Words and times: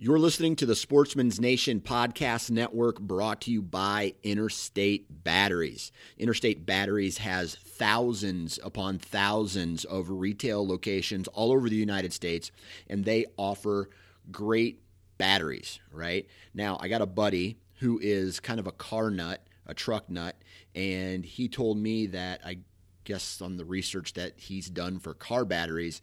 You're 0.00 0.20
listening 0.20 0.54
to 0.56 0.66
the 0.66 0.76
Sportsman's 0.76 1.40
Nation 1.40 1.80
Podcast 1.80 2.52
Network 2.52 3.00
brought 3.00 3.40
to 3.40 3.50
you 3.50 3.60
by 3.60 4.14
Interstate 4.22 5.24
Batteries. 5.24 5.90
Interstate 6.16 6.64
Batteries 6.64 7.18
has 7.18 7.56
thousands 7.56 8.60
upon 8.62 9.00
thousands 9.00 9.84
of 9.84 10.08
retail 10.08 10.64
locations 10.64 11.26
all 11.26 11.50
over 11.50 11.68
the 11.68 11.74
United 11.74 12.12
States, 12.12 12.52
and 12.88 13.04
they 13.04 13.26
offer 13.36 13.90
great 14.30 14.80
batteries, 15.18 15.80
right? 15.90 16.28
Now, 16.54 16.78
I 16.80 16.86
got 16.86 17.02
a 17.02 17.06
buddy 17.06 17.58
who 17.80 17.98
is 18.00 18.38
kind 18.38 18.60
of 18.60 18.68
a 18.68 18.72
car 18.72 19.10
nut, 19.10 19.44
a 19.66 19.74
truck 19.74 20.08
nut, 20.08 20.36
and 20.76 21.24
he 21.24 21.48
told 21.48 21.76
me 21.76 22.06
that 22.06 22.40
I 22.46 22.58
guess 23.02 23.42
on 23.42 23.56
the 23.56 23.64
research 23.64 24.12
that 24.12 24.34
he's 24.36 24.70
done 24.70 25.00
for 25.00 25.12
car 25.12 25.44
batteries, 25.44 26.02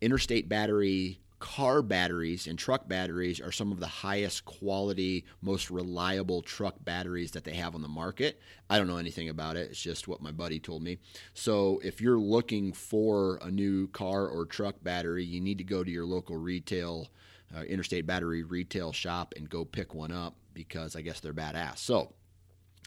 Interstate 0.00 0.48
Battery 0.48 1.18
car 1.40 1.80
batteries 1.82 2.46
and 2.46 2.58
truck 2.58 2.86
batteries 2.86 3.40
are 3.40 3.50
some 3.50 3.72
of 3.72 3.80
the 3.80 3.86
highest 3.86 4.44
quality, 4.44 5.24
most 5.40 5.70
reliable 5.70 6.42
truck 6.42 6.76
batteries 6.84 7.32
that 7.32 7.44
they 7.44 7.54
have 7.54 7.74
on 7.74 7.82
the 7.82 7.88
market. 7.88 8.40
I 8.68 8.78
don't 8.78 8.86
know 8.86 8.98
anything 8.98 9.30
about 9.30 9.56
it. 9.56 9.70
It's 9.70 9.82
just 9.82 10.06
what 10.06 10.20
my 10.20 10.30
buddy 10.30 10.60
told 10.60 10.82
me. 10.82 10.98
So 11.34 11.80
if 11.82 12.00
you're 12.00 12.18
looking 12.18 12.72
for 12.72 13.40
a 13.42 13.50
new 13.50 13.88
car 13.88 14.28
or 14.28 14.44
truck 14.44 14.76
battery, 14.82 15.24
you 15.24 15.40
need 15.40 15.58
to 15.58 15.64
go 15.64 15.82
to 15.82 15.90
your 15.90 16.04
local 16.04 16.36
retail, 16.36 17.08
uh, 17.56 17.62
interstate 17.62 18.06
battery 18.06 18.42
retail 18.42 18.92
shop 18.92 19.32
and 19.36 19.48
go 19.48 19.64
pick 19.64 19.94
one 19.94 20.12
up 20.12 20.36
because 20.52 20.94
I 20.94 21.00
guess 21.00 21.20
they're 21.20 21.32
badass. 21.32 21.78
So 21.78 22.12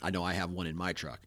I 0.02 0.11
know 0.11 0.23
I 0.23 0.33
have 0.33 0.52
one 0.52 0.67
in 0.67 0.77
my 0.77 0.94
truck. 0.94 1.22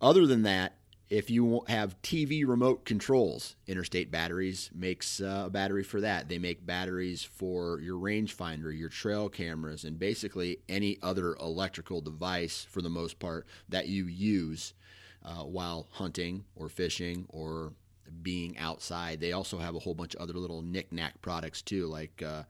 Other 0.00 0.26
than 0.26 0.42
that, 0.42 0.76
if 1.12 1.28
you 1.28 1.62
have 1.68 2.00
TV 2.00 2.42
remote 2.48 2.86
controls, 2.86 3.54
Interstate 3.66 4.10
Batteries 4.10 4.70
makes 4.74 5.20
uh, 5.20 5.42
a 5.44 5.50
battery 5.50 5.82
for 5.82 6.00
that. 6.00 6.30
They 6.30 6.38
make 6.38 6.64
batteries 6.64 7.22
for 7.22 7.80
your 7.80 7.98
rangefinder, 7.98 8.76
your 8.76 8.88
trail 8.88 9.28
cameras, 9.28 9.84
and 9.84 9.98
basically 9.98 10.60
any 10.70 10.98
other 11.02 11.34
electrical 11.34 12.00
device 12.00 12.66
for 12.66 12.80
the 12.80 12.88
most 12.88 13.18
part 13.18 13.46
that 13.68 13.88
you 13.88 14.06
use 14.06 14.72
uh, 15.22 15.44
while 15.44 15.86
hunting 15.90 16.46
or 16.56 16.70
fishing 16.70 17.26
or 17.28 17.74
being 18.22 18.56
outside. 18.56 19.20
They 19.20 19.32
also 19.32 19.58
have 19.58 19.74
a 19.74 19.80
whole 19.80 19.94
bunch 19.94 20.14
of 20.14 20.22
other 20.22 20.38
little 20.38 20.62
knick-knack 20.62 21.20
products 21.20 21.60
too, 21.60 21.88
like 21.88 22.22
uh, 22.24 22.44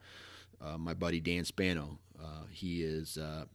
uh 0.61 0.77
my 0.77 0.93
buddy 0.93 1.19
Dan 1.19 1.43
Spano. 1.43 1.99
Uh, 2.17 2.45
he 2.49 2.81
is 2.81 3.17
a 3.17 3.45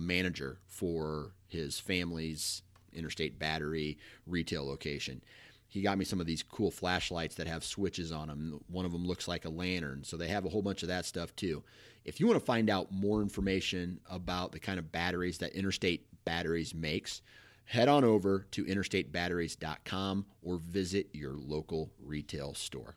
manager 0.00 0.58
for 0.66 1.30
his 1.46 1.78
family's 1.78 2.62
Interstate 2.94 3.38
Battery 3.38 3.98
retail 4.26 4.66
location. 4.66 5.22
He 5.66 5.82
got 5.82 5.98
me 5.98 6.04
some 6.04 6.20
of 6.20 6.26
these 6.26 6.42
cool 6.42 6.70
flashlights 6.70 7.34
that 7.34 7.48
have 7.48 7.64
switches 7.64 8.12
on 8.12 8.28
them. 8.28 8.60
One 8.68 8.86
of 8.86 8.92
them 8.92 9.04
looks 9.04 9.26
like 9.26 9.44
a 9.44 9.50
lantern. 9.50 10.04
So 10.04 10.16
they 10.16 10.28
have 10.28 10.44
a 10.44 10.48
whole 10.48 10.62
bunch 10.62 10.82
of 10.82 10.88
that 10.88 11.04
stuff 11.04 11.34
too. 11.34 11.64
If 12.04 12.20
you 12.20 12.26
want 12.26 12.38
to 12.38 12.44
find 12.44 12.70
out 12.70 12.92
more 12.92 13.22
information 13.22 13.98
about 14.08 14.52
the 14.52 14.60
kind 14.60 14.78
of 14.78 14.92
batteries 14.92 15.38
that 15.38 15.56
Interstate 15.56 16.06
Batteries 16.24 16.74
makes, 16.74 17.22
head 17.64 17.88
on 17.88 18.04
over 18.04 18.46
to 18.52 18.64
interstatebatteries.com 18.64 20.26
or 20.42 20.58
visit 20.58 21.08
your 21.12 21.32
local 21.32 21.90
retail 21.98 22.54
store. 22.54 22.96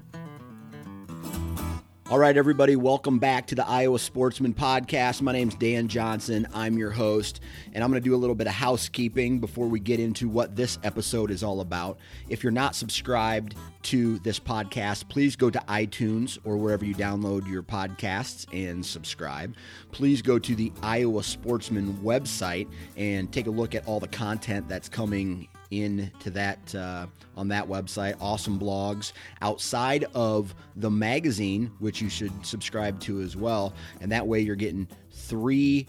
All 2.11 2.19
right, 2.19 2.35
everybody, 2.35 2.75
welcome 2.75 3.19
back 3.19 3.47
to 3.47 3.55
the 3.55 3.65
Iowa 3.65 3.97
Sportsman 3.97 4.53
Podcast. 4.53 5.21
My 5.21 5.31
name's 5.31 5.55
Dan 5.55 5.87
Johnson. 5.87 6.45
I'm 6.53 6.77
your 6.77 6.91
host, 6.91 7.39
and 7.71 7.81
I'm 7.81 7.89
going 7.89 8.03
to 8.03 8.05
do 8.05 8.13
a 8.13 8.17
little 8.17 8.35
bit 8.35 8.47
of 8.47 8.53
housekeeping 8.53 9.39
before 9.39 9.69
we 9.69 9.79
get 9.79 9.97
into 9.97 10.27
what 10.27 10.53
this 10.53 10.77
episode 10.83 11.31
is 11.31 11.41
all 11.41 11.61
about. 11.61 11.99
If 12.27 12.43
you're 12.43 12.51
not 12.51 12.75
subscribed 12.75 13.55
to 13.83 14.19
this 14.19 14.41
podcast, 14.41 15.07
please 15.07 15.37
go 15.37 15.49
to 15.51 15.59
iTunes 15.69 16.37
or 16.43 16.57
wherever 16.57 16.83
you 16.83 16.95
download 16.95 17.47
your 17.47 17.63
podcasts 17.63 18.45
and 18.51 18.85
subscribe. 18.85 19.55
Please 19.93 20.21
go 20.21 20.37
to 20.37 20.53
the 20.53 20.73
Iowa 20.83 21.23
Sportsman 21.23 21.93
website 22.03 22.67
and 22.97 23.31
take 23.31 23.47
a 23.47 23.51
look 23.51 23.73
at 23.73 23.87
all 23.87 24.01
the 24.01 24.09
content 24.09 24.67
that's 24.67 24.89
coming 24.89 25.47
into 25.71 26.29
that 26.31 26.75
uh, 26.75 27.07
on 27.35 27.47
that 27.47 27.67
website. 27.67 28.15
Awesome 28.19 28.59
blogs 28.59 29.13
outside 29.41 30.05
of 30.13 30.53
the 30.75 30.91
magazine, 30.91 31.71
which 31.79 32.01
you 32.01 32.09
should 32.09 32.45
subscribe 32.45 32.99
to 33.01 33.21
as 33.21 33.35
well. 33.35 33.73
And 34.01 34.11
that 34.11 34.27
way, 34.27 34.41
you're 34.41 34.55
getting 34.55 34.87
three 35.11 35.87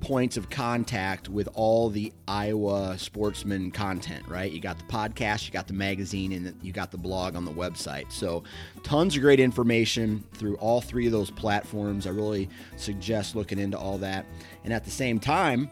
points 0.00 0.36
of 0.36 0.48
contact 0.50 1.28
with 1.28 1.48
all 1.54 1.90
the 1.90 2.12
Iowa 2.26 2.96
sportsman 2.98 3.70
content, 3.70 4.26
right? 4.28 4.50
You 4.50 4.60
got 4.60 4.78
the 4.78 4.84
podcast, 4.84 5.46
you 5.46 5.52
got 5.52 5.66
the 5.66 5.74
magazine, 5.74 6.32
and 6.32 6.58
you 6.62 6.72
got 6.72 6.90
the 6.90 6.98
blog 6.98 7.36
on 7.36 7.44
the 7.44 7.52
website. 7.52 8.10
So, 8.10 8.42
tons 8.82 9.14
of 9.16 9.22
great 9.22 9.40
information 9.40 10.24
through 10.32 10.56
all 10.56 10.80
three 10.80 11.06
of 11.06 11.12
those 11.12 11.30
platforms. 11.30 12.06
I 12.06 12.10
really 12.10 12.48
suggest 12.76 13.36
looking 13.36 13.58
into 13.58 13.78
all 13.78 13.98
that. 13.98 14.26
And 14.64 14.72
at 14.72 14.84
the 14.84 14.90
same 14.90 15.20
time, 15.20 15.70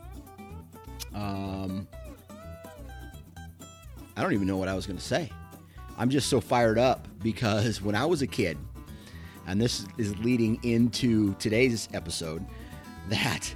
um, 1.15 1.89
I 4.19 4.23
don't 4.23 4.33
even 4.33 4.49
know 4.49 4.57
what 4.57 4.67
I 4.67 4.75
was 4.75 4.85
going 4.85 4.99
to 4.99 5.05
say. 5.05 5.31
I'm 5.97 6.11
just 6.11 6.29
so 6.29 6.41
fired 6.41 6.77
up 6.77 7.07
because 7.23 7.81
when 7.81 7.95
I 7.95 8.05
was 8.05 8.21
a 8.21 8.27
kid, 8.27 8.59
and 9.47 9.61
this 9.61 9.87
is 9.97 10.19
leading 10.19 10.59
into 10.65 11.35
today's 11.35 11.89
episode, 11.95 12.45
that 13.11 13.55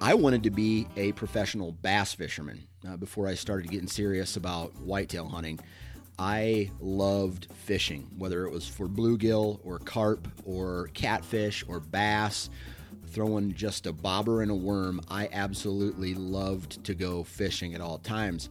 I 0.00 0.14
wanted 0.14 0.44
to 0.44 0.50
be 0.50 0.86
a 0.96 1.10
professional 1.12 1.72
bass 1.72 2.14
fisherman 2.14 2.68
uh, 2.88 2.96
before 2.96 3.26
I 3.26 3.34
started 3.34 3.68
getting 3.68 3.88
serious 3.88 4.36
about 4.36 4.72
whitetail 4.80 5.26
hunting. 5.26 5.58
I 6.20 6.70
loved 6.78 7.48
fishing, 7.64 8.06
whether 8.16 8.46
it 8.46 8.52
was 8.52 8.68
for 8.68 8.86
bluegill 8.86 9.58
or 9.64 9.80
carp 9.80 10.28
or 10.44 10.88
catfish 10.94 11.64
or 11.66 11.80
bass, 11.80 12.48
throwing 13.08 13.54
just 13.54 13.86
a 13.86 13.92
bobber 13.92 14.42
and 14.42 14.52
a 14.52 14.54
worm. 14.54 15.00
I 15.10 15.28
absolutely 15.32 16.14
loved 16.14 16.84
to 16.84 16.94
go 16.94 17.24
fishing 17.24 17.74
at 17.74 17.80
all 17.80 17.98
times. 17.98 18.50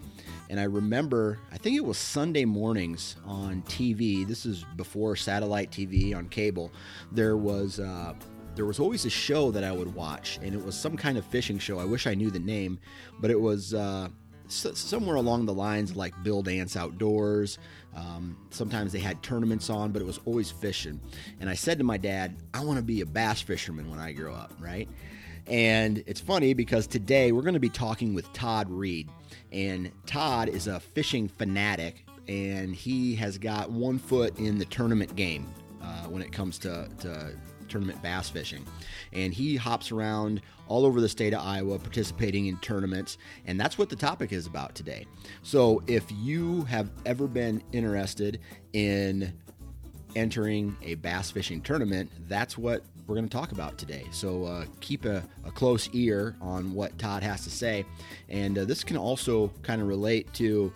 And 0.50 0.60
I 0.60 0.64
remember, 0.64 1.40
I 1.52 1.58
think 1.58 1.76
it 1.76 1.84
was 1.84 1.98
Sunday 1.98 2.46
mornings 2.46 3.16
on 3.26 3.64
TV. 3.64 4.28
This 4.28 4.46
is 4.46 4.64
before 4.76 5.16
satellite 5.16 5.72
TV 5.72 6.16
on 6.16 6.30
cable. 6.30 6.72
There 7.12 7.38
was 7.38 7.80
uh, 7.80 8.14
there 8.56 8.66
was 8.66 8.80
always 8.80 9.06
a 9.06 9.10
show 9.10 9.52
that 9.52 9.64
I 9.64 9.72
would 9.72 9.94
watch, 9.94 10.40
and 10.42 10.54
it 10.54 10.64
was 10.64 10.80
some 10.80 10.96
kind 10.96 11.18
of 11.18 11.26
fishing 11.26 11.60
show. 11.60 11.80
I 11.80 11.86
wish 11.86 12.08
I 12.08 12.14
knew 12.14 12.32
the 12.32 12.40
name, 12.40 12.80
but 13.20 13.30
it 13.30 13.40
was 13.40 13.74
uh, 13.74 14.08
somewhere 14.48 15.16
along 15.16 15.46
the 15.46 15.54
lines 15.54 15.96
like 15.96 16.14
Bill 16.24 16.42
Dance 16.42 16.76
Outdoors. 16.76 17.58
Um, 17.96 18.38
sometimes 18.52 18.92
they 18.92 19.00
had 19.00 19.22
tournaments 19.24 19.70
on, 19.70 19.92
but 19.92 20.02
it 20.02 20.06
was 20.06 20.20
always 20.26 20.52
fishing. 20.52 21.02
And 21.40 21.50
I 21.50 21.54
said 21.54 21.78
to 21.80 21.84
my 21.84 21.98
dad, 21.98 22.38
I 22.54 22.64
want 22.64 22.78
to 22.78 22.84
be 22.84 23.02
a 23.02 23.06
bass 23.06 23.42
fisherman 23.42 23.90
when 23.90 24.00
I 24.00 24.12
grow 24.14 24.34
up, 24.34 24.54
right? 24.60 24.88
And 25.48 26.04
it's 26.08 26.20
funny 26.20 26.54
because 26.54 26.88
today 26.88 27.32
we're 27.32 27.44
going 27.44 27.54
to 27.54 27.60
be 27.60 27.70
talking 27.70 28.14
with 28.14 28.32
Todd 28.34 28.70
Reed. 28.70 29.10
And 29.52 29.92
Todd 30.06 30.50
is 30.50 30.68
a 30.68 30.80
fishing 30.80 31.28
fanatic, 31.28 32.06
and 32.28 32.76
he 32.76 33.16
has 33.16 33.38
got 33.38 33.72
one 33.72 34.00
foot 34.00 34.38
in 34.40 34.58
the 34.58 34.66
tournament 34.66 35.16
game 35.16 35.48
uh, 35.82 36.06
when 36.06 36.22
it 36.22 36.32
comes 36.32 36.58
to, 36.60 36.90
to 37.00 37.36
tournament 37.70 38.02
bass 38.02 38.30
fishing. 38.30 38.66
And 39.14 39.34
he 39.34 39.56
hops 39.56 39.92
around 39.92 40.42
all 40.68 40.86
over 40.86 41.00
the 41.00 41.10
state 41.10 41.34
of 41.34 41.42
Iowa 41.42 41.78
participating 41.78 42.48
in 42.48 42.58
tournaments. 42.58 43.18
And 43.46 43.60
that's 43.60 43.78
what 43.78 43.90
the 43.90 43.96
topic 43.96 44.32
is 44.32 44.48
about 44.48 44.76
today. 44.76 45.06
So 45.44 45.84
if 45.88 46.04
you 46.12 46.64
have 46.64 46.90
ever 47.06 47.28
been 47.28 47.62
interested 47.72 48.40
in 48.74 49.34
entering 50.16 50.76
a 50.82 50.96
bass 50.96 51.30
fishing 51.30 51.62
tournament, 51.62 52.12
that's 52.28 52.58
what 52.58 52.84
we're 53.08 53.16
going 53.16 53.28
to 53.28 53.38
talk 53.38 53.52
about 53.52 53.78
today. 53.78 54.06
So 54.12 54.46
uh, 54.46 54.66
keep 54.82 55.06
a, 55.06 55.24
a, 55.46 55.52
close 55.52 55.90
ear 55.94 56.36
on 56.42 56.74
what 56.74 56.98
Todd 56.98 57.22
has 57.24 57.44
to 57.44 57.50
say, 57.50 57.86
and 58.30 58.58
uh, 58.58 58.66
this 58.66 58.84
can 58.84 58.98
also 58.98 59.52
kind 59.62 59.82
of 59.82 59.88
relate 59.88 60.32
to 60.36 60.74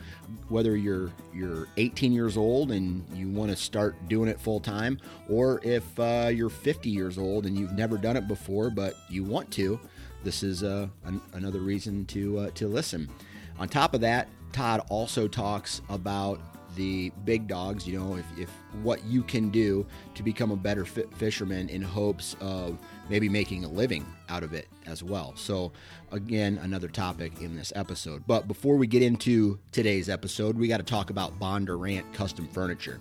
whether 0.48 0.76
you're 0.78 1.12
you're 1.34 1.68
18 1.78 2.12
years 2.12 2.38
old 2.38 2.72
and 2.72 3.04
you 3.14 3.30
want 3.30 3.52
to 3.52 3.58
start 3.58 3.96
doing 4.08 4.30
it 4.30 4.40
full 4.40 4.60
time, 4.60 5.00
or 5.28 5.60
if 5.64 6.00
uh, 6.00 6.30
you're 6.34 6.50
50 6.50 6.90
years 6.90 7.18
old 7.18 7.46
and 7.46 7.58
you've 7.58 7.74
never 7.74 7.98
done 7.98 8.16
it 8.16 8.28
before 8.28 8.70
but 8.70 8.96
you 9.10 9.24
want 9.24 9.50
to. 9.52 9.80
This 10.24 10.44
is 10.44 10.64
uh, 10.64 10.88
an, 11.06 11.22
another 11.34 11.60
reason 11.60 12.06
to 12.08 12.40
uh, 12.40 12.50
to 12.52 12.68
listen. 12.68 13.10
On 13.58 13.68
top 13.68 13.94
of 13.94 14.02
that, 14.02 14.30
Todd 14.52 14.82
also 14.90 15.28
talks 15.28 15.82
about 15.90 16.40
the 16.76 17.12
big 17.26 17.48
dogs, 17.48 17.88
you 17.88 17.98
know, 17.98 18.16
if, 18.16 18.26
if 18.38 18.50
what 18.84 19.04
you 19.06 19.24
can 19.24 19.50
do 19.50 19.86
to 20.16 20.24
become 20.24 20.52
a 20.52 20.56
better 20.56 20.86
fisherman 20.86 21.70
in 21.70 21.82
hopes 21.82 22.36
of 22.40 22.78
maybe 23.10 23.28
making 23.28 23.66
a 23.66 23.68
living 23.68 24.06
out 24.30 24.44
of 24.44 24.54
it 24.54 24.68
as 24.86 25.04
well. 25.04 25.34
So, 25.36 25.72
again, 26.12 26.60
another 26.62 26.88
topic 26.88 27.42
in 27.42 27.56
this 27.56 27.74
episode. 27.76 28.24
But 28.28 28.48
before 28.48 28.76
we 28.76 28.88
get 28.88 29.02
into 29.02 29.60
today's 29.72 30.10
episode, 30.10 30.58
we 30.58 30.68
got 30.68 30.78
to 30.78 30.84
talk 30.84 31.10
about 31.10 31.40
Bondurant 31.40 32.14
Custom 32.14 32.48
Furniture. 32.48 33.00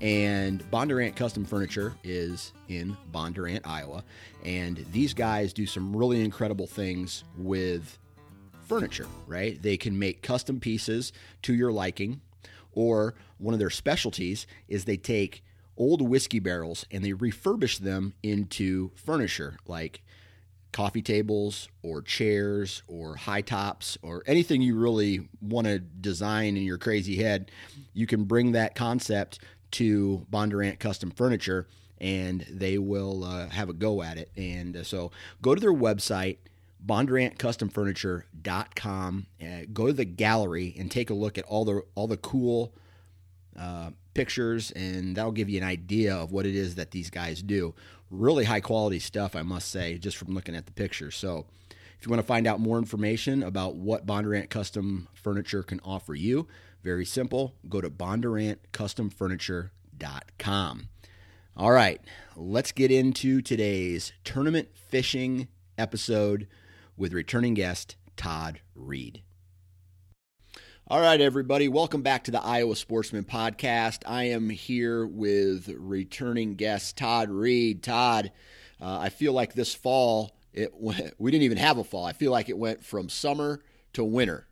And 0.00 0.62
Bondurant 0.70 1.16
Custom 1.16 1.44
Furniture 1.44 1.94
is 2.04 2.52
in 2.68 2.96
Bondurant, 3.12 3.60
Iowa. 3.64 4.04
And 4.44 4.84
these 4.92 5.12
guys 5.12 5.52
do 5.52 5.66
some 5.66 5.94
really 5.94 6.22
incredible 6.24 6.66
things 6.66 7.24
with 7.36 7.98
furniture, 8.68 9.06
right? 9.26 9.60
They 9.60 9.76
can 9.76 9.98
make 9.98 10.22
custom 10.22 10.60
pieces 10.60 11.12
to 11.42 11.54
your 11.54 11.72
liking, 11.72 12.20
or 12.72 13.14
one 13.38 13.54
of 13.54 13.60
their 13.60 13.70
specialties 13.70 14.46
is 14.68 14.84
they 14.84 14.96
take 14.96 15.42
old 15.76 16.02
whiskey 16.02 16.40
barrels 16.40 16.84
and 16.90 17.04
they 17.04 17.12
refurbish 17.12 17.78
them 17.78 18.12
into 18.22 18.90
furniture 18.96 19.56
like 19.66 20.02
coffee 20.72 21.02
tables 21.02 21.68
or 21.82 22.02
chairs 22.02 22.82
or 22.88 23.16
high 23.16 23.40
tops 23.40 23.96
or 24.02 24.22
anything 24.26 24.60
you 24.60 24.76
really 24.76 25.28
want 25.40 25.66
to 25.66 25.78
design 25.78 26.56
in 26.56 26.62
your 26.62 26.78
crazy 26.78 27.16
head. 27.16 27.50
You 27.94 28.06
can 28.06 28.24
bring 28.24 28.52
that 28.52 28.74
concept 28.74 29.38
to 29.72 30.26
Bondurant 30.30 30.78
Custom 30.78 31.10
Furniture 31.10 31.66
and 32.00 32.46
they 32.50 32.78
will 32.78 33.24
uh, 33.24 33.48
have 33.48 33.68
a 33.68 33.72
go 33.72 34.02
at 34.02 34.18
it. 34.18 34.30
And 34.36 34.76
uh, 34.76 34.84
so 34.84 35.10
go 35.42 35.54
to 35.54 35.60
their 35.60 35.72
website, 35.72 36.38
bondurantcustomfurniture.com. 36.84 39.26
Uh, 39.40 39.60
go 39.72 39.86
to 39.86 39.92
the 39.92 40.04
gallery 40.04 40.74
and 40.78 40.90
take 40.90 41.10
a 41.10 41.14
look 41.14 41.38
at 41.38 41.44
all 41.44 41.64
the 41.64 41.82
all 41.94 42.06
the 42.06 42.16
cool 42.16 42.74
uh, 43.58 43.90
pictures, 44.14 44.70
and 44.72 45.16
that'll 45.16 45.32
give 45.32 45.48
you 45.48 45.58
an 45.58 45.66
idea 45.66 46.14
of 46.14 46.30
what 46.32 46.46
it 46.46 46.54
is 46.54 46.76
that 46.76 46.92
these 46.92 47.10
guys 47.10 47.42
do. 47.42 47.74
Really 48.10 48.44
high 48.44 48.60
quality 48.60 48.98
stuff, 48.98 49.36
I 49.36 49.42
must 49.42 49.70
say, 49.70 49.98
just 49.98 50.16
from 50.16 50.34
looking 50.34 50.56
at 50.56 50.64
the 50.66 50.72
pictures. 50.72 51.16
So, 51.16 51.46
if 51.98 52.06
you 52.06 52.10
want 52.10 52.20
to 52.20 52.26
find 52.26 52.46
out 52.46 52.60
more 52.60 52.78
information 52.78 53.42
about 53.42 53.74
what 53.74 54.06
Bondurant 54.06 54.50
Custom 54.50 55.08
Furniture 55.14 55.62
can 55.62 55.80
offer 55.84 56.14
you, 56.14 56.46
very 56.82 57.04
simple. 57.04 57.54
Go 57.68 57.80
to 57.80 57.90
bondurantcustomfurniture.com. 57.90 60.88
All 61.56 61.72
right, 61.72 62.00
let's 62.36 62.70
get 62.70 62.92
into 62.92 63.42
today's 63.42 64.12
tournament 64.22 64.68
fishing 64.74 65.48
episode 65.76 66.46
with 66.98 67.14
returning 67.14 67.54
guest 67.54 67.96
Todd 68.16 68.60
Reed. 68.74 69.22
All 70.88 71.00
right, 71.00 71.20
everybody, 71.20 71.68
welcome 71.68 72.02
back 72.02 72.24
to 72.24 72.30
the 72.30 72.42
Iowa 72.42 72.74
Sportsman 72.74 73.24
Podcast. 73.24 74.02
I 74.06 74.24
am 74.24 74.50
here 74.50 75.06
with 75.06 75.68
returning 75.68 76.54
guest 76.54 76.96
Todd 76.96 77.30
Reed. 77.30 77.82
Todd, 77.82 78.32
uh, 78.80 78.98
I 78.98 79.10
feel 79.10 79.32
like 79.32 79.52
this 79.52 79.74
fall 79.74 80.34
it 80.52 80.72
went, 80.78 81.14
we 81.18 81.30
didn't 81.30 81.44
even 81.44 81.58
have 81.58 81.78
a 81.78 81.84
fall. 81.84 82.04
I 82.04 82.12
feel 82.12 82.32
like 82.32 82.48
it 82.48 82.58
went 82.58 82.84
from 82.84 83.08
summer 83.08 83.62
to 83.92 84.04
winter. 84.04 84.46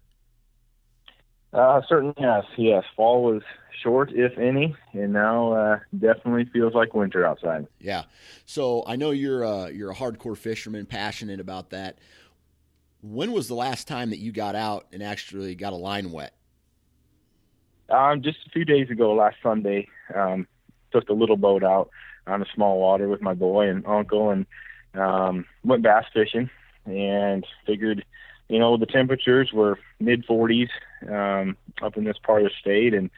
Uh, 1.53 1.81
certainly 1.89 2.15
yes, 2.19 2.45
yes. 2.59 2.85
Fall 2.97 3.23
was 3.23 3.43
short, 3.83 4.13
if 4.13 4.37
any, 4.37 4.75
and 4.93 5.13
now 5.13 5.53
uh, 5.53 5.79
definitely 5.99 6.45
feels 6.53 6.75
like 6.75 6.93
winter 6.93 7.25
outside. 7.25 7.67
Yeah. 7.81 8.05
So 8.45 8.85
I 8.87 8.97
know 8.97 9.11
you're 9.11 9.43
a, 9.43 9.71
you're 9.71 9.91
a 9.91 9.95
hardcore 9.95 10.37
fisherman, 10.37 10.87
passionate 10.87 11.41
about 11.41 11.71
that. 11.71 11.99
When 13.03 13.33
was 13.33 13.49
the 13.49 13.55
last 13.55 13.87
time 13.87 14.11
that 14.11 14.19
you 14.19 14.33
got 14.33 14.55
out 14.55 14.87
and 14.93 15.03
actually 15.03 15.55
got 15.55 15.73
a 15.73 15.77
line 15.77 16.11
wet? 16.11 16.33
Um, 17.89 18.23
just 18.23 18.39
a 18.47 18.51
few 18.51 18.65
days 18.65 18.91
ago, 18.91 19.15
last 19.15 19.37
Sunday, 19.43 19.89
um, 20.15 20.47
took 20.93 21.07
the 21.07 21.13
little 21.13 21.37
boat 21.37 21.63
out 21.63 21.91
on 22.27 22.43
a 22.43 22.47
small 22.55 22.81
water 22.81 23.09
with 23.09 23.23
my 23.23 23.35
boy 23.35 23.69
and 23.69 23.87
uncle, 23.87 24.31
and 24.31 24.47
um, 24.95 25.45
went 25.65 25.83
bass 25.83 26.05
fishing. 26.13 26.51
And 26.85 27.45
figured, 27.67 28.05
you 28.49 28.61
know, 28.61 28.77
the 28.77 28.87
temperatures 28.87 29.53
were 29.53 29.79
mid 29.99 30.25
40s 30.25 30.69
um, 31.09 31.57
up 31.83 31.97
in 31.97 32.05
this 32.05 32.19
part 32.19 32.43
of 32.43 32.49
the 32.49 32.55
state, 32.61 32.95
and 32.95 33.11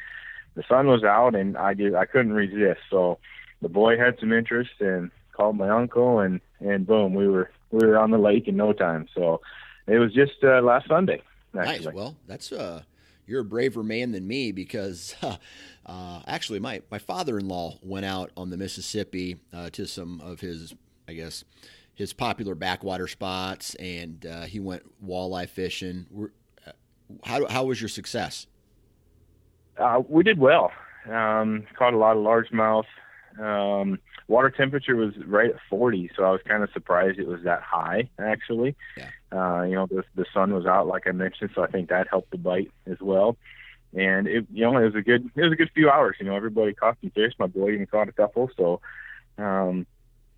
the 0.54 0.62
sun 0.68 0.86
was 0.86 1.04
out, 1.04 1.34
and 1.34 1.56
I 1.56 1.74
did 1.74 1.94
I 1.94 2.06
couldn't 2.06 2.32
resist. 2.32 2.80
So 2.90 3.18
the 3.60 3.68
boy 3.68 3.98
had 3.98 4.18
some 4.18 4.32
interest 4.32 4.70
and 4.80 5.10
called 5.32 5.56
my 5.56 5.68
uncle, 5.68 6.20
and 6.20 6.40
and 6.60 6.86
boom, 6.86 7.14
we 7.14 7.28
were 7.28 7.50
we 7.70 7.86
were 7.86 7.98
on 7.98 8.10
the 8.10 8.18
lake 8.18 8.48
in 8.48 8.56
no 8.56 8.72
time. 8.72 9.06
So 9.14 9.40
it 9.88 9.98
was 9.98 10.12
just 10.12 10.42
uh, 10.42 10.60
last 10.60 10.88
Sunday. 10.88 11.22
Actually. 11.58 11.86
Nice. 11.86 11.94
Well, 11.94 12.16
that's 12.26 12.52
uh, 12.52 12.82
you're 13.26 13.40
a 13.40 13.44
braver 13.44 13.82
man 13.82 14.12
than 14.12 14.26
me 14.26 14.52
because 14.52 15.14
uh, 15.86 16.20
actually 16.26 16.60
my 16.60 16.82
my 16.90 16.98
father-in-law 16.98 17.78
went 17.82 18.06
out 18.06 18.30
on 18.36 18.50
the 18.50 18.56
Mississippi 18.56 19.36
uh, 19.52 19.70
to 19.70 19.86
some 19.86 20.20
of 20.20 20.40
his, 20.40 20.74
I 21.08 21.14
guess, 21.14 21.44
his 21.94 22.12
popular 22.12 22.54
backwater 22.54 23.08
spots, 23.08 23.74
and 23.76 24.24
uh, 24.24 24.42
he 24.42 24.60
went 24.60 24.82
walleye 25.04 25.48
fishing. 25.48 26.06
Uh, 26.66 26.72
how 27.24 27.46
how 27.48 27.64
was 27.64 27.80
your 27.80 27.88
success? 27.88 28.46
Uh, 29.76 30.02
we 30.08 30.22
did 30.22 30.38
well. 30.38 30.72
Um, 31.06 31.66
caught 31.78 31.94
a 31.94 31.96
lot 31.96 32.16
of 32.16 32.22
largemouth. 32.22 32.84
Um, 33.38 33.98
water 34.26 34.50
temperature 34.50 34.96
was 34.96 35.12
right 35.26 35.50
at 35.50 35.56
40, 35.70 36.10
so 36.16 36.24
I 36.24 36.30
was 36.30 36.40
kind 36.46 36.62
of 36.62 36.70
surprised 36.72 37.18
it 37.18 37.26
was 37.26 37.42
that 37.44 37.62
high 37.62 38.08
actually. 38.18 38.76
Yeah. 38.96 39.08
Uh, 39.30 39.62
you 39.62 39.74
know, 39.74 39.86
the 39.86 40.04
the 40.14 40.24
sun 40.32 40.54
was 40.54 40.66
out 40.66 40.86
like 40.86 41.06
I 41.06 41.12
mentioned, 41.12 41.50
so 41.54 41.62
I 41.62 41.66
think 41.66 41.88
that 41.90 42.08
helped 42.08 42.30
the 42.30 42.38
bite 42.38 42.70
as 42.86 42.98
well. 43.00 43.36
And 43.94 44.26
it, 44.26 44.46
you 44.52 44.64
know, 44.64 44.76
it 44.76 44.84
was 44.84 44.94
a 44.94 45.02
good 45.02 45.30
it 45.34 45.42
was 45.42 45.52
a 45.52 45.56
good 45.56 45.70
few 45.74 45.90
hours. 45.90 46.16
You 46.18 46.26
know, 46.26 46.36
everybody 46.36 46.74
caught 46.74 46.98
some 47.00 47.10
fish. 47.10 47.32
My 47.38 47.46
boy 47.46 47.72
even 47.72 47.86
caught 47.86 48.08
a 48.08 48.12
couple, 48.12 48.50
so 48.56 48.80
um, 49.36 49.86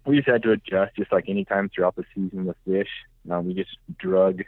we 0.04 0.16
just 0.16 0.28
had 0.28 0.42
to 0.42 0.52
adjust, 0.52 0.96
just 0.96 1.12
like 1.12 1.24
any 1.28 1.44
time 1.44 1.68
throughout 1.68 1.96
the 1.96 2.04
season 2.14 2.46
with 2.46 2.56
fish. 2.66 2.88
Um, 3.30 3.46
we 3.46 3.54
just 3.54 3.76
drug 3.98 4.42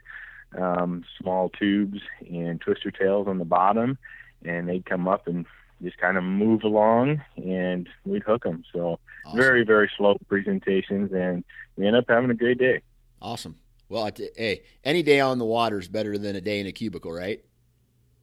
um, 0.58 1.04
small 1.20 1.48
tubes 1.48 2.00
and 2.28 2.60
twister 2.60 2.90
tails 2.90 3.28
on 3.28 3.38
the 3.38 3.44
bottom, 3.44 3.98
and 4.44 4.68
they'd 4.68 4.84
come 4.84 5.08
up 5.08 5.26
and 5.26 5.46
just 5.82 5.98
kind 5.98 6.16
of 6.16 6.24
move 6.24 6.62
along 6.62 7.20
and 7.36 7.88
we'd 8.04 8.22
hook 8.22 8.44
them. 8.44 8.64
So 8.72 8.98
awesome. 9.26 9.38
very, 9.38 9.64
very 9.64 9.90
slow 9.96 10.16
presentations 10.28 11.12
and 11.12 11.44
we 11.76 11.86
end 11.86 11.96
up 11.96 12.04
having 12.08 12.30
a 12.30 12.34
great 12.34 12.58
day. 12.58 12.82
Awesome. 13.20 13.56
Well, 13.92 14.10
hey, 14.36 14.62
any 14.84 15.02
day 15.02 15.20
on 15.20 15.38
the 15.38 15.44
water 15.44 15.78
is 15.78 15.86
better 15.86 16.16
than 16.16 16.34
a 16.34 16.40
day 16.40 16.60
in 16.60 16.66
a 16.66 16.72
cubicle, 16.72 17.12
right? 17.12 17.44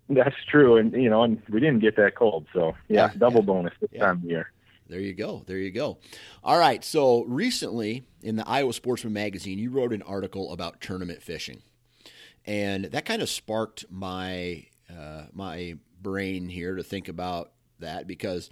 That's 0.10 0.36
true. 0.50 0.78
And, 0.78 0.92
you 0.94 1.12
know, 1.12 1.22
and 1.22 1.40
we 1.48 1.60
didn't 1.60 1.80
get 1.80 1.96
that 1.98 2.16
cold. 2.16 2.48
So 2.54 2.76
yeah, 2.88 3.12
yeah 3.12 3.12
double 3.20 3.42
yeah. 3.42 3.46
bonus 3.46 3.74
this 3.80 3.92
yeah. 3.94 4.00
time 4.00 4.18
of 4.18 4.24
year. 4.24 4.52
There 4.88 5.00
you 5.00 5.14
go. 5.14 5.44
There 5.46 5.60
you 5.60 5.70
go. 5.70 6.00
All 6.44 6.58
right. 6.58 6.84
So 6.84 7.24
recently 7.26 8.04
in 8.24 8.36
the 8.36 8.48
Iowa 8.48 8.74
Sportsman 8.74 9.14
magazine, 9.14 9.60
you 9.60 9.70
wrote 9.70 9.94
an 9.94 10.02
article 10.02 10.52
about 10.52 10.82
tournament 10.82 11.22
fishing. 11.22 11.62
And 12.46 12.86
that 12.86 13.06
kind 13.06 13.22
of 13.22 13.30
sparked 13.30 13.86
my 13.92 14.66
uh, 14.90 15.26
my 15.34 15.76
brain 16.02 16.50
here 16.50 16.78
to 16.78 16.84
think 16.84 17.08
about 17.10 17.52
that 17.78 18.08
because 18.08 18.50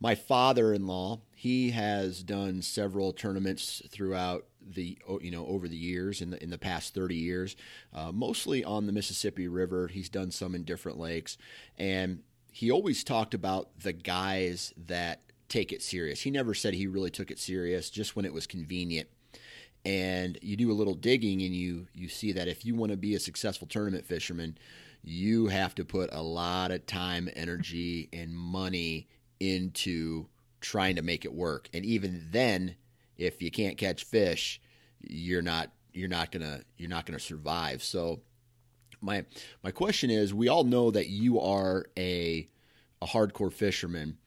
my 0.00 0.14
father-in-law 0.14 1.20
he 1.34 1.70
has 1.70 2.22
done 2.24 2.62
several 2.62 3.12
tournaments 3.12 3.80
throughout 3.90 4.44
the 4.74 4.98
you 5.20 5.30
know 5.30 5.46
over 5.46 5.68
the 5.68 5.76
years 5.76 6.20
in 6.20 6.30
the 6.30 6.42
in 6.42 6.50
the 6.50 6.58
past 6.58 6.94
30 6.94 7.14
years 7.14 7.56
uh, 7.94 8.12
mostly 8.12 8.64
on 8.64 8.86
the 8.86 8.92
Mississippi 8.92 9.48
River. 9.48 9.88
He's 9.88 10.08
done 10.08 10.30
some 10.30 10.54
in 10.54 10.64
different 10.64 10.98
lakes. 10.98 11.38
And 11.76 12.22
he 12.50 12.70
always 12.70 13.04
talked 13.04 13.34
about 13.34 13.68
the 13.80 13.92
guys 13.92 14.72
that 14.76 15.22
take 15.48 15.72
it 15.72 15.82
serious. 15.82 16.22
He 16.22 16.30
never 16.30 16.54
said 16.54 16.74
he 16.74 16.86
really 16.86 17.10
took 17.10 17.30
it 17.30 17.38
serious 17.38 17.90
just 17.90 18.16
when 18.16 18.24
it 18.24 18.32
was 18.32 18.46
convenient. 18.46 19.08
And 19.84 20.38
you 20.42 20.56
do 20.56 20.70
a 20.70 20.74
little 20.74 20.94
digging 20.94 21.42
and 21.42 21.54
you 21.54 21.86
you 21.94 22.08
see 22.08 22.32
that 22.32 22.48
if 22.48 22.64
you 22.64 22.74
want 22.74 22.90
to 22.90 22.98
be 22.98 23.14
a 23.14 23.20
successful 23.20 23.66
tournament 23.66 24.04
fisherman 24.04 24.58
you 25.04 25.46
have 25.46 25.76
to 25.76 25.84
put 25.84 26.10
a 26.12 26.20
lot 26.20 26.72
of 26.72 26.84
time, 26.84 27.30
energy, 27.36 28.08
and 28.12 28.36
money 28.36 29.06
into 29.40 30.26
trying 30.60 30.96
to 30.96 31.02
make 31.02 31.24
it 31.24 31.32
work. 31.32 31.68
And 31.72 31.84
even 31.84 32.26
then, 32.30 32.76
if 33.16 33.42
you 33.42 33.50
can't 33.50 33.76
catch 33.76 34.04
fish, 34.04 34.60
you're 35.00 35.42
not 35.42 35.70
you're 35.92 36.08
not 36.08 36.30
gonna 36.30 36.60
you're 36.76 36.90
not 36.90 37.06
gonna 37.06 37.18
survive. 37.18 37.82
So 37.82 38.20
my 39.00 39.24
my 39.62 39.70
question 39.70 40.10
is, 40.10 40.34
we 40.34 40.48
all 40.48 40.64
know 40.64 40.90
that 40.90 41.08
you 41.08 41.40
are 41.40 41.86
a 41.96 42.48
a 43.00 43.06
hardcore 43.06 43.52
fisherman. 43.52 44.18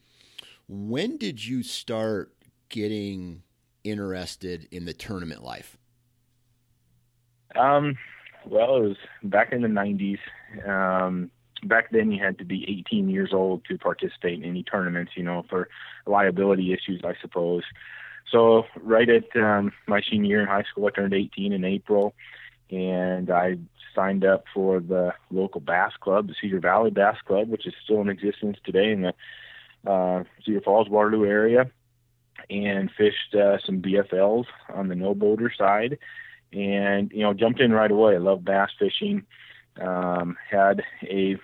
When 0.68 1.18
did 1.18 1.44
you 1.44 1.62
start 1.62 2.32
getting 2.68 3.42
interested 3.84 4.68
in 4.70 4.84
the 4.84 4.94
tournament 4.94 5.42
life? 5.42 5.76
Um, 7.54 7.98
well, 8.46 8.76
it 8.76 8.88
was 8.88 8.96
back 9.22 9.52
in 9.52 9.62
the 9.62 9.68
90s. 9.68 10.18
Um, 10.66 11.30
back 11.62 11.90
then, 11.90 12.10
you 12.10 12.22
had 12.22 12.38
to 12.38 12.44
be 12.44 12.64
18 12.88 13.08
years 13.08 13.30
old 13.32 13.64
to 13.66 13.78
participate 13.78 14.42
in 14.42 14.44
any 14.44 14.62
tournaments, 14.62 15.12
you 15.16 15.22
know, 15.22 15.44
for 15.48 15.68
liability 16.06 16.72
issues, 16.72 17.02
I 17.04 17.14
suppose. 17.20 17.62
So, 18.30 18.64
right 18.80 19.08
at 19.08 19.36
um, 19.36 19.72
my 19.86 20.00
senior 20.08 20.28
year 20.28 20.40
in 20.40 20.46
high 20.46 20.62
school, 20.62 20.86
I 20.86 20.90
turned 20.90 21.14
18 21.14 21.52
in 21.52 21.64
April, 21.64 22.14
and 22.70 23.30
I 23.30 23.58
signed 23.94 24.24
up 24.24 24.44
for 24.54 24.80
the 24.80 25.12
local 25.30 25.60
bass 25.60 25.92
club, 26.00 26.28
the 26.28 26.34
Cedar 26.40 26.60
Valley 26.60 26.90
Bass 26.90 27.16
Club, 27.26 27.48
which 27.48 27.66
is 27.66 27.74
still 27.84 28.00
in 28.00 28.08
existence 28.08 28.56
today 28.64 28.90
in 28.90 29.02
the 29.02 29.90
uh, 29.90 30.24
Cedar 30.44 30.62
Falls, 30.62 30.88
Waterloo 30.88 31.26
area, 31.26 31.70
and 32.48 32.90
fished 32.96 33.34
uh, 33.34 33.58
some 33.64 33.82
BFLs 33.82 34.46
on 34.72 34.88
the 34.88 34.94
no 34.94 35.14
boater 35.14 35.52
side, 35.56 35.98
and 36.52 37.10
you 37.12 37.20
know 37.20 37.34
jumped 37.34 37.60
in 37.60 37.72
right 37.72 37.90
away. 37.90 38.14
I 38.14 38.18
love 38.18 38.44
bass 38.44 38.70
fishing. 38.78 39.26
Um, 39.80 40.36
had 40.50 40.82
a 41.02 41.36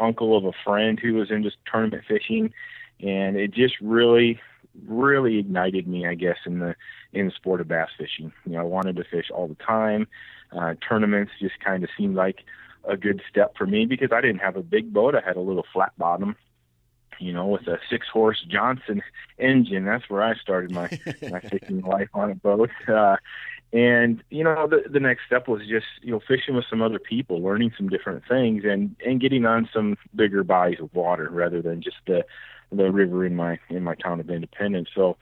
uncle 0.00 0.36
of 0.36 0.44
a 0.44 0.52
friend 0.64 0.98
who 0.98 1.14
was 1.14 1.30
into 1.30 1.50
tournament 1.70 2.04
fishing, 2.08 2.52
and 3.00 3.36
it 3.36 3.52
just 3.52 3.74
really, 3.80 4.40
really 4.86 5.38
ignited 5.38 5.86
me, 5.86 6.06
I 6.06 6.14
guess, 6.14 6.38
in 6.46 6.58
the 6.58 6.74
in 7.12 7.26
the 7.26 7.32
sport 7.32 7.60
of 7.60 7.68
bass 7.68 7.88
fishing. 7.98 8.32
You 8.46 8.52
know, 8.52 8.60
I 8.60 8.64
wanted 8.64 8.96
to 8.96 9.04
fish 9.04 9.30
all 9.32 9.48
the 9.48 9.56
time. 9.56 10.06
Uh, 10.52 10.74
tournaments 10.86 11.32
just 11.40 11.58
kind 11.60 11.84
of 11.84 11.90
seemed 11.96 12.14
like 12.14 12.40
a 12.84 12.96
good 12.96 13.22
step 13.28 13.56
for 13.56 13.66
me 13.66 13.86
because 13.86 14.10
I 14.12 14.20
didn't 14.20 14.40
have 14.40 14.56
a 14.56 14.62
big 14.62 14.92
boat. 14.92 15.14
I 15.14 15.20
had 15.20 15.36
a 15.36 15.40
little 15.40 15.66
flat 15.72 15.92
bottom, 15.98 16.36
you 17.18 17.32
know, 17.32 17.46
with 17.46 17.66
a 17.66 17.78
six 17.88 18.08
horse 18.08 18.44
Johnson 18.48 19.02
engine. 19.38 19.84
That's 19.84 20.08
where 20.08 20.22
I 20.22 20.34
started 20.36 20.70
my 20.72 20.88
my 21.22 21.40
fishing 21.50 21.82
life 21.82 22.08
on 22.14 22.30
a 22.30 22.34
boat. 22.34 22.70
Uh, 22.88 23.16
and 23.72 24.22
you 24.30 24.42
know, 24.42 24.66
the 24.66 24.88
the 24.88 25.00
next 25.00 25.22
step 25.26 25.46
was 25.46 25.62
just 25.68 25.86
you 26.02 26.10
know 26.10 26.20
fishing 26.26 26.54
with 26.54 26.64
some 26.68 26.82
other 26.82 26.98
people, 26.98 27.40
learning 27.40 27.72
some 27.76 27.88
different 27.88 28.24
things, 28.28 28.64
and 28.64 28.96
and 29.04 29.20
getting 29.20 29.46
on 29.46 29.68
some 29.72 29.96
bigger 30.14 30.42
bodies 30.42 30.80
of 30.80 30.92
water 30.94 31.28
rather 31.30 31.62
than 31.62 31.80
just 31.80 31.98
the 32.06 32.24
the 32.72 32.90
river 32.90 33.24
in 33.24 33.36
my 33.36 33.58
in 33.68 33.84
my 33.84 33.94
town 33.94 34.18
of 34.18 34.28
Independence. 34.28 34.88
So 34.94 35.16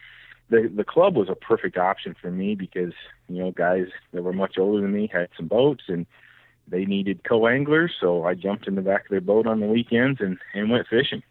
the 0.49 0.71
the 0.75 0.85
club 0.85 1.15
was 1.15 1.29
a 1.29 1.35
perfect 1.35 1.77
option 1.77 2.17
for 2.21 2.31
me 2.31 2.55
because 2.55 2.95
you 3.29 3.43
know 3.43 3.51
guys 3.51 3.89
that 4.13 4.23
were 4.23 4.33
much 4.33 4.57
older 4.57 4.81
than 4.81 4.93
me 4.93 5.11
had 5.13 5.29
some 5.37 5.47
boats 5.47 5.85
and 5.89 6.07
they 6.71 6.85
needed 6.85 7.25
co-anglers, 7.25 7.95
so 7.99 8.25
I 8.25 8.35
jumped 8.35 8.69
in 8.69 8.75
the 8.75 8.83
back 8.83 9.05
of 9.05 9.11
their 9.11 9.23
boat 9.23 9.47
on 9.47 9.61
the 9.61 9.67
weekends 9.67 10.21
and 10.21 10.39
and 10.55 10.71
went 10.71 10.87
fishing. 10.89 11.23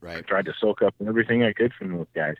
Right. 0.00 0.18
I 0.18 0.20
tried 0.22 0.46
to 0.46 0.54
soak 0.58 0.80
up 0.80 0.94
everything 1.06 1.44
I 1.44 1.52
could 1.52 1.72
from 1.74 1.92
those 1.96 2.08
guys. 2.14 2.36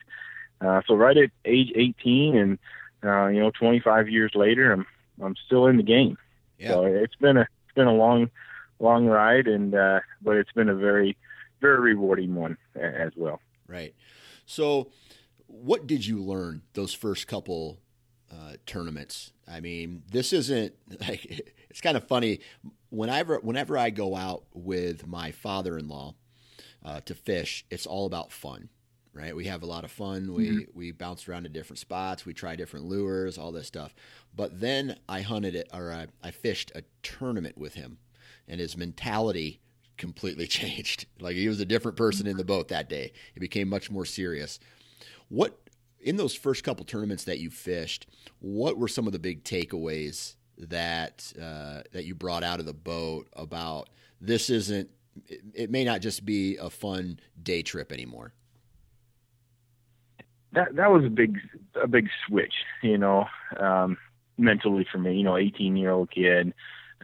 Uh, 0.61 0.81
so 0.87 0.95
right 0.95 1.17
at 1.17 1.31
age 1.45 1.73
18 1.75 2.37
and 2.37 2.59
uh, 3.05 3.27
you 3.27 3.41
know 3.41 3.51
25 3.51 4.09
years 4.09 4.33
later, 4.35 4.73
I'm 4.73 4.87
I'm 5.23 5.37
still 5.47 5.67
in 5.67 5.77
the 5.77 5.83
game. 5.83 6.17
Yeah. 6.59 6.71
So 6.71 6.85
it's 6.85 7.17
been 7.17 7.37
a 7.37 7.43
it's 7.43 7.75
been 7.75 7.87
a 7.87 7.95
long 7.95 8.31
long 8.79 9.07
ride 9.07 9.47
and 9.47 9.75
uh, 9.75 10.01
but 10.23 10.37
it's 10.37 10.53
been 10.53 10.69
a 10.69 10.75
very 10.75 11.17
very 11.61 11.81
rewarding 11.81 12.35
one 12.35 12.57
as 12.75 13.13
well. 13.17 13.41
Right. 13.69 13.95
So 14.45 14.91
what 15.47 15.87
did 15.87 16.07
you 16.07 16.23
learn 16.23 16.63
those 16.75 16.95
first 16.95 17.27
couple 17.27 17.79
uh, 18.31 18.55
tournaments? 18.67 19.33
I 19.51 19.61
mean, 19.61 20.03
this 20.11 20.33
isn't 20.33 20.75
like 21.01 21.55
it's 21.71 21.81
kind 21.81 21.97
of 21.97 22.07
funny. 22.07 22.41
Whenever 22.91 23.39
whenever 23.39 23.79
I 23.79 23.91
go 23.91 24.17
out 24.17 24.45
with 24.53 25.07
my 25.07 25.31
father-in-law 25.31 26.15
uh, 26.85 27.01
to 27.03 27.15
fish, 27.15 27.65
it's 27.71 27.87
all 27.87 28.07
about 28.07 28.33
fun, 28.33 28.69
right? 29.15 29.35
We 29.35 29.47
have 29.47 29.63
a 29.63 29.67
lot 29.67 29.85
of 29.85 29.91
fun. 29.91 30.33
We 30.33 30.49
mm-hmm. 30.49 30.79
we 30.79 30.93
bounce 30.93 31.29
around 31.29 31.45
to 31.45 31.49
different 31.49 31.79
spots. 31.79 32.25
We 32.25 32.35
try 32.35 32.57
different 32.57 32.87
lures, 32.87 33.39
all 33.39 33.53
this 33.53 33.67
stuff. 33.67 33.95
But 34.35 34.61
then 34.61 34.97
I 35.09 35.21
hunted 35.21 35.55
it, 35.55 35.69
or 35.73 35.93
I, 35.93 36.07
I 36.23 36.31
fished 36.31 36.73
a 36.75 36.83
tournament 37.03 37.59
with 37.59 37.75
him, 37.75 37.99
and 38.49 38.61
his 38.61 38.77
mentality 38.77 39.61
completely 39.97 40.47
changed. 40.49 41.07
Like 41.21 41.37
he 41.37 41.49
was 41.49 41.61
a 41.61 41.67
different 41.67 41.97
person 41.97 42.27
in 42.27 42.37
the 42.37 42.45
boat 42.45 42.69
that 42.69 42.89
day. 42.89 43.13
It 43.35 43.41
became 43.41 43.69
much 43.69 43.91
more 43.91 44.05
serious. 44.05 44.59
What 45.29 45.59
in 46.01 46.17
those 46.17 46.35
first 46.35 46.65
couple 46.65 46.85
tournaments 46.85 47.25
that 47.25 47.39
you 47.39 47.51
fished, 47.51 48.07
what 48.41 48.77
were 48.77 48.89
some 48.89 49.07
of 49.07 49.13
the 49.13 49.19
big 49.19 49.45
takeaways 49.45 50.35
that 50.59 51.33
uh, 51.41 51.83
that 51.93 52.05
you 52.05 52.15
brought 52.15 52.43
out 52.43 52.61
of 52.61 52.67
the 52.67 52.73
boat 52.73 53.29
about 53.35 53.89
this 54.21 54.51
isn't 54.51 54.89
it, 55.29 55.41
it, 55.55 55.71
may 55.71 55.85
not 55.85 56.01
just 56.01 56.25
be 56.25 56.57
a 56.57 56.71
fun 56.71 57.19
day 57.43 57.63
trip 57.63 57.93
anymore. 57.93 58.33
That 60.53 60.77
that 60.77 60.91
was 60.91 61.05
a 61.05 61.11
big 61.11 61.39
a 61.81 61.89
big 61.89 62.09
switch, 62.27 62.55
you 62.83 62.99
know, 62.99 63.27
um, 63.59 63.97
mentally 64.37 64.87
for 64.91 64.99
me. 64.99 65.17
You 65.17 65.25
know, 65.25 65.37
eighteen 65.37 65.77
year 65.77 65.91
old 65.91 66.11
kid, 66.11 66.53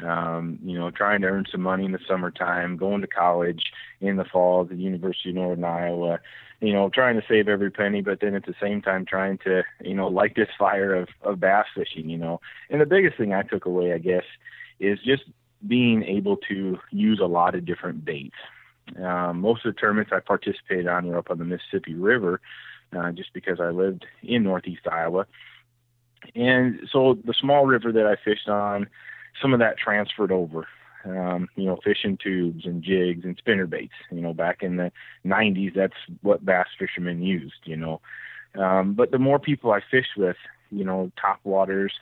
um, 0.02 0.58
you 0.62 0.78
know, 0.78 0.90
trying 0.90 1.22
to 1.22 1.28
earn 1.28 1.46
some 1.50 1.62
money 1.62 1.84
in 1.84 1.92
the 1.92 1.98
summertime, 2.06 2.76
going 2.76 3.00
to 3.00 3.06
college 3.06 3.72
in 4.00 4.16
the 4.16 4.24
fall 4.24 4.62
at 4.62 4.68
the 4.68 4.76
University 4.76 5.30
of 5.30 5.36
Northern 5.36 5.64
Iowa, 5.64 6.20
you 6.60 6.72
know, 6.72 6.88
trying 6.88 7.16
to 7.16 7.26
save 7.28 7.48
every 7.48 7.70
penny, 7.70 8.00
but 8.00 8.20
then 8.20 8.34
at 8.34 8.46
the 8.46 8.54
same 8.60 8.82
time 8.82 9.04
trying 9.04 9.38
to, 9.38 9.62
you 9.82 9.94
know, 9.94 10.08
light 10.08 10.34
this 10.34 10.48
fire 10.58 10.94
of, 10.94 11.08
of 11.22 11.40
bass 11.40 11.66
fishing, 11.74 12.08
you 12.08 12.18
know. 12.18 12.40
And 12.70 12.80
the 12.80 12.86
biggest 12.86 13.16
thing 13.16 13.32
I 13.32 13.42
took 13.42 13.64
away, 13.64 13.92
I 13.92 13.98
guess, 13.98 14.24
is 14.80 14.98
just 15.04 15.24
being 15.66 16.04
able 16.04 16.36
to 16.48 16.78
use 16.90 17.20
a 17.20 17.26
lot 17.26 17.54
of 17.54 17.64
different 17.64 18.04
baits. 18.04 18.36
Um, 19.02 19.40
most 19.40 19.66
of 19.66 19.74
the 19.74 19.80
tournaments 19.80 20.12
I 20.14 20.20
participated 20.20 20.86
on 20.86 21.06
were 21.06 21.18
up 21.18 21.30
on 21.30 21.38
the 21.38 21.44
Mississippi 21.44 21.94
River, 21.94 22.40
uh, 22.96 23.12
just 23.12 23.32
because 23.32 23.60
I 23.60 23.70
lived 23.70 24.06
in 24.22 24.44
Northeast 24.44 24.86
Iowa. 24.90 25.26
And 26.34 26.80
so 26.90 27.18
the 27.24 27.34
small 27.34 27.66
river 27.66 27.92
that 27.92 28.06
I 28.06 28.16
fished 28.22 28.48
on, 28.48 28.88
some 29.40 29.52
of 29.52 29.60
that 29.60 29.78
transferred 29.78 30.32
over. 30.32 30.66
Um, 31.04 31.48
you 31.54 31.64
know, 31.64 31.78
fishing 31.82 32.18
tubes 32.22 32.66
and 32.66 32.82
jigs 32.82 33.24
and 33.24 33.36
spinner 33.38 33.66
baits. 33.66 33.94
You 34.10 34.20
know, 34.20 34.34
back 34.34 34.62
in 34.62 34.76
the 34.76 34.90
90s, 35.24 35.74
that's 35.74 35.94
what 36.22 36.44
bass 36.44 36.66
fishermen 36.76 37.22
used. 37.22 37.60
You 37.64 37.76
know, 37.76 38.00
um, 38.56 38.94
but 38.94 39.10
the 39.10 39.18
more 39.18 39.38
people 39.38 39.70
I 39.70 39.80
fished 39.90 40.16
with, 40.16 40.36
you 40.70 40.84
know, 40.84 41.12
top 41.18 41.38
waters, 41.44 41.92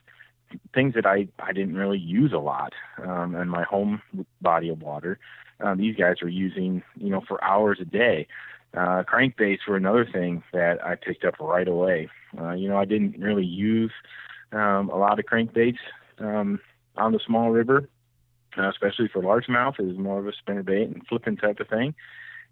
things 0.75 0.95
that 0.95 1.07
I 1.07 1.29
I 1.39 1.53
didn't 1.53 1.77
really 1.77 1.99
use 1.99 2.33
a 2.33 2.39
lot 2.39 2.73
um, 3.03 3.35
in 3.37 3.49
my 3.49 3.65
home 3.65 4.01
body 4.41 4.71
of 4.71 4.81
water. 4.81 5.19
Uh, 5.61 5.75
these 5.75 5.97
guys 5.97 6.17
are 6.23 6.29
using, 6.29 6.83
you 6.97 7.11
know, 7.11 7.23
for 7.27 7.43
hours 7.43 7.79
a 7.81 7.85
day. 7.85 8.27
Uh, 8.75 9.03
crankbaits 9.05 9.67
were 9.67 9.77
another 9.77 10.07
thing 10.11 10.43
that 10.53 10.85
I 10.85 10.97
picked 10.97 11.25
up 11.25 11.39
right 11.41 11.67
away. 11.67 12.09
Uh, 12.39 12.53
you 12.53 12.69
know, 12.69 12.77
I 12.77 12.85
didn't 12.85 13.19
really 13.19 13.45
use 13.45 13.93
um, 14.53 14.91
a 14.91 14.97
lot 14.97 15.19
of 15.19 15.25
crankbaits 15.25 15.79
um, 16.19 16.61
on 16.97 17.13
the 17.13 17.21
small 17.27 17.51
river, 17.51 17.89
uh, 18.59 18.69
especially 18.69 19.09
for 19.09 19.23
largemouth. 19.23 19.79
It 19.79 19.87
was 19.87 19.99
more 19.99 20.19
of 20.19 20.27
a 20.27 20.33
spinner 20.33 20.63
bait 20.63 20.89
and 20.89 21.07
flipping 21.09 21.37
type 21.37 21.61
of 21.61 21.69
thing. 21.69 21.95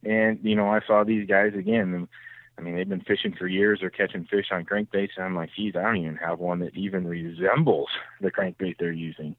And 0.04 0.38
you 0.42 0.56
know, 0.56 0.68
I 0.68 0.80
saw 0.86 1.04
these 1.04 1.26
guys 1.28 1.52
again. 1.54 1.94
And, 1.94 2.08
I 2.56 2.62
mean, 2.62 2.76
they've 2.76 2.88
been 2.88 3.00
fishing 3.00 3.34
for 3.36 3.48
years. 3.48 3.80
They're 3.80 3.90
catching 3.90 4.26
fish 4.26 4.46
on 4.52 4.64
crankbaits, 4.64 5.16
and 5.16 5.24
I'm 5.24 5.34
like, 5.34 5.50
geez, 5.56 5.74
I 5.76 5.82
don't 5.82 5.96
even 5.96 6.16
have 6.16 6.38
one 6.38 6.60
that 6.60 6.76
even 6.76 7.06
resembles 7.06 7.88
the 8.20 8.30
crankbait 8.30 8.76
they're 8.78 8.92
using. 8.92 9.34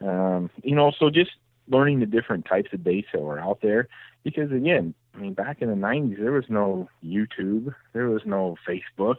Um, 0.00 0.50
you 0.62 0.76
know, 0.76 0.92
so 0.98 1.10
just 1.10 1.32
learning 1.70 2.00
the 2.00 2.06
different 2.06 2.44
types 2.44 2.72
of 2.72 2.84
baits 2.84 3.08
that 3.12 3.20
were 3.20 3.38
out 3.38 3.60
there. 3.62 3.88
Because 4.22 4.52
again, 4.52 4.94
I 5.14 5.18
mean, 5.18 5.34
back 5.34 5.62
in 5.62 5.68
the 5.68 5.74
'90s, 5.74 6.18
there 6.18 6.32
was 6.32 6.44
no 6.48 6.88
YouTube, 7.04 7.74
there 7.92 8.08
was 8.08 8.22
no 8.26 8.56
Facebook. 8.68 9.16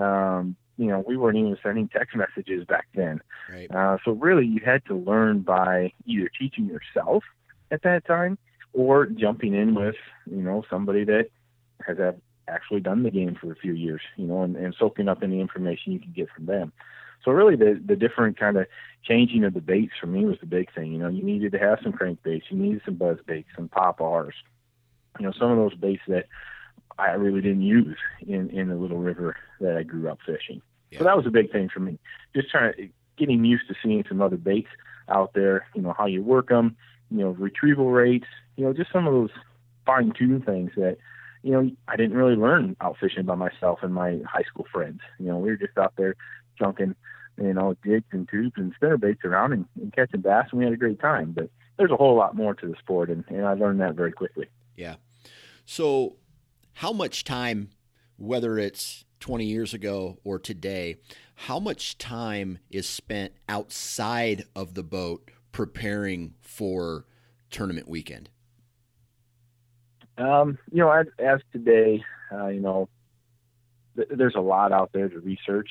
Um, 0.00 0.56
you 0.76 0.86
know, 0.86 1.04
we 1.06 1.16
weren't 1.16 1.36
even 1.36 1.58
sending 1.62 1.88
text 1.88 2.16
messages 2.16 2.64
back 2.64 2.86
then. 2.94 3.20
Right. 3.52 3.70
Uh, 3.70 3.98
so 4.04 4.12
really, 4.12 4.46
you 4.46 4.60
had 4.64 4.84
to 4.86 4.94
learn 4.94 5.40
by 5.40 5.92
either 6.06 6.30
teaching 6.38 6.66
yourself 6.66 7.24
at 7.70 7.82
that 7.82 8.06
time 8.06 8.38
or 8.72 9.06
jumping 9.06 9.54
in 9.54 9.74
with, 9.74 9.96
you 10.26 10.40
know, 10.40 10.64
somebody 10.70 11.04
that 11.04 11.28
has 11.86 11.98
actually 12.48 12.80
done 12.80 13.02
the 13.02 13.10
game 13.10 13.36
for 13.40 13.52
a 13.52 13.56
few 13.56 13.74
years, 13.74 14.00
you 14.16 14.26
know, 14.26 14.42
and, 14.42 14.56
and 14.56 14.74
soaking 14.78 15.08
up 15.08 15.22
any 15.22 15.40
information 15.40 15.92
you 15.92 16.00
can 16.00 16.12
get 16.12 16.28
from 16.34 16.46
them. 16.46 16.72
So 17.24 17.32
really, 17.32 17.56
the 17.56 17.80
the 17.84 17.96
different 17.96 18.38
kind 18.38 18.56
of 18.56 18.66
changing 19.02 19.44
of 19.44 19.54
the 19.54 19.60
baits 19.60 19.92
for 20.00 20.06
me 20.06 20.24
was 20.24 20.38
the 20.40 20.46
big 20.46 20.72
thing. 20.74 20.92
You 20.92 20.98
know, 20.98 21.08
you 21.08 21.22
needed 21.22 21.52
to 21.52 21.58
have 21.58 21.78
some 21.82 21.92
crankbaits, 21.92 22.42
you 22.50 22.58
needed 22.58 22.82
some 22.84 22.94
buzz 22.94 23.18
baits, 23.26 23.48
some 23.56 23.68
Pop-Rs. 23.68 24.34
You 25.18 25.26
know, 25.26 25.32
some 25.32 25.50
of 25.50 25.56
those 25.56 25.74
baits 25.74 26.02
that 26.08 26.26
I 26.98 27.12
really 27.12 27.40
didn't 27.40 27.62
use 27.62 27.96
in 28.26 28.50
in 28.50 28.68
the 28.68 28.74
little 28.74 28.98
river 28.98 29.36
that 29.60 29.76
I 29.76 29.82
grew 29.82 30.08
up 30.08 30.18
fishing. 30.24 30.62
Yeah. 30.90 30.98
So 30.98 31.04
that 31.04 31.16
was 31.16 31.26
a 31.26 31.30
big 31.30 31.50
thing 31.50 31.68
for 31.68 31.80
me. 31.80 31.98
Just 32.34 32.50
trying 32.50 32.74
to 32.74 32.88
getting 33.16 33.44
used 33.44 33.68
to 33.68 33.74
seeing 33.82 34.04
some 34.08 34.22
other 34.22 34.36
baits 34.36 34.68
out 35.08 35.32
there. 35.34 35.66
You 35.74 35.82
know 35.82 35.94
how 35.96 36.06
you 36.06 36.22
work 36.22 36.48
them. 36.48 36.76
You 37.10 37.18
know 37.18 37.30
retrieval 37.30 37.90
rates. 37.90 38.26
You 38.56 38.64
know 38.64 38.72
just 38.72 38.92
some 38.92 39.06
of 39.06 39.12
those 39.12 39.30
fine 39.86 40.12
tune 40.12 40.42
things 40.42 40.72
that 40.76 40.98
you 41.42 41.52
know 41.52 41.70
I 41.88 41.96
didn't 41.96 42.16
really 42.16 42.36
learn 42.36 42.76
out 42.80 42.96
fishing 42.98 43.24
by 43.24 43.34
myself 43.34 43.80
and 43.82 43.94
my 43.94 44.20
high 44.26 44.44
school 44.44 44.66
friends. 44.70 45.00
You 45.18 45.26
know 45.26 45.38
we 45.38 45.50
were 45.50 45.56
just 45.56 45.76
out 45.78 45.94
there 45.96 46.16
junking 46.60 46.94
you 47.40 47.54
know 47.54 47.74
jigs 47.84 48.06
and 48.12 48.28
tubes 48.28 48.54
and 48.56 48.72
spinner 48.74 48.96
baits 48.96 49.24
around 49.24 49.52
and, 49.52 49.66
and 49.80 49.92
catching 49.92 50.20
bass 50.20 50.46
and 50.50 50.58
we 50.58 50.64
had 50.64 50.74
a 50.74 50.78
great 50.78 51.00
time. 51.00 51.32
But 51.32 51.50
there's 51.76 51.90
a 51.90 51.96
whole 51.96 52.16
lot 52.16 52.36
more 52.36 52.54
to 52.54 52.66
the 52.66 52.74
sport 52.78 53.10
and, 53.10 53.24
and 53.28 53.46
I 53.46 53.54
learned 53.54 53.80
that 53.80 53.94
very 53.94 54.12
quickly. 54.12 54.46
Yeah. 54.76 54.96
So 55.64 56.16
how 56.74 56.92
much 56.92 57.24
time, 57.24 57.70
whether 58.16 58.58
it's 58.58 59.04
20 59.20 59.44
years 59.44 59.74
ago 59.74 60.18
or 60.24 60.38
today, 60.38 60.96
how 61.34 61.58
much 61.58 61.98
time 61.98 62.58
is 62.70 62.88
spent 62.88 63.32
outside 63.48 64.44
of 64.54 64.74
the 64.74 64.82
boat 64.82 65.30
preparing 65.52 66.34
for 66.40 67.06
tournament 67.50 67.88
weekend? 67.88 68.28
Um, 70.18 70.58
you 70.70 70.78
know, 70.78 70.90
as, 70.90 71.06
as 71.18 71.40
today, 71.52 72.04
uh, 72.32 72.48
you 72.48 72.60
know, 72.60 72.88
th- 73.96 74.08
there's 74.10 74.34
a 74.34 74.40
lot 74.40 74.72
out 74.72 74.90
there 74.92 75.08
to 75.08 75.18
research. 75.20 75.70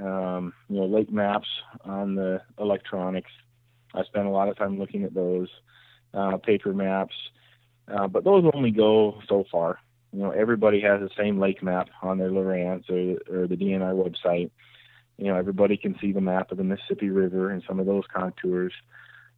Um, 0.00 0.52
you 0.68 0.76
know, 0.76 0.86
lake 0.86 1.12
maps 1.12 1.48
on 1.84 2.14
the 2.14 2.42
electronics. 2.58 3.30
I 3.94 4.04
spent 4.04 4.26
a 4.26 4.30
lot 4.30 4.48
of 4.48 4.56
time 4.56 4.78
looking 4.78 5.04
at 5.04 5.14
those 5.14 5.48
uh, 6.14 6.36
paper 6.38 6.72
maps, 6.72 7.14
uh, 7.88 8.06
but 8.06 8.24
those 8.24 8.44
only 8.54 8.70
go 8.70 9.20
so 9.28 9.44
far. 9.50 9.78
You 10.12 10.20
know, 10.20 10.30
everybody 10.30 10.80
has 10.80 11.00
the 11.00 11.10
same 11.16 11.38
lake 11.38 11.62
map 11.62 11.88
on 12.02 12.18
their 12.18 12.30
Lowrance 12.30 12.88
or, 12.88 13.42
or 13.42 13.46
the 13.46 13.56
DNR 13.56 13.94
website. 13.94 14.50
You 15.18 15.26
know, 15.26 15.36
everybody 15.36 15.76
can 15.76 15.98
see 16.00 16.12
the 16.12 16.20
map 16.20 16.50
of 16.50 16.58
the 16.58 16.64
Mississippi 16.64 17.10
River 17.10 17.50
and 17.50 17.62
some 17.66 17.80
of 17.80 17.86
those 17.86 18.04
contours. 18.12 18.72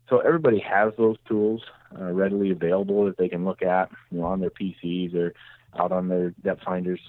So 0.08 0.18
everybody 0.18 0.58
has 0.58 0.92
those 0.98 1.16
tools 1.26 1.62
uh, 1.98 2.12
readily 2.12 2.50
available 2.50 3.06
that 3.06 3.16
they 3.16 3.28
can 3.28 3.44
look 3.44 3.62
at, 3.62 3.90
you 4.10 4.20
know, 4.20 4.26
on 4.26 4.40
their 4.40 4.50
PCs 4.50 5.14
or 5.14 5.32
out 5.78 5.92
on 5.92 6.08
their 6.08 6.30
depth 6.30 6.62
finders. 6.64 7.00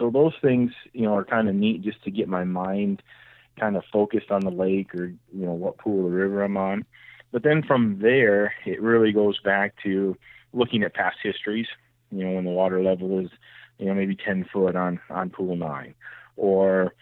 So 0.00 0.08
those 0.08 0.32
things, 0.40 0.72
you 0.94 1.02
know, 1.02 1.14
are 1.14 1.24
kind 1.24 1.48
of 1.48 1.54
neat 1.54 1.82
just 1.82 2.02
to 2.04 2.10
get 2.10 2.26
my 2.26 2.44
mind 2.44 3.02
kind 3.58 3.76
of 3.76 3.84
focused 3.92 4.30
on 4.30 4.40
the 4.40 4.50
lake 4.50 4.94
or 4.94 5.08
you 5.08 5.44
know 5.44 5.52
what 5.52 5.76
pool 5.76 6.04
the 6.04 6.16
river 6.16 6.42
I'm 6.42 6.56
on. 6.56 6.86
But 7.32 7.42
then 7.42 7.62
from 7.62 7.98
there, 8.00 8.54
it 8.64 8.80
really 8.80 9.12
goes 9.12 9.38
back 9.40 9.74
to 9.84 10.16
looking 10.54 10.82
at 10.82 10.94
past 10.94 11.18
histories. 11.22 11.66
You 12.10 12.24
know, 12.24 12.32
when 12.32 12.44
the 12.44 12.50
water 12.50 12.82
level 12.82 13.20
is, 13.20 13.30
you 13.78 13.86
know, 13.86 13.94
maybe 13.94 14.16
10 14.16 14.46
foot 14.50 14.74
on 14.74 14.98
on 15.10 15.28
pool 15.28 15.54
nine, 15.54 15.94
or 16.36 16.94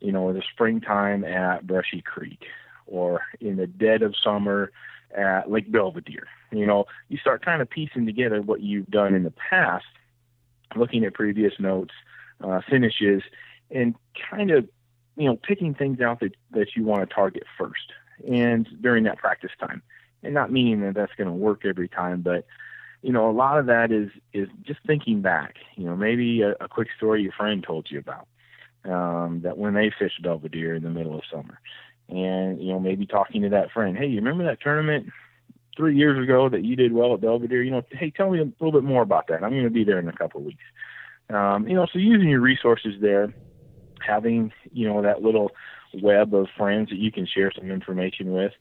you 0.00 0.12
know, 0.12 0.28
in 0.28 0.36
the 0.36 0.42
springtime 0.52 1.24
at 1.24 1.66
Brushy 1.66 2.02
Creek, 2.02 2.44
or 2.86 3.22
in 3.40 3.56
the 3.56 3.66
dead 3.66 4.02
of 4.02 4.14
summer 4.16 4.70
at 5.16 5.50
Lake 5.50 5.70
Belva 5.72 6.00
Deer. 6.02 6.28
You 6.52 6.66
know, 6.66 6.84
you 7.08 7.18
start 7.18 7.44
kind 7.44 7.60
of 7.60 7.68
piecing 7.68 8.06
together 8.06 8.40
what 8.40 8.60
you've 8.60 8.86
done 8.86 9.12
in 9.14 9.24
the 9.24 9.32
past, 9.32 9.86
looking 10.76 11.04
at 11.04 11.14
previous 11.14 11.54
notes, 11.58 11.92
uh, 12.42 12.60
finishes, 12.68 13.22
and 13.70 13.94
kind 14.30 14.50
of, 14.50 14.68
you 15.16 15.26
know, 15.26 15.36
picking 15.36 15.74
things 15.74 16.00
out 16.00 16.20
that, 16.20 16.34
that 16.52 16.76
you 16.76 16.84
want 16.84 17.08
to 17.08 17.14
target 17.14 17.44
first 17.58 17.92
and 18.28 18.68
during 18.80 19.04
that 19.04 19.18
practice 19.18 19.50
time. 19.58 19.82
And 20.22 20.34
not 20.34 20.50
meaning 20.50 20.80
that 20.82 20.94
that's 20.94 21.14
going 21.16 21.28
to 21.28 21.34
work 21.34 21.64
every 21.64 21.88
time, 21.88 22.22
but 22.22 22.46
you 23.02 23.12
know, 23.12 23.28
a 23.28 23.32
lot 23.32 23.58
of 23.58 23.66
that 23.66 23.92
is 23.92 24.10
is 24.32 24.48
just 24.62 24.80
thinking 24.86 25.20
back. 25.20 25.56
You 25.76 25.84
know, 25.84 25.96
maybe 25.96 26.40
a, 26.40 26.52
a 26.52 26.68
quick 26.68 26.88
story 26.96 27.22
your 27.22 27.32
friend 27.32 27.62
told 27.62 27.88
you 27.90 27.98
about 27.98 28.26
um, 28.86 29.42
that 29.42 29.58
when 29.58 29.74
they 29.74 29.92
fished 29.98 30.22
Belva 30.22 30.48
Deer 30.48 30.74
in 30.74 30.82
the 30.82 30.88
middle 30.88 31.14
of 31.14 31.22
summer, 31.30 31.60
and 32.08 32.62
you 32.62 32.72
know 32.72 32.80
maybe 32.80 33.06
talking 33.06 33.42
to 33.42 33.48
that 33.48 33.70
friend 33.70 33.96
hey 33.96 34.06
you 34.06 34.16
remember 34.16 34.44
that 34.44 34.60
tournament 34.60 35.08
three 35.76 35.96
years 35.96 36.22
ago 36.22 36.48
that 36.48 36.64
you 36.64 36.76
did 36.76 36.92
well 36.92 37.14
at 37.14 37.20
Belva 37.20 37.48
Deer 37.48 37.62
you 37.62 37.70
know 37.70 37.82
hey 37.92 38.10
tell 38.10 38.30
me 38.30 38.40
a 38.40 38.44
little 38.44 38.72
bit 38.72 38.84
more 38.84 39.02
about 39.02 39.28
that 39.28 39.42
i'm 39.42 39.50
going 39.50 39.64
to 39.64 39.70
be 39.70 39.84
there 39.84 39.98
in 39.98 40.08
a 40.08 40.12
couple 40.12 40.40
of 40.40 40.46
weeks 40.46 40.64
um, 41.30 41.66
you 41.68 41.74
know 41.74 41.86
so 41.92 41.98
using 41.98 42.28
your 42.28 42.40
resources 42.40 42.94
there 43.00 43.32
having 44.00 44.52
you 44.72 44.86
know 44.86 45.02
that 45.02 45.22
little 45.22 45.50
web 46.02 46.34
of 46.34 46.48
friends 46.56 46.90
that 46.90 46.98
you 46.98 47.12
can 47.12 47.26
share 47.26 47.52
some 47.52 47.70
information 47.70 48.32
with 48.32 48.52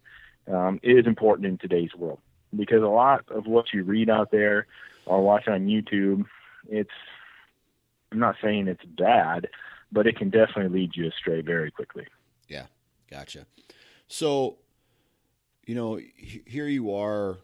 um, 0.52 0.80
is 0.84 1.06
important 1.08 1.48
in 1.48 1.58
today's 1.58 1.96
world. 1.96 2.20
Because 2.56 2.84
a 2.84 2.88
lot 2.88 3.26
of 3.30 3.48
what 3.48 3.74
you 3.74 3.84
read 3.84 4.10
out 4.10 4.30
there 4.30 4.68
or 5.06 5.22
watch 5.24 5.48
on 5.48 5.68
youtube 5.68 6.24
it's 6.70 6.92
i'm 8.12 8.20
not 8.20 8.36
saying 8.42 8.68
it's 8.68 8.86
bad 8.86 9.48
but 9.94 10.08
it 10.08 10.18
can 10.18 10.30
definitely 10.30 10.80
lead 10.80 10.96
you 10.96 11.08
astray 11.08 11.42
very 11.42 11.72
quickly. 11.72 12.08
Yeah. 12.50 12.66
Gotcha. 13.10 13.46
So, 14.08 14.58
you 15.66 15.76
know, 15.76 16.00
here 16.18 16.68
you 16.68 16.94
are 16.94 17.38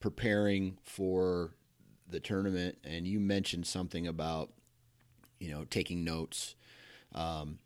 preparing 0.00 0.78
for 0.82 1.52
the 2.08 2.20
tournament, 2.20 2.78
and 2.84 3.06
you 3.06 3.20
mentioned 3.20 3.66
something 3.66 4.06
about, 4.06 4.50
you 5.38 5.50
know, 5.50 5.64
taking 5.64 6.04
notes. 6.04 6.54
Um, 7.14 7.58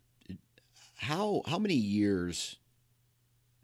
how 0.97 1.41
how 1.47 1.57
many 1.57 1.75
years 1.75 2.57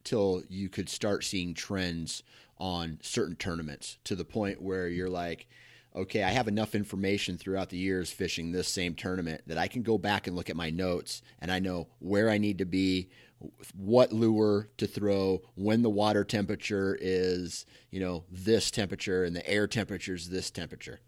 till 0.03 0.41
you 0.49 0.69
could 0.69 0.89
start 0.89 1.23
seeing 1.23 1.53
trends 1.53 2.23
on 2.57 2.97
certain 3.01 3.35
tournaments 3.35 3.97
to 4.03 4.15
the 4.15 4.25
point 4.25 4.61
where 4.61 4.87
you're 4.87 5.09
like, 5.09 5.47
okay, 5.95 6.23
I 6.23 6.29
have 6.29 6.47
enough 6.47 6.75
information 6.75 7.37
throughout 7.37 7.69
the 7.69 7.77
years 7.77 8.11
fishing 8.11 8.51
this 8.51 8.67
same 8.67 8.95
tournament 8.95 9.41
that 9.47 9.57
I 9.57 9.67
can 9.67 9.83
go 9.83 9.97
back 9.97 10.27
and 10.27 10.35
look 10.35 10.49
at 10.49 10.55
my 10.55 10.69
notes 10.69 11.21
and 11.39 11.51
I 11.51 11.59
know 11.59 11.87
where 11.99 12.29
I 12.29 12.37
need 12.37 12.59
to 12.59 12.65
be, 12.65 13.09
what 13.75 14.11
lure 14.11 14.69
to 14.77 14.87
throw 14.87 15.41
when 15.55 15.83
the 15.83 15.89
water 15.89 16.23
temperature 16.23 16.97
is, 16.99 17.65
you 17.91 17.99
know, 17.99 18.23
this 18.31 18.71
temperature 18.71 19.23
and 19.23 19.35
the 19.35 19.47
air 19.47 19.67
temperature 19.67 20.15
is 20.15 20.29
this 20.29 20.49
temperature. 20.49 20.99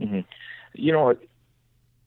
Mm-hmm. 0.00 0.20
You 0.74 0.92
know, 0.92 1.16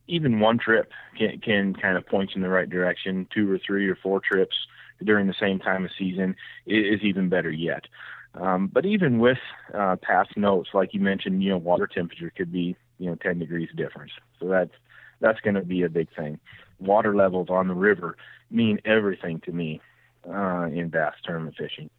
even 0.07 0.39
one 0.39 0.57
trip 0.57 0.91
can, 1.17 1.39
can 1.39 1.73
kind 1.75 1.97
of 1.97 2.05
point 2.07 2.31
you 2.31 2.37
in 2.37 2.41
the 2.41 2.49
right 2.49 2.69
direction. 2.69 3.27
Two 3.33 3.51
or 3.51 3.59
three 3.59 3.87
or 3.87 3.95
four 3.95 4.19
trips 4.19 4.55
during 5.03 5.27
the 5.27 5.35
same 5.39 5.59
time 5.59 5.85
of 5.85 5.91
season 5.97 6.35
is, 6.65 7.01
even 7.01 7.29
better 7.29 7.51
yet. 7.51 7.85
Um, 8.33 8.67
but 8.67 8.85
even 8.85 9.19
with 9.19 9.39
uh, 9.73 9.97
past 10.01 10.37
notes, 10.37 10.69
like 10.73 10.93
you 10.93 10.99
mentioned, 10.99 11.43
you 11.43 11.49
know, 11.49 11.57
water 11.57 11.87
temperature 11.87 12.31
could 12.35 12.51
be, 12.51 12.75
you 12.97 13.09
know, 13.09 13.15
10 13.15 13.39
degrees 13.39 13.69
difference. 13.75 14.11
So 14.39 14.47
that's 14.47 14.71
that's 15.19 15.39
going 15.41 15.55
to 15.55 15.61
be 15.61 15.83
a 15.83 15.89
big 15.89 16.07
thing. 16.15 16.39
Water 16.79 17.15
levels 17.15 17.47
on 17.49 17.67
the 17.67 17.75
river 17.75 18.17
mean 18.51 18.79
everything 18.85 19.39
to 19.41 19.51
me 19.51 19.81
uh, 20.27 20.67
in 20.71 20.89
bass 20.89 21.13
tournament 21.23 21.55
fishing 21.57 21.89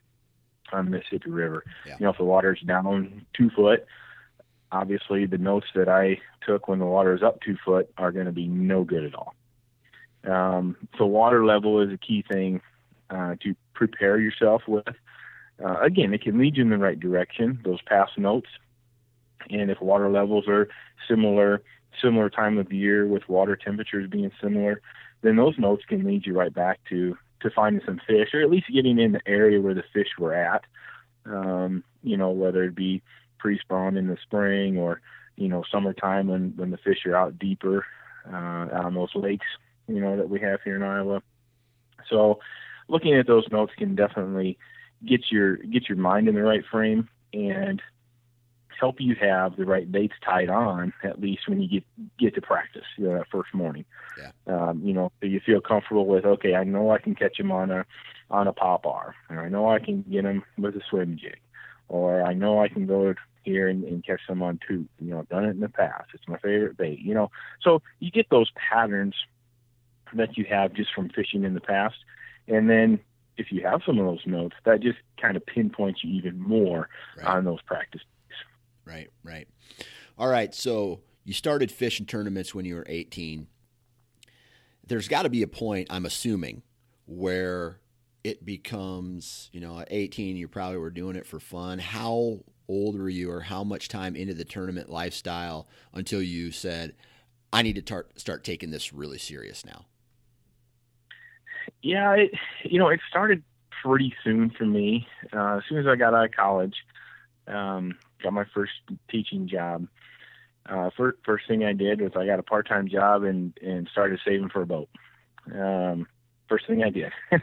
on 0.72 0.86
the 0.86 0.90
Mississippi 0.90 1.30
River. 1.30 1.64
Yeah. 1.86 1.96
You 1.98 2.04
know, 2.04 2.10
if 2.10 2.18
the 2.18 2.24
water's 2.24 2.60
down 2.60 3.26
two 3.36 3.50
foot, 3.50 3.84
obviously 4.70 5.26
the 5.26 5.38
notes 5.38 5.66
that 5.74 5.88
I 5.88 6.18
took 6.46 6.68
when 6.68 6.78
the 6.78 6.86
water 6.86 7.14
is 7.14 7.22
up 7.22 7.40
two 7.40 7.56
foot 7.64 7.90
are 7.98 8.12
going 8.12 8.26
to 8.26 8.32
be 8.32 8.46
no 8.46 8.84
good 8.84 9.04
at 9.04 9.14
all. 9.14 9.34
Um, 10.24 10.76
so 10.98 11.06
water 11.06 11.44
level 11.44 11.80
is 11.80 11.92
a 11.92 11.98
key 11.98 12.24
thing 12.30 12.60
uh, 13.10 13.34
to 13.42 13.54
prepare 13.74 14.18
yourself 14.18 14.62
with. 14.66 14.86
Uh, 15.62 15.80
again, 15.80 16.14
it 16.14 16.22
can 16.22 16.38
lead 16.38 16.56
you 16.56 16.62
in 16.62 16.70
the 16.70 16.78
right 16.78 16.98
direction. 16.98 17.60
Those 17.64 17.82
past 17.82 18.18
notes, 18.18 18.48
and 19.50 19.70
if 19.70 19.80
water 19.80 20.08
levels 20.08 20.48
are 20.48 20.68
similar, 21.08 21.62
similar 22.00 22.30
time 22.30 22.58
of 22.58 22.72
year 22.72 23.06
with 23.06 23.28
water 23.28 23.56
temperatures 23.56 24.08
being 24.08 24.30
similar, 24.40 24.80
then 25.22 25.36
those 25.36 25.58
notes 25.58 25.84
can 25.88 26.04
lead 26.04 26.26
you 26.26 26.38
right 26.38 26.52
back 26.52 26.80
to 26.90 27.16
to 27.40 27.50
finding 27.50 27.82
some 27.84 28.00
fish, 28.06 28.28
or 28.34 28.40
at 28.40 28.50
least 28.50 28.72
getting 28.72 28.98
in 28.98 29.12
the 29.12 29.20
area 29.26 29.60
where 29.60 29.74
the 29.74 29.84
fish 29.92 30.08
were 30.18 30.34
at. 30.34 30.64
Um, 31.26 31.84
you 32.02 32.16
know, 32.16 32.30
whether 32.30 32.64
it 32.64 32.74
be 32.74 33.02
pre-spawn 33.38 33.96
in 33.96 34.06
the 34.06 34.16
spring 34.22 34.78
or 34.78 35.00
you 35.36 35.48
know 35.48 35.64
summertime 35.70 36.28
when 36.28 36.52
when 36.56 36.70
the 36.70 36.78
fish 36.78 37.06
are 37.06 37.16
out 37.16 37.38
deeper 37.38 37.84
uh, 38.30 38.68
on 38.72 38.94
those 38.94 39.14
lakes, 39.14 39.46
you 39.88 40.00
know 40.00 40.16
that 40.16 40.28
we 40.28 40.40
have 40.40 40.60
here 40.62 40.76
in 40.76 40.82
Iowa. 40.82 41.22
So, 42.08 42.40
looking 42.88 43.14
at 43.14 43.26
those 43.26 43.46
notes 43.50 43.72
can 43.76 43.94
definitely 43.94 44.58
get 45.04 45.30
your 45.30 45.56
get 45.56 45.88
your 45.88 45.98
mind 45.98 46.28
in 46.28 46.34
the 46.34 46.42
right 46.42 46.64
frame 46.70 47.08
and 47.32 47.80
help 48.78 48.96
you 48.98 49.14
have 49.14 49.56
the 49.56 49.64
right 49.64 49.90
baits 49.90 50.14
tied 50.24 50.48
on 50.48 50.92
at 51.02 51.20
least 51.20 51.48
when 51.48 51.60
you 51.60 51.68
get 51.68 51.84
get 52.18 52.34
to 52.34 52.40
practice 52.40 52.84
you 52.96 53.04
know 53.04 53.18
that 53.18 53.28
first 53.30 53.52
morning. 53.54 53.84
Yeah. 54.18 54.30
um, 54.46 54.82
you 54.84 54.92
know 54.92 55.10
so 55.20 55.26
you 55.26 55.40
feel 55.40 55.60
comfortable 55.60 56.06
with 56.06 56.24
okay 56.24 56.54
i 56.54 56.64
know 56.64 56.90
i 56.90 56.98
can 56.98 57.14
catch 57.14 57.38
him 57.38 57.50
on 57.50 57.70
a 57.70 57.86
on 58.30 58.46
a 58.46 58.52
Pop-R 58.52 59.14
or 59.30 59.40
i 59.40 59.48
know 59.48 59.70
i 59.70 59.78
can 59.78 60.02
get 60.02 60.24
him 60.24 60.42
with 60.58 60.76
a 60.76 60.82
swim 60.88 61.16
jig 61.20 61.40
or 61.88 62.22
i 62.22 62.32
know 62.32 62.60
i 62.60 62.68
can 62.68 62.86
go 62.86 63.14
here 63.42 63.68
and, 63.68 63.84
and 63.84 64.04
catch 64.04 64.20
them 64.28 64.42
on 64.42 64.60
tube 64.66 64.88
you 65.00 65.10
know 65.10 65.20
i've 65.20 65.28
done 65.28 65.44
it 65.44 65.50
in 65.50 65.60
the 65.60 65.68
past. 65.68 66.10
It's 66.14 66.28
my 66.28 66.38
favorite 66.38 66.76
bait 66.76 67.00
you 67.00 67.14
know. 67.14 67.30
So 67.62 67.82
you 68.00 68.10
get 68.10 68.30
those 68.30 68.50
patterns 68.52 69.14
that 70.14 70.36
you 70.36 70.44
have 70.48 70.72
just 70.74 70.92
from 70.94 71.08
fishing 71.08 71.44
in 71.44 71.54
the 71.54 71.60
past. 71.60 71.96
And 72.48 72.68
then 72.68 73.00
if 73.36 73.50
you 73.50 73.62
have 73.62 73.82
some 73.84 73.98
of 73.98 74.04
those 74.04 74.26
notes 74.26 74.56
that 74.64 74.80
just 74.80 74.98
kind 75.20 75.36
of 75.36 75.46
pinpoints 75.46 76.04
you 76.04 76.14
even 76.14 76.38
more 76.38 76.88
right. 77.16 77.26
on 77.26 77.44
those 77.44 77.62
practice 77.62 78.02
right, 78.84 79.08
right. 79.22 79.48
All 80.18 80.28
right, 80.28 80.54
so 80.54 81.00
you 81.24 81.32
started 81.32 81.70
fishing 81.70 82.06
tournaments 82.06 82.54
when 82.54 82.64
you 82.64 82.74
were 82.74 82.86
18. 82.88 83.46
There's 84.86 85.08
got 85.08 85.22
to 85.22 85.30
be 85.30 85.42
a 85.42 85.48
point, 85.48 85.88
I'm 85.90 86.04
assuming, 86.04 86.62
where 87.06 87.78
it 88.24 88.44
becomes, 88.44 89.48
you 89.52 89.60
know, 89.60 89.78
at 89.80 89.88
18, 89.90 90.36
you 90.36 90.48
probably 90.48 90.78
were 90.78 90.90
doing 90.90 91.16
it 91.16 91.26
for 91.26 91.40
fun. 91.40 91.78
How 91.78 92.40
old 92.68 92.98
were 92.98 93.08
you, 93.08 93.30
or 93.30 93.40
how 93.40 93.64
much 93.64 93.88
time 93.88 94.16
into 94.16 94.34
the 94.34 94.44
tournament 94.44 94.88
lifestyle 94.88 95.68
until 95.92 96.22
you 96.22 96.50
said, 96.50 96.94
I 97.52 97.62
need 97.62 97.74
to 97.74 97.82
tar- 97.82 98.06
start 98.16 98.44
taking 98.44 98.70
this 98.70 98.92
really 98.92 99.18
serious 99.18 99.64
now? 99.64 99.86
Yeah, 101.82 102.12
it, 102.12 102.32
you 102.64 102.78
know, 102.78 102.88
it 102.88 103.00
started 103.08 103.42
pretty 103.82 104.14
soon 104.22 104.50
for 104.50 104.64
me. 104.64 105.06
Uh, 105.32 105.56
as 105.56 105.62
soon 105.68 105.78
as 105.78 105.86
I 105.86 105.96
got 105.96 106.14
out 106.14 106.24
of 106.24 106.32
college, 106.32 106.76
um, 107.48 107.98
got 108.22 108.32
my 108.32 108.44
first 108.54 108.72
teaching 109.10 109.48
job. 109.48 109.86
Uh, 110.68 110.90
first, 110.96 111.18
first 111.24 111.48
thing 111.48 111.64
I 111.64 111.72
did 111.72 112.00
was 112.00 112.12
I 112.16 112.26
got 112.26 112.38
a 112.38 112.44
part-time 112.44 112.88
job 112.88 113.24
and, 113.24 113.52
and 113.60 113.88
started 113.90 114.20
saving 114.24 114.48
for 114.48 114.62
a 114.62 114.66
boat. 114.66 114.88
Um, 115.52 116.06
first 116.48 116.66
thing 116.66 116.84
I 116.84 116.90
did. 116.90 117.12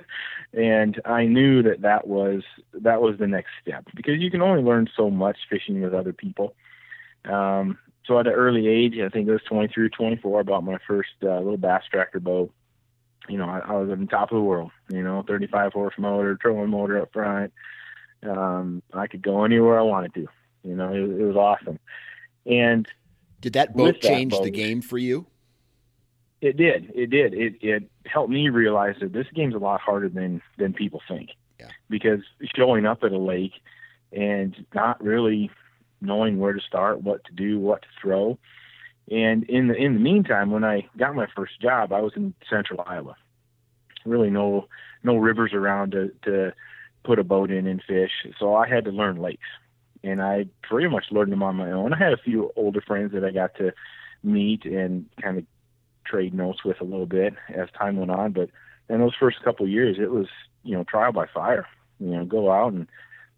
and 0.53 1.01
I 1.05 1.25
knew 1.25 1.61
that 1.63 1.81
that 1.81 2.07
was, 2.07 2.43
that 2.73 3.01
was 3.01 3.17
the 3.19 3.27
next 3.27 3.49
step 3.61 3.85
because 3.95 4.19
you 4.19 4.31
can 4.31 4.41
only 4.41 4.63
learn 4.63 4.87
so 4.95 5.09
much 5.09 5.37
fishing 5.49 5.81
with 5.81 5.93
other 5.93 6.13
people. 6.13 6.55
Um, 7.25 7.77
so 8.05 8.19
at 8.19 8.27
an 8.27 8.33
early 8.33 8.67
age, 8.67 8.95
I 8.99 9.09
think 9.09 9.27
it 9.27 9.31
was 9.31 9.41
23 9.47 9.85
or 9.85 9.89
24, 9.89 10.39
I 10.39 10.43
bought 10.43 10.63
my 10.63 10.79
first 10.87 11.09
uh, 11.21 11.37
little 11.37 11.57
Bass 11.57 11.83
Tracker 11.91 12.19
boat. 12.19 12.51
you 13.27 13.37
know, 13.37 13.49
I, 13.49 13.59
I 13.59 13.73
was 13.73 13.91
on 13.91 14.07
top 14.07 14.31
of 14.31 14.37
the 14.37 14.41
world. 14.41 14.71
You 14.89 15.03
know, 15.03 15.23
35 15.27 15.73
horse 15.73 15.93
motor, 15.97 16.35
trolling 16.35 16.71
motor 16.71 17.01
up 17.01 17.13
front. 17.13 17.53
Um, 18.23 18.81
I 18.93 19.07
could 19.07 19.21
go 19.21 19.43
anywhere 19.43 19.79
I 19.79 19.83
wanted 19.83 20.13
to. 20.15 20.27
You 20.63 20.75
know, 20.75 20.93
it, 20.93 21.21
it 21.21 21.25
was 21.25 21.35
awesome. 21.35 21.79
And 22.45 22.87
did 23.41 23.53
that 23.53 23.75
boat 23.75 24.01
change 24.01 24.31
that 24.31 24.39
boat, 24.39 24.43
the 24.43 24.51
game 24.51 24.81
for 24.81 24.97
you? 24.97 25.25
It 26.41 26.57
did. 26.57 26.91
It 26.95 27.09
did. 27.09 27.33
It 27.33 27.55
it 27.61 27.89
helped 28.05 28.31
me 28.31 28.49
realize 28.49 28.95
that 29.01 29.13
this 29.13 29.27
game's 29.33 29.55
a 29.55 29.59
lot 29.59 29.81
harder 29.81 30.09
than 30.09 30.41
than 30.57 30.73
people 30.73 31.01
think. 31.07 31.29
Yeah. 31.59 31.69
Because 31.89 32.21
showing 32.55 32.85
up 32.85 33.03
at 33.03 33.11
a 33.11 33.17
lake 33.17 33.53
and 34.11 34.55
not 34.73 35.03
really 35.03 35.51
knowing 36.01 36.39
where 36.39 36.53
to 36.53 36.61
start, 36.61 37.03
what 37.03 37.23
to 37.25 37.33
do, 37.33 37.59
what 37.59 37.81
to 37.81 37.87
throw. 38.01 38.37
And 39.11 39.43
in 39.45 39.67
the 39.67 39.75
in 39.75 39.95
the 39.95 39.99
meantime, 39.99 40.51
when 40.51 40.63
I 40.63 40.87
got 40.97 41.15
my 41.15 41.27
first 41.35 41.59
job, 41.61 41.91
I 41.91 42.01
was 42.01 42.13
in 42.15 42.33
central 42.49 42.83
Iowa. 42.85 43.15
Really 44.05 44.29
no 44.29 44.67
no 45.03 45.17
rivers 45.17 45.53
around 45.53 45.91
to 45.91 46.11
to 46.23 46.53
put 47.03 47.19
a 47.19 47.23
boat 47.23 47.51
in 47.51 47.67
and 47.67 47.81
fish. 47.83 48.11
So 48.39 48.55
I 48.55 48.67
had 48.67 48.85
to 48.85 48.91
learn 48.91 49.17
lakes. 49.17 49.47
And 50.03 50.21
I 50.21 50.45
pretty 50.63 50.87
much 50.87 51.05
learned 51.11 51.31
them 51.31 51.43
on 51.43 51.55
my 51.55 51.71
own. 51.71 51.93
I 51.93 51.97
had 51.97 52.13
a 52.13 52.17
few 52.17 52.51
older 52.55 52.81
friends 52.81 53.11
that 53.13 53.25
I 53.25 53.31
got 53.31 53.55
to 53.55 53.73
meet 54.23 54.65
and 54.65 55.05
kind 55.21 55.37
of 55.37 55.45
trade 56.05 56.33
notes 56.33 56.63
with 56.63 56.79
a 56.81 56.85
little 56.85 57.05
bit 57.05 57.33
as 57.53 57.67
time 57.77 57.97
went 57.97 58.11
on. 58.11 58.31
But 58.31 58.49
in 58.87 58.99
those 58.99 59.15
first 59.19 59.43
couple 59.43 59.65
of 59.65 59.71
years, 59.71 59.97
it 59.99 60.11
was, 60.11 60.27
you 60.63 60.75
know, 60.75 60.83
trial 60.83 61.11
by 61.11 61.25
fire. 61.27 61.67
You 61.99 62.11
know, 62.11 62.25
go 62.25 62.49
out 62.51 62.71
and 62.71 62.87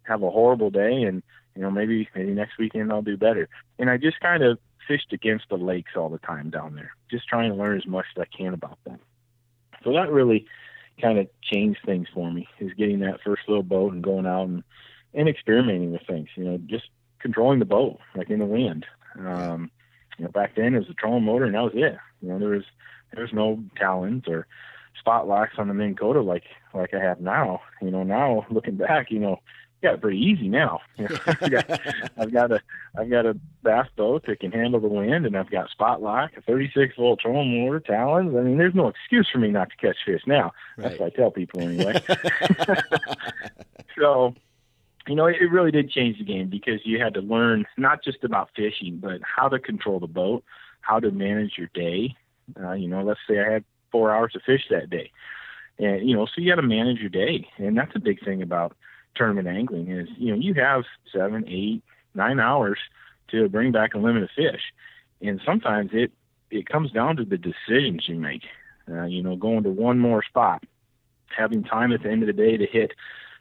have 0.04 0.22
a 0.22 0.30
horrible 0.30 0.70
day 0.70 1.02
and, 1.02 1.22
you 1.56 1.62
know, 1.62 1.70
maybe 1.70 2.08
maybe 2.14 2.30
next 2.30 2.58
weekend 2.58 2.92
I'll 2.92 3.02
do 3.02 3.16
better. 3.16 3.48
And 3.78 3.90
I 3.90 3.96
just 3.96 4.20
kind 4.20 4.42
of 4.44 4.58
fished 4.86 5.12
against 5.12 5.48
the 5.48 5.56
lakes 5.56 5.92
all 5.96 6.08
the 6.08 6.18
time 6.18 6.50
down 6.50 6.74
there, 6.76 6.94
just 7.10 7.26
trying 7.28 7.50
to 7.50 7.56
learn 7.56 7.76
as 7.76 7.86
much 7.86 8.06
as 8.16 8.22
I 8.22 8.36
can 8.36 8.54
about 8.54 8.78
them. 8.84 8.98
So 9.82 9.92
that 9.94 10.10
really 10.10 10.46
kind 11.00 11.18
of 11.18 11.28
changed 11.42 11.80
things 11.84 12.06
for 12.14 12.30
me 12.30 12.46
is 12.60 12.72
getting 12.74 13.00
that 13.00 13.20
first 13.24 13.42
little 13.48 13.62
boat 13.64 13.92
and 13.92 14.02
going 14.02 14.26
out 14.26 14.48
and, 14.48 14.62
and 15.14 15.28
experimenting 15.28 15.92
with 15.92 16.02
things, 16.06 16.28
you 16.34 16.44
know, 16.44 16.58
just 16.66 16.84
controlling 17.18 17.58
the 17.58 17.64
boat 17.64 17.98
like 18.16 18.30
in 18.30 18.38
the 18.38 18.46
wind. 18.46 18.86
Um, 19.18 19.70
you 20.18 20.24
know, 20.24 20.30
back 20.30 20.54
then 20.56 20.74
it 20.74 20.78
was 20.78 20.90
a 20.90 20.94
trolling 20.94 21.24
motor 21.24 21.44
and 21.44 21.54
that 21.54 21.62
was 21.62 21.72
it. 21.74 21.96
You 22.20 22.28
know, 22.28 22.38
there 22.38 22.50
was, 22.50 22.64
there 23.12 23.22
was 23.22 23.32
no 23.32 23.62
talons 23.76 24.24
or 24.26 24.46
spot 24.98 25.28
locks 25.28 25.54
on 25.58 25.68
the 25.68 25.74
Minn 25.74 25.96
Kota 25.96 26.20
like, 26.20 26.44
like 26.74 26.94
I 26.94 27.00
have 27.00 27.20
now, 27.20 27.60
you 27.80 27.90
know, 27.90 28.02
now 28.02 28.46
looking 28.50 28.76
back, 28.76 29.10
you 29.10 29.18
know, 29.18 29.40
got 29.82 29.94
it 29.94 30.00
pretty 30.00 30.18
easy 30.18 30.48
now. 30.48 30.80
I've, 30.98 31.50
got, 31.50 31.80
I've 32.16 32.32
got 32.32 32.52
a 32.52 32.60
I've 32.96 33.10
got 33.10 33.26
a 33.26 33.34
bass 33.62 33.88
boat 33.96 34.24
that 34.26 34.40
can 34.40 34.52
handle 34.52 34.80
the 34.80 34.88
wind, 34.88 35.26
and 35.26 35.36
I've 35.36 35.50
got 35.50 35.70
spot 35.70 36.00
lock, 36.00 36.30
a 36.36 36.42
36 36.42 36.94
volt 36.96 37.20
trolling 37.20 37.64
motor, 37.64 37.80
talons. 37.80 38.34
I 38.36 38.40
mean, 38.40 38.58
there's 38.58 38.74
no 38.74 38.88
excuse 38.88 39.28
for 39.30 39.38
me 39.38 39.48
not 39.48 39.70
to 39.70 39.76
catch 39.76 39.96
fish 40.06 40.22
now. 40.26 40.52
Right. 40.76 40.88
That's 40.88 41.00
what 41.00 41.12
I 41.12 41.16
tell 41.16 41.30
people 41.30 41.60
anyway. 41.60 42.00
so, 43.98 44.34
you 45.08 45.14
know, 45.14 45.26
it, 45.26 45.50
really 45.50 45.70
did 45.70 45.90
change 45.90 46.18
the 46.18 46.24
game 46.24 46.48
because 46.48 46.80
you 46.84 47.00
had 47.00 47.14
to 47.14 47.20
learn 47.20 47.66
not 47.76 48.04
just 48.04 48.24
about 48.24 48.50
fishing, 48.54 48.98
but 49.00 49.20
how 49.22 49.48
to 49.48 49.58
control 49.58 49.98
the 50.00 50.06
boat, 50.06 50.44
how 50.80 51.00
to 51.00 51.10
manage 51.10 51.54
your 51.58 51.68
day. 51.74 52.14
Uh, 52.62 52.72
you 52.72 52.88
know, 52.88 53.02
let's 53.02 53.20
say 53.28 53.40
I 53.40 53.52
had 53.52 53.64
four 53.90 54.12
hours 54.14 54.32
to 54.32 54.40
fish 54.40 54.62
that 54.70 54.90
day. 54.90 55.10
And, 55.78 56.08
you 56.08 56.14
know, 56.14 56.26
so 56.26 56.40
you 56.40 56.50
got 56.50 56.60
to 56.60 56.66
manage 56.66 56.98
your 56.98 57.08
day. 57.08 57.48
And 57.58 57.76
that's 57.76 57.96
a 57.96 58.00
big 58.00 58.24
thing 58.24 58.42
about 58.42 58.76
tournament 59.14 59.48
angling 59.48 59.90
is 59.90 60.08
you 60.16 60.32
know 60.32 60.40
you 60.40 60.54
have 60.54 60.84
seven, 61.12 61.44
eight, 61.48 61.82
nine 62.14 62.40
hours 62.40 62.78
to 63.30 63.48
bring 63.48 63.72
back 63.72 63.94
a 63.94 63.98
limit 63.98 64.22
of 64.22 64.30
fish, 64.34 64.62
and 65.20 65.40
sometimes 65.44 65.90
it 65.92 66.12
it 66.50 66.68
comes 66.68 66.90
down 66.92 67.16
to 67.16 67.24
the 67.24 67.38
decisions 67.38 68.08
you 68.08 68.16
make. 68.16 68.42
Uh, 68.90 69.04
you 69.04 69.22
know, 69.22 69.36
going 69.36 69.62
to 69.62 69.70
one 69.70 69.98
more 69.98 70.22
spot, 70.24 70.64
having 71.34 71.62
time 71.62 71.92
at 71.92 72.02
the 72.02 72.10
end 72.10 72.22
of 72.22 72.26
the 72.26 72.32
day 72.32 72.56
to 72.56 72.66
hit, 72.66 72.92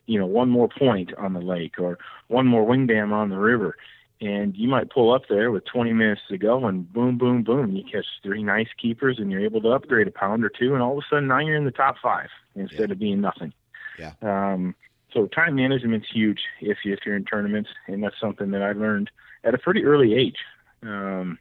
you 0.06 0.20
know, 0.20 0.26
one 0.26 0.50
more 0.50 0.68
point 0.68 1.14
on 1.18 1.34
the 1.34 1.40
lake 1.40 1.80
or 1.80 1.98
one 2.28 2.48
more 2.48 2.66
wing 2.66 2.88
dam 2.88 3.14
on 3.14 3.30
the 3.30 3.38
river. 3.38 3.76
And 4.20 4.56
you 4.56 4.68
might 4.68 4.92
pull 4.92 5.12
up 5.14 5.24
there 5.30 5.50
with 5.50 5.66
20 5.66 5.94
minutes 5.94 6.22
to 6.30 6.38
go, 6.38 6.68
and 6.68 6.92
boom, 6.94 7.18
boom, 7.18 7.44
boom, 7.44 7.76
you 7.76 7.84
catch 7.84 8.06
three 8.22 8.44
nice 8.44 8.68
keepers, 8.80 9.18
and 9.18 9.32
you're 9.32 9.44
able 9.44 9.62
to 9.62 9.70
upgrade 9.70 10.08
a 10.08 10.12
pound 10.12 10.46
or 10.46 10.50
two, 10.50 10.76
and 10.76 10.84
all 10.84 10.92
of 10.92 11.00
a 11.00 11.02
sudden 11.10 11.28
now 11.28 11.40
you're 11.40 11.56
in 11.56 11.66
the 11.66 11.72
top 11.72 11.96
five 12.02 12.30
instead 12.56 12.90
yeah. 12.90 12.94
of 12.94 13.00
being 13.00 13.20
nothing. 13.20 13.52
Yeah. 13.98 14.14
Um, 14.22 14.76
so 15.12 15.26
time 15.28 15.56
management's 15.56 16.08
huge 16.12 16.42
if 16.62 16.80
you, 16.86 16.94
if 16.94 17.00
you're 17.06 17.16
in 17.16 17.26
tournaments, 17.26 17.70
and 17.88 18.04
that's 18.04 18.20
something 18.20 18.52
that 18.52 18.62
I 18.62 18.74
learned 18.74 19.10
at 19.44 19.56
a 19.56 19.58
pretty 19.58 19.84
early 19.84 20.14
age, 20.14 20.38
um, 20.84 21.40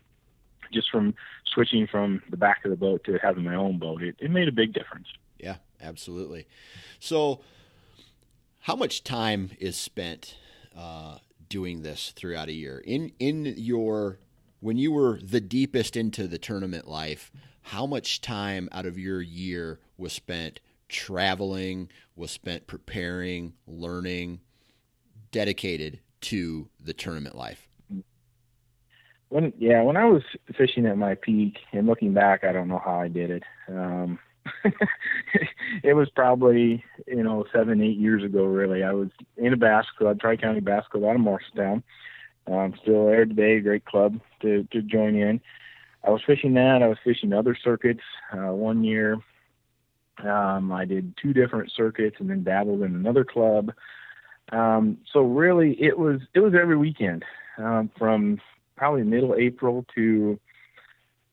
just 0.72 0.90
from 0.90 1.14
switching 1.44 1.86
from 1.86 2.22
the 2.30 2.36
back 2.36 2.64
of 2.64 2.70
the 2.70 2.76
boat 2.76 3.04
to 3.04 3.18
having 3.22 3.44
my 3.44 3.54
own 3.54 3.78
boat. 3.78 4.02
It, 4.02 4.16
it 4.20 4.30
made 4.30 4.48
a 4.48 4.52
big 4.52 4.72
difference. 4.72 5.08
Yeah, 5.38 5.56
absolutely. 5.82 6.46
So, 6.98 7.40
how 8.60 8.76
much 8.76 9.02
time 9.02 9.50
is 9.58 9.76
spent 9.76 10.36
uh, 10.76 11.18
doing 11.48 11.82
this 11.82 12.12
throughout 12.14 12.48
a 12.48 12.52
year? 12.52 12.82
In 12.84 13.12
in 13.18 13.54
your 13.56 14.18
when 14.60 14.76
you 14.76 14.92
were 14.92 15.18
the 15.22 15.40
deepest 15.40 15.96
into 15.96 16.28
the 16.28 16.38
tournament 16.38 16.86
life, 16.86 17.32
how 17.62 17.86
much 17.86 18.20
time 18.20 18.68
out 18.72 18.86
of 18.86 18.98
your 18.98 19.22
year 19.22 19.80
was 19.96 20.12
spent 20.12 20.60
traveling, 20.88 21.88
was 22.14 22.30
spent 22.30 22.66
preparing, 22.66 23.54
learning, 23.66 24.40
dedicated 25.32 26.00
to 26.20 26.68
the 26.78 26.92
tournament 26.92 27.34
life? 27.34 27.66
When 29.30 29.52
yeah, 29.58 29.82
when 29.82 29.96
I 29.96 30.04
was 30.04 30.22
fishing 30.54 30.84
at 30.86 30.98
my 30.98 31.14
peak 31.14 31.58
and 31.72 31.86
looking 31.86 32.12
back, 32.12 32.44
I 32.44 32.52
don't 32.52 32.68
know 32.68 32.82
how 32.84 33.00
I 33.00 33.08
did 33.08 33.30
it. 33.30 33.42
Um, 33.68 34.18
it 35.82 35.94
was 35.94 36.08
probably 36.10 36.84
you 37.06 37.22
know 37.22 37.44
seven 37.52 37.80
eight 37.80 37.98
years 37.98 38.24
ago. 38.24 38.44
Really, 38.44 38.82
I 38.82 38.92
was 38.92 39.08
in 39.36 39.52
a 39.52 39.56
bass 39.56 39.86
club, 39.98 40.20
Tri 40.20 40.36
County 40.36 40.60
Bass 40.60 40.84
Club 40.90 41.04
out 41.04 41.16
of 41.16 41.22
Marshalltown. 41.22 41.82
Um, 42.46 42.74
still 42.82 43.06
there 43.06 43.24
today, 43.24 43.60
great 43.60 43.84
club 43.84 44.20
to 44.42 44.66
to 44.72 44.82
join 44.82 45.14
in. 45.14 45.40
I 46.04 46.10
was 46.10 46.22
fishing 46.26 46.54
that. 46.54 46.82
I 46.82 46.88
was 46.88 46.98
fishing 47.04 47.32
other 47.32 47.54
circuits. 47.54 48.02
Uh, 48.32 48.52
one 48.52 48.84
year, 48.84 49.18
um, 50.24 50.72
I 50.72 50.84
did 50.84 51.14
two 51.20 51.32
different 51.32 51.70
circuits 51.72 52.16
and 52.18 52.30
then 52.30 52.42
dabbled 52.42 52.82
in 52.82 52.94
another 52.94 53.24
club. 53.24 53.72
Um, 54.52 54.98
so 55.12 55.20
really, 55.20 55.80
it 55.80 55.98
was 55.98 56.20
it 56.34 56.40
was 56.40 56.54
every 56.60 56.76
weekend 56.76 57.24
um, 57.58 57.90
from 57.98 58.40
probably 58.76 59.02
middle 59.02 59.34
April 59.34 59.84
to 59.94 60.38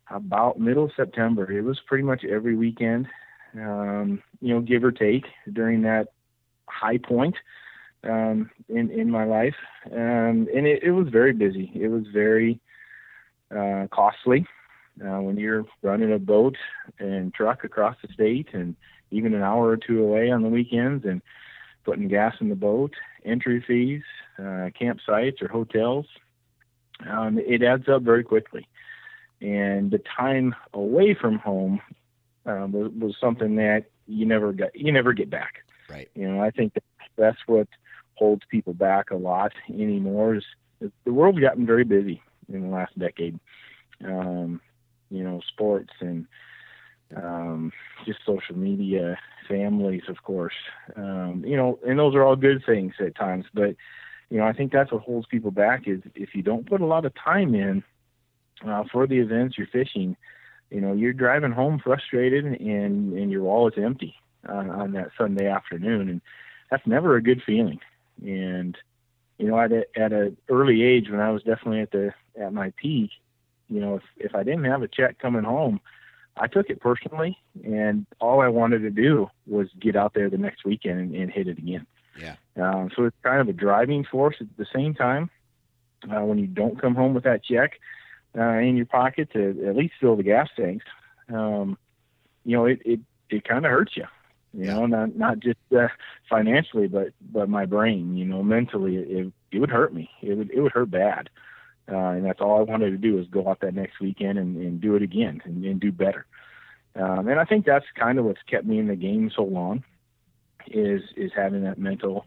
about 0.10 0.60
middle 0.60 0.92
September. 0.96 1.52
It 1.52 1.62
was 1.62 1.80
pretty 1.86 2.04
much 2.04 2.24
every 2.24 2.56
weekend, 2.56 3.08
um, 3.56 4.22
you 4.42 4.54
know, 4.54 4.62
give 4.62 4.84
or 4.84 4.92
take 4.92 5.26
during 5.52 5.82
that 5.84 6.10
high 6.68 6.98
point 6.98 7.36
um, 8.04 8.50
in 8.70 8.92
in 8.92 9.10
my 9.10 9.26
life, 9.26 9.56
um, 9.92 10.48
and 10.54 10.68
it, 10.68 10.84
it 10.84 10.92
was 10.92 11.10
very 11.10 11.34
busy. 11.34 11.72
It 11.76 11.88
was 11.88 12.06
very 12.14 12.60
uh, 13.56 13.88
costly 13.92 14.46
uh, 15.02 15.22
when 15.22 15.38
you're 15.38 15.66
running 15.82 16.14
a 16.14 16.20
boat 16.20 16.56
and 17.00 17.34
truck 17.34 17.64
across 17.64 17.96
the 18.02 18.12
state 18.14 18.48
and 18.54 18.76
even 19.12 19.34
an 19.34 19.42
hour 19.42 19.68
or 19.68 19.78
two 19.78 20.04
away 20.04 20.32
on 20.32 20.42
the 20.42 20.50
weekends 20.50 21.06
and 21.06 21.22
putting 21.86 22.08
gas 22.08 22.36
in 22.42 22.50
the 22.50 22.56
boat, 22.56 22.94
entry 23.26 23.64
fees, 23.66 24.04
uh, 24.38 24.70
campsites 24.80 25.42
or 25.42 25.48
hotels, 25.48 26.06
um, 27.10 27.40
it 27.40 27.64
adds 27.64 27.88
up 27.88 28.02
very 28.02 28.24
quickly. 28.24 28.68
And 29.42 29.92
the 29.92 30.00
time 30.00 30.56
away 30.74 31.14
from 31.14 31.38
home 31.38 31.82
uh, 32.46 32.68
was, 32.70 32.92
was 32.98 33.16
something 33.20 33.56
that 33.58 33.86
you 34.08 34.26
never 34.26 34.54
got, 34.54 34.76
you 34.76 34.92
never 34.92 35.14
get 35.14 35.30
back. 35.30 35.64
Right. 35.90 36.10
You 36.16 36.28
know, 36.28 36.42
I 36.42 36.52
think 36.52 36.74
that 36.74 36.84
that's 37.18 37.40
what 37.46 37.68
holds 38.16 38.44
people 38.50 38.74
back 38.74 39.12
a 39.12 39.16
lot 39.16 39.54
anymore 39.70 40.36
is, 40.36 40.44
is 40.82 40.92
the 41.06 41.14
world's 41.14 41.40
gotten 41.40 41.66
very 41.66 41.84
busy 41.84 42.22
in 42.52 42.62
the 42.62 42.68
last 42.68 42.98
decade. 42.98 43.40
Um, 44.04 44.62
you 45.10 45.24
know, 45.24 45.42
sports 45.48 45.94
and 46.00 46.28
um, 47.16 47.72
just 48.06 48.20
social 48.26 48.58
media, 48.58 49.18
families, 49.48 50.04
of 50.08 50.24
course. 50.24 50.54
Um, 50.96 51.44
you 51.46 51.56
know, 51.56 51.80
and 51.88 51.98
those 51.98 52.16
are 52.16 52.24
all 52.24 52.36
good 52.36 52.64
things 52.66 52.94
at 53.00 53.16
times. 53.16 53.46
But 53.54 53.76
you 54.30 54.38
know, 54.38 54.46
I 54.46 54.54
think 54.54 54.72
that's 54.72 54.92
what 54.92 55.04
holds 55.04 55.28
people 55.28 55.52
back 55.52 55.88
is 55.88 56.02
if 56.16 56.36
you 56.36 56.42
don't 56.42 56.68
put 56.68 56.82
a 56.82 56.86
lot 56.86 57.06
of 57.06 57.14
time 57.16 57.56
in 57.56 57.84
uh, 58.66 58.84
for 58.92 59.08
the 59.08 59.20
events 59.20 59.58
you're 59.58 59.68
fishing. 59.68 60.16
You 60.70 60.82
know, 60.82 60.94
you're 60.94 61.14
driving 61.14 61.52
home 61.52 61.80
frustrated 61.84 62.46
and 62.46 63.14
and 63.14 63.32
your 63.32 63.44
wallet's 63.44 63.78
empty 63.78 64.16
on, 64.48 64.70
on 64.70 64.92
that 64.94 65.12
Sunday 65.18 65.48
afternoon, 65.48 66.10
and 66.10 66.22
that's 66.70 66.86
never 66.86 67.16
a 67.16 67.24
good 67.24 67.42
feeling. 67.46 67.80
And 68.22 68.78
you 69.38 69.48
know, 69.48 69.60
at 69.60 69.72
a, 69.72 69.86
at 69.96 70.12
an 70.12 70.38
early 70.50 70.84
age, 70.84 71.10
when 71.10 71.20
I 71.20 71.32
was 71.32 71.44
definitely 71.44 71.82
at 71.82 71.92
the 71.92 72.14
at 72.40 72.54
my 72.54 72.74
peak, 72.76 73.12
you 73.70 73.80
know, 73.80 73.96
if 73.96 74.04
if 74.18 74.36
I 74.36 74.44
didn't 74.44 74.66
have 74.66 74.82
a 74.82 74.88
check 74.88 75.20
coming 75.20 75.44
home, 75.44 75.80
I 76.36 76.48
took 76.48 76.70
it 76.70 76.82
personally, 76.82 77.38
and 77.64 78.06
all 78.20 78.42
I 78.42 78.48
wanted 78.48 78.80
to 78.80 78.90
do 78.90 79.30
was 79.46 79.68
get 79.80 79.96
out 79.96 80.14
there 80.14 80.30
the 80.30 80.38
next 80.38 80.66
weekend 80.66 81.00
and, 81.00 81.16
and 81.16 81.32
hit 81.32 81.48
it 81.48 81.58
again. 81.58 81.86
Yeah. 82.20 82.36
Um, 82.58 82.90
so 82.96 83.06
it's 83.06 83.16
kind 83.24 83.40
of 83.40 83.48
a 83.48 83.54
driving 83.54 84.04
force 84.04 84.36
at 84.40 84.48
the 84.58 84.66
same 84.74 84.94
time. 84.94 85.30
Uh, 86.04 86.24
when 86.24 86.38
you 86.38 86.48
don't 86.48 86.80
come 86.80 86.96
home 86.96 87.14
with 87.14 87.24
that 87.24 87.44
check 87.44 87.80
uh, 88.38 88.60
in 88.60 88.78
your 88.78 88.86
pocket 88.86 89.30
to 89.34 89.66
at 89.68 89.76
least 89.76 89.96
fill 90.00 90.16
the 90.16 90.24
gas 90.24 90.50
tanks, 90.56 90.86
um, 91.34 91.78
you 92.46 92.56
know, 92.56 92.66
it, 92.66 92.82
it 92.86 93.00
it 93.30 93.44
kind 93.44 93.66
of 93.66 93.72
hurts 93.72 93.98
you. 93.98 94.06
You 94.54 94.66
yeah. 94.66 94.74
know, 94.74 94.86
not 94.86 95.16
not 95.16 95.40
just 95.40 95.60
uh, 95.78 95.88
financially, 96.30 96.88
but 96.88 97.10
but 97.22 97.50
my 97.50 97.66
brain. 97.66 98.16
You 98.16 98.26
know, 98.26 98.44
mentally, 98.44 98.96
it 98.98 99.32
it 99.52 99.60
would 99.60 99.70
hurt 99.70 99.94
me. 99.94 100.10
It 100.22 100.36
would 100.36 100.52
it 100.52 100.62
would 100.62 100.72
hurt 100.72 100.92
bad. 100.92 101.30
Uh, 101.90 102.10
and 102.10 102.26
that's 102.26 102.42
all 102.42 102.60
I 102.60 102.64
wanted 102.64 102.92
to 102.92 102.98
do 102.98 103.16
was 103.16 103.28
go 103.28 103.48
out 103.48 103.62
that 103.62 103.74
next 103.74 104.02
weekend 104.02 104.38
and, 104.38 104.58
and 104.58 104.82
do 104.82 104.96
it 104.96 105.02
again 105.02 105.42
and, 105.46 105.64
and 105.64 105.80
do 105.80 105.90
better. 105.90 106.26
Um, 106.98 107.30
and 107.30 107.40
I 107.40 107.46
think 107.46 107.66
that's 107.66 107.86
kind 107.96 108.20
of 108.20 108.26
what's 108.26 108.42
kept 108.50 108.66
me 108.66 108.78
in 108.78 108.88
the 108.88 108.96
game 108.96 109.32
so 109.34 109.44
long 109.44 109.84
is 110.70 111.02
is 111.16 111.32
having 111.34 111.64
that 111.64 111.78
mental 111.78 112.26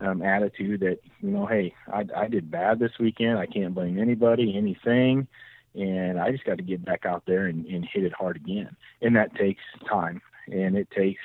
um, 0.00 0.22
attitude 0.22 0.80
that 0.80 0.98
you 1.20 1.30
know, 1.30 1.46
hey, 1.46 1.74
I, 1.92 2.04
I 2.16 2.28
did 2.28 2.50
bad 2.50 2.78
this 2.78 2.92
weekend. 3.00 3.38
I 3.38 3.46
can't 3.46 3.74
blame 3.74 3.98
anybody, 3.98 4.56
anything, 4.56 5.26
and 5.74 6.20
I 6.20 6.30
just 6.30 6.44
got 6.44 6.58
to 6.58 6.62
get 6.62 6.84
back 6.84 7.04
out 7.04 7.24
there 7.26 7.46
and, 7.46 7.66
and 7.66 7.86
hit 7.92 8.04
it 8.04 8.12
hard 8.12 8.36
again. 8.36 8.76
And 9.02 9.16
that 9.16 9.34
takes 9.34 9.62
time, 9.88 10.20
and 10.46 10.76
it 10.76 10.90
takes, 10.90 11.22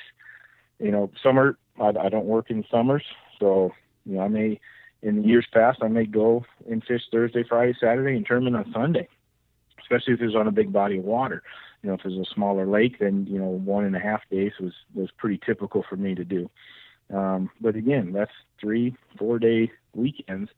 you 0.80 0.92
know, 0.92 1.12
summer. 1.22 1.58
I, 1.80 1.90
I 1.90 2.10
don't 2.10 2.26
work 2.26 2.50
in 2.50 2.66
summers, 2.70 3.04
so 3.40 3.72
you 4.06 4.16
know, 4.16 4.22
I 4.22 4.28
may 4.28 4.60
in 5.02 5.24
years 5.24 5.46
past 5.54 5.80
I 5.82 5.88
may 5.88 6.06
go 6.06 6.46
and 6.70 6.84
fish 6.84 7.02
Thursday, 7.12 7.44
Friday, 7.48 7.76
Saturday, 7.80 8.16
and 8.16 8.26
tournament 8.26 8.56
on 8.56 8.72
Sunday, 8.74 9.08
especially 9.82 10.14
if 10.14 10.22
it's 10.22 10.36
on 10.36 10.48
a 10.48 10.52
big 10.52 10.72
body 10.72 10.98
of 10.98 11.04
water. 11.04 11.44
You 11.82 11.90
know, 11.90 11.96
if 11.96 12.02
it's 12.06 12.30
a 12.30 12.34
smaller 12.34 12.66
lake, 12.66 13.00
then 13.00 13.28
you 13.30 13.38
know 13.38 13.46
one 13.46 13.84
and 13.84 13.96
a 13.96 14.00
half 14.00 14.22
days 14.32 14.54
was 14.60 14.74
was 14.96 15.10
pretty 15.18 15.40
typical 15.46 15.84
for 15.88 15.98
me 15.98 16.16
to 16.16 16.24
do. 16.24 16.50
Um, 17.14 17.50
but 17.62 17.76
again, 17.76 18.12
that's 18.12 18.32
three, 18.60 18.96
four 19.18 19.40
day 19.40 19.72
weekends 19.94 20.50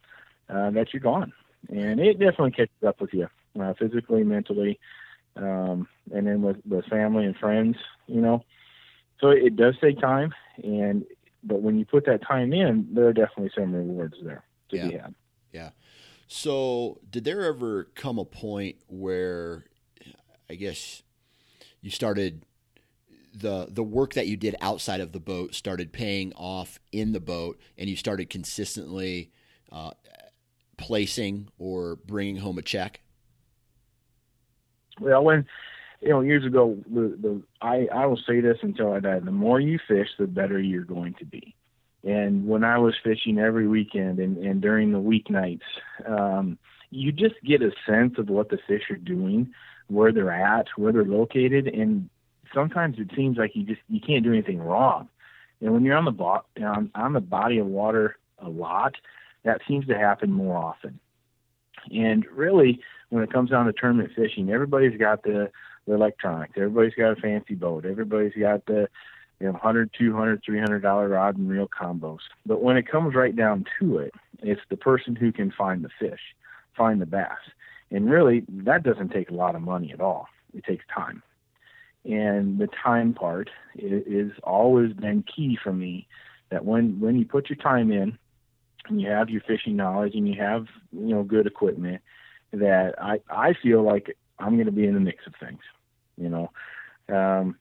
uh, 0.49 0.71
that 0.71 0.93
you're 0.93 1.01
gone, 1.01 1.33
and 1.69 1.99
it 1.99 2.19
definitely 2.19 2.51
catches 2.51 2.83
up 2.87 3.01
with 3.01 3.13
you 3.13 3.27
uh, 3.59 3.73
physically, 3.77 4.23
mentally, 4.23 4.79
um, 5.35 5.87
and 6.13 6.27
then 6.27 6.41
with 6.41 6.57
the 6.65 6.81
family 6.83 7.25
and 7.25 7.35
friends. 7.35 7.75
You 8.07 8.21
know, 8.21 8.43
so 9.19 9.29
it 9.29 9.55
does 9.55 9.75
take 9.81 9.99
time, 9.99 10.33
and 10.63 11.05
but 11.43 11.61
when 11.61 11.77
you 11.77 11.85
put 11.85 12.05
that 12.05 12.25
time 12.25 12.53
in, 12.53 12.87
there 12.91 13.07
are 13.07 13.13
definitely 13.13 13.51
some 13.55 13.73
rewards 13.73 14.15
there 14.23 14.43
to 14.69 14.77
yeah. 14.77 14.87
be 14.87 14.97
had. 14.97 15.15
Yeah. 15.51 15.69
So, 16.27 16.99
did 17.09 17.23
there 17.23 17.45
ever 17.45 17.85
come 17.95 18.17
a 18.17 18.25
point 18.25 18.77
where, 18.87 19.65
I 20.49 20.55
guess, 20.55 21.03
you 21.81 21.91
started 21.91 22.43
the 23.35 23.67
the 23.69 23.83
work 23.83 24.13
that 24.13 24.27
you 24.27 24.37
did 24.37 24.55
outside 24.61 25.01
of 25.01 25.11
the 25.11 25.19
boat 25.19 25.53
started 25.53 25.91
paying 25.91 26.33
off 26.33 26.79
in 26.91 27.11
the 27.11 27.19
boat, 27.19 27.59
and 27.77 27.89
you 27.89 27.95
started 27.95 28.29
consistently 28.29 29.31
uh, 29.71 29.91
placing 30.77 31.49
or 31.57 31.97
bringing 32.05 32.37
home 32.37 32.57
a 32.57 32.61
check? 32.61 33.01
Well, 34.99 35.23
when 35.23 35.45
you 36.01 36.09
know 36.09 36.21
years 36.21 36.45
ago, 36.45 36.77
the, 36.87 37.17
the 37.21 37.41
I 37.61 37.87
I 37.93 38.05
will 38.05 38.19
say 38.27 38.41
this 38.41 38.57
until 38.61 38.93
I 38.93 38.99
die: 38.99 39.19
the 39.19 39.31
more 39.31 39.59
you 39.59 39.79
fish, 39.87 40.07
the 40.17 40.27
better 40.27 40.59
you're 40.59 40.83
going 40.83 41.15
to 41.15 41.25
be. 41.25 41.55
And 42.03 42.47
when 42.47 42.63
I 42.63 42.77
was 42.77 42.93
fishing 43.03 43.39
every 43.39 43.67
weekend 43.67 44.19
and, 44.19 44.37
and 44.37 44.61
during 44.61 44.91
the 44.91 44.99
weeknights, 44.99 45.61
um, 46.05 46.59
you 46.91 47.11
just 47.11 47.33
get 47.43 47.63
a 47.63 47.71
sense 47.87 48.19
of 48.19 48.29
what 48.29 48.49
the 48.49 48.59
fish 48.67 48.83
are 48.91 48.95
doing, 48.95 49.51
where 49.87 50.11
they're 50.11 50.31
at, 50.31 50.67
where 50.75 50.93
they're 50.93 51.03
located, 51.03 51.67
and 51.67 52.09
sometimes 52.55 52.97
it 52.97 53.11
seems 53.15 53.37
like 53.37 53.55
you 53.55 53.63
just 53.63 53.81
you 53.87 53.99
can't 53.99 54.23
do 54.23 54.33
anything 54.33 54.59
wrong. 54.59 55.09
And 55.61 55.73
when 55.73 55.83
you're 55.83 55.97
on 55.97 56.05
the 56.05 56.11
bo- 56.11 56.45
on, 56.61 56.89
on 56.95 57.13
the 57.13 57.21
body 57.21 57.59
of 57.59 57.67
water 57.67 58.17
a 58.39 58.49
lot, 58.49 58.95
that 59.43 59.61
seems 59.67 59.85
to 59.87 59.97
happen 59.97 60.31
more 60.31 60.57
often. 60.57 60.99
And 61.93 62.25
really, 62.31 62.79
when 63.09 63.23
it 63.23 63.31
comes 63.31 63.51
down 63.51 63.67
to 63.67 63.73
tournament 63.73 64.11
fishing, 64.15 64.49
everybody's 64.49 64.97
got 64.97 65.21
the 65.21 65.51
the 65.85 65.93
electronics. 65.93 66.53
Everybody's 66.55 66.95
got 66.95 67.11
a 67.11 67.21
fancy 67.21 67.53
boat. 67.53 67.85
Everybody's 67.85 68.33
got 68.33 68.65
the 68.65 68.89
you 69.39 69.47
know 69.47 69.51
100, 69.51 69.91
200, 69.95 70.41
300 70.43 70.79
dollar 70.79 71.09
rod 71.09 71.37
and 71.37 71.47
reel 71.47 71.67
combos. 71.67 72.19
But 72.45 72.63
when 72.63 72.77
it 72.77 72.87
comes 72.87 73.13
right 73.13 73.35
down 73.35 73.65
to 73.79 73.99
it, 73.99 74.13
it's 74.41 74.61
the 74.69 74.77
person 74.77 75.15
who 75.15 75.31
can 75.31 75.51
find 75.51 75.83
the 75.83 75.89
fish, 75.99 76.21
find 76.75 76.99
the 76.99 77.05
bass. 77.05 77.37
And 77.91 78.09
really, 78.09 78.43
that 78.49 78.81
doesn't 78.81 79.09
take 79.09 79.29
a 79.29 79.35
lot 79.35 79.55
of 79.55 79.61
money 79.61 79.91
at 79.93 80.01
all. 80.01 80.27
It 80.55 80.63
takes 80.63 80.85
time 80.93 81.21
and 82.05 82.59
the 82.59 82.67
time 82.83 83.13
part 83.13 83.49
is, 83.75 84.31
always 84.43 84.93
been 84.93 85.23
key 85.23 85.57
for 85.61 85.73
me 85.73 86.07
that 86.51 86.63
when 86.63 86.99
when 86.99 87.17
you 87.17 87.25
put 87.25 87.49
your 87.49 87.57
time 87.57 87.91
in 87.91 88.17
and 88.87 89.01
you 89.01 89.09
have 89.09 89.29
your 89.29 89.41
fishing 89.41 89.75
knowledge 89.75 90.13
and 90.13 90.27
you 90.27 90.39
have 90.39 90.67
you 90.91 91.07
know 91.07 91.23
good 91.23 91.47
equipment 91.47 92.01
that 92.53 92.93
i 93.01 93.19
i 93.29 93.53
feel 93.61 93.81
like 93.81 94.15
i'm 94.39 94.53
going 94.53 94.67
to 94.67 94.71
be 94.71 94.85
in 94.85 94.93
the 94.93 94.99
mix 94.99 95.25
of 95.25 95.33
things 95.39 95.59
you 96.17 96.29
know? 96.29 96.51
Um 97.09 97.57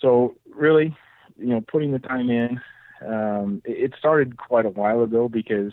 so 0.00 0.34
really 0.54 0.96
you 1.36 1.48
know 1.48 1.60
putting 1.60 1.92
the 1.92 1.98
time 1.98 2.30
in 2.30 2.60
um 3.06 3.62
it, 3.64 3.92
it 3.92 3.94
started 3.98 4.36
quite 4.36 4.66
a 4.66 4.70
while 4.70 5.02
ago 5.02 5.28
because 5.28 5.72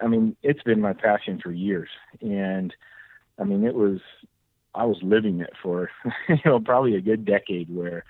i 0.00 0.06
mean 0.06 0.36
it's 0.42 0.62
been 0.62 0.80
my 0.80 0.92
passion 0.92 1.40
for 1.42 1.52
years. 1.52 1.88
And 2.20 2.74
i 3.38 3.44
mean 3.44 3.64
it 3.64 3.74
was 3.74 4.00
I 4.74 4.84
was 4.84 4.98
living 5.02 5.40
it 5.40 5.52
for 5.62 5.90
you 6.28 6.38
know 6.44 6.60
probably 6.60 6.94
a 6.96 7.00
good 7.00 7.24
decade 7.24 7.74
where 7.74 8.04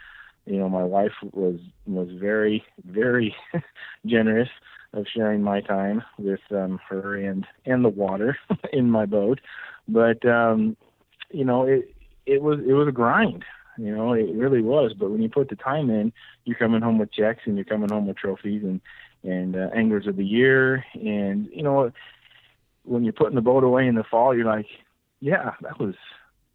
you 0.47 0.59
know 0.59 0.69
my 0.69 0.85
wife 0.85 1.13
was 1.33 1.61
was 1.87 2.09
very 2.13 2.65
very 2.85 3.35
generous 4.07 4.49
of 4.95 5.07
sharing 5.15 5.43
my 5.43 5.61
time 5.61 6.03
with 6.19 6.41
um 6.51 6.81
her 6.89 7.17
and 7.17 7.47
and 7.67 7.85
the 7.85 7.89
water 7.89 8.39
in 8.73 8.91
my 8.91 9.07
boat. 9.07 9.41
But 9.87 10.25
um 10.27 10.77
you 11.31 11.45
know 11.45 11.65
it 11.65 11.95
it 12.27 12.43
was 12.43 12.59
it 12.67 12.73
was 12.73 12.89
a 12.89 12.93
grind 12.93 13.45
you 13.77 13.95
know 13.95 14.13
it 14.13 14.35
really 14.35 14.63
was. 14.63 14.95
But 14.99 15.11
when 15.11 15.23
you 15.23 15.29
put 15.29 15.49
the 15.49 15.57
time 15.57 15.91
in 15.91 16.13
you're 16.45 16.57
coming 16.59 16.83
home 16.83 16.99
with 16.99 17.13
checks 17.13 17.43
and 17.45 17.57
you're 17.57 17.65
coming 17.65 17.91
home 17.91 18.07
with 18.07 18.17
trophies 18.17 18.63
and 18.63 18.81
and 19.25 19.57
uh, 19.57 19.69
anglers 19.75 20.07
of 20.07 20.17
the 20.17 20.25
year. 20.25 20.85
And 20.95 21.49
you 21.53 21.63
know 21.63 21.93
when 22.85 23.05
you're 23.05 23.13
putting 23.13 23.35
the 23.35 23.43
boat 23.43 23.65
away 23.65 23.87
in 23.87 23.97
the 23.97 24.05
fall 24.05 24.35
you're 24.35 24.47
like 24.47 24.67
yeah 25.21 25.53
that 25.61 25.79
was 25.79 25.95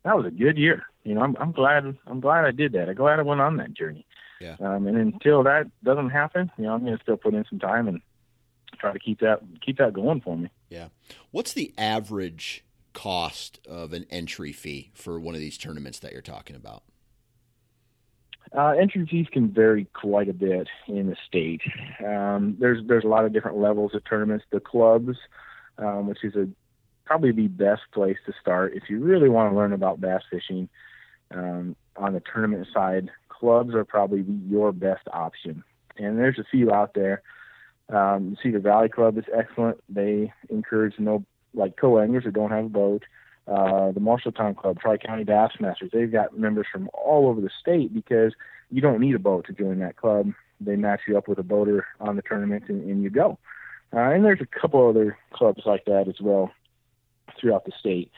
that 0.03 0.15
was 0.15 0.25
a 0.25 0.31
good 0.31 0.57
year. 0.57 0.83
You 1.03 1.15
know, 1.15 1.21
I'm 1.21 1.35
I'm 1.39 1.51
glad 1.51 1.97
I'm 2.07 2.19
glad 2.19 2.45
I 2.45 2.51
did 2.51 2.73
that. 2.73 2.89
I'm 2.89 2.95
glad 2.95 3.19
I 3.19 3.23
went 3.23 3.41
on 3.41 3.57
that 3.57 3.73
journey. 3.73 4.05
Yeah. 4.39 4.55
Um, 4.59 4.87
and 4.87 4.97
until 4.97 5.43
that 5.43 5.67
doesn't 5.83 6.09
happen, 6.09 6.51
you 6.57 6.65
know, 6.65 6.73
I'm 6.73 6.83
going 6.83 6.97
to 6.97 7.01
still 7.01 7.17
put 7.17 7.33
in 7.33 7.45
some 7.49 7.59
time 7.59 7.87
and 7.87 8.01
try 8.77 8.91
to 8.91 8.99
keep 8.99 9.19
that 9.21 9.39
keep 9.65 9.77
that 9.77 9.93
going 9.93 10.21
for 10.21 10.37
me. 10.37 10.49
Yeah. 10.69 10.89
What's 11.31 11.53
the 11.53 11.73
average 11.77 12.63
cost 12.93 13.59
of 13.67 13.93
an 13.93 14.05
entry 14.09 14.51
fee 14.51 14.91
for 14.93 15.19
one 15.19 15.35
of 15.35 15.41
these 15.41 15.57
tournaments 15.57 15.99
that 15.99 16.11
you're 16.11 16.21
talking 16.21 16.55
about? 16.55 16.83
Uh, 18.55 18.71
entry 18.79 19.07
fees 19.09 19.27
can 19.31 19.49
vary 19.49 19.87
quite 19.93 20.29
a 20.29 20.33
bit 20.33 20.67
in 20.87 21.07
the 21.07 21.15
state. 21.27 21.61
Um, 22.05 22.55
there's 22.59 22.85
there's 22.87 23.03
a 23.03 23.07
lot 23.07 23.25
of 23.25 23.33
different 23.33 23.57
levels 23.57 23.95
of 23.95 24.03
tournaments. 24.03 24.45
The 24.51 24.59
clubs, 24.59 25.17
um, 25.77 26.07
which 26.07 26.23
is 26.23 26.35
a 26.35 26.47
probably 27.05 27.31
the 27.31 27.47
best 27.47 27.81
place 27.93 28.17
to 28.25 28.33
start 28.39 28.73
if 28.73 28.83
you 28.89 28.99
really 28.99 29.29
want 29.29 29.51
to 29.51 29.57
learn 29.57 29.73
about 29.73 30.01
bass 30.01 30.21
fishing. 30.29 30.69
Um, 31.31 31.75
on 31.95 32.13
the 32.13 32.21
tournament 32.21 32.67
side, 32.73 33.09
clubs 33.29 33.73
are 33.73 33.85
probably 33.85 34.25
your 34.47 34.71
best 34.71 35.07
option, 35.11 35.63
and 35.97 36.17
there's 36.17 36.39
a 36.39 36.45
few 36.49 36.71
out 36.71 36.93
there. 36.93 37.21
Um, 37.89 38.37
Cedar 38.41 38.59
Valley 38.59 38.89
Club 38.89 39.17
is 39.17 39.25
excellent. 39.35 39.83
They 39.89 40.31
encourage 40.49 40.97
no 40.99 41.23
like 41.53 41.75
co-anglers 41.77 42.23
who 42.23 42.31
don't 42.31 42.51
have 42.51 42.65
a 42.65 42.69
boat. 42.69 43.03
Uh, 43.47 43.91
the 43.91 43.99
Marshalltown 43.99 44.55
Club, 44.55 44.79
Tri 44.79 44.97
County 44.97 45.25
Bassmasters, 45.25 45.91
they've 45.91 46.11
got 46.11 46.37
members 46.37 46.65
from 46.71 46.89
all 46.93 47.27
over 47.27 47.41
the 47.41 47.49
state 47.59 47.93
because 47.93 48.33
you 48.71 48.81
don't 48.81 49.01
need 49.01 49.15
a 49.15 49.19
boat 49.19 49.45
to 49.47 49.53
join 49.53 49.79
that 49.79 49.97
club. 49.97 50.31
They 50.61 50.77
match 50.77 51.01
you 51.07 51.17
up 51.17 51.27
with 51.27 51.39
a 51.39 51.43
boater 51.43 51.85
on 51.99 52.15
the 52.15 52.21
tournament, 52.21 52.65
and, 52.69 52.83
and 52.89 53.03
you 53.03 53.09
go. 53.09 53.37
Uh, 53.93 53.99
and 53.99 54.23
there's 54.23 54.41
a 54.41 54.59
couple 54.59 54.87
other 54.87 55.17
clubs 55.33 55.63
like 55.65 55.85
that 55.85 56.07
as 56.07 56.21
well 56.21 56.51
throughout 57.39 57.65
the 57.65 57.71
state. 57.79 58.11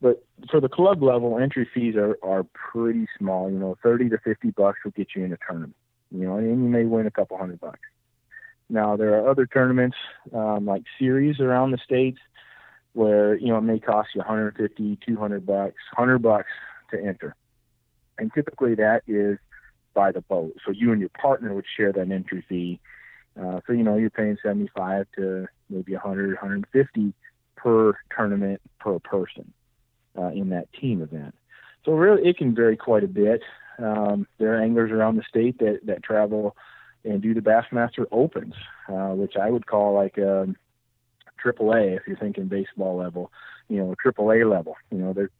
But 0.00 0.24
for 0.50 0.60
the 0.60 0.68
club 0.68 1.02
level, 1.02 1.38
entry 1.38 1.68
fees 1.74 1.96
are, 1.96 2.16
are 2.22 2.44
pretty 2.54 3.08
small. 3.18 3.50
You 3.50 3.58
know, 3.58 3.76
thirty 3.82 4.08
to 4.08 4.18
fifty 4.18 4.50
bucks 4.50 4.78
will 4.84 4.92
get 4.92 5.08
you 5.16 5.24
in 5.24 5.32
a 5.32 5.38
tournament. 5.46 5.74
You 6.10 6.26
know, 6.26 6.36
and 6.36 6.48
you 6.48 6.68
may 6.68 6.84
win 6.84 7.06
a 7.06 7.10
couple 7.10 7.36
hundred 7.36 7.60
bucks. 7.60 7.80
Now 8.70 8.96
there 8.96 9.18
are 9.18 9.28
other 9.28 9.46
tournaments 9.46 9.96
um, 10.32 10.66
like 10.66 10.82
series 10.98 11.40
around 11.40 11.72
the 11.72 11.78
states 11.78 12.18
where 12.92 13.36
you 13.36 13.48
know 13.48 13.58
it 13.58 13.62
may 13.62 13.80
cost 13.80 14.10
you 14.14 14.20
150, 14.20 14.98
200 15.04 15.46
bucks, 15.46 15.76
100 15.96 16.18
bucks 16.18 16.50
to 16.90 17.02
enter, 17.02 17.34
and 18.18 18.32
typically 18.32 18.74
that 18.76 19.02
is 19.06 19.38
by 19.94 20.12
the 20.12 20.20
boat. 20.20 20.54
So 20.64 20.70
you 20.70 20.92
and 20.92 21.00
your 21.00 21.10
partner 21.10 21.54
would 21.54 21.66
share 21.76 21.92
that 21.92 22.10
entry 22.10 22.44
fee. 22.48 22.78
Uh, 23.40 23.60
so 23.66 23.72
you 23.72 23.82
know 23.82 23.96
you're 23.96 24.10
paying 24.10 24.36
75 24.42 25.06
to 25.16 25.46
maybe 25.70 25.92
100, 25.92 26.34
150 26.34 27.14
per 27.62 27.98
tournament 28.14 28.60
per 28.80 28.98
person 28.98 29.52
uh, 30.16 30.28
in 30.28 30.50
that 30.50 30.72
team 30.72 31.02
event. 31.02 31.34
So 31.84 31.92
really, 31.92 32.28
it 32.28 32.38
can 32.38 32.54
vary 32.54 32.76
quite 32.76 33.04
a 33.04 33.08
bit. 33.08 33.42
Um, 33.78 34.26
there 34.38 34.54
are 34.54 34.62
anglers 34.62 34.90
around 34.90 35.16
the 35.16 35.22
state 35.28 35.58
that 35.58 35.80
that 35.84 36.02
travel 36.02 36.56
and 37.04 37.22
do 37.22 37.34
the 37.34 37.40
Bassmaster 37.40 38.06
Opens, 38.10 38.54
uh, 38.88 39.14
which 39.14 39.36
I 39.36 39.50
would 39.50 39.66
call 39.66 39.94
like 39.94 40.18
um, 40.18 40.56
AAA 41.44 41.96
if 41.96 42.02
you're 42.06 42.16
thinking 42.16 42.46
baseball 42.46 42.96
level, 42.96 43.32
you 43.68 43.78
know, 43.78 43.94
AAA 44.04 44.50
level. 44.50 44.76
You 44.90 44.98
know, 44.98 45.12
they're 45.12 45.30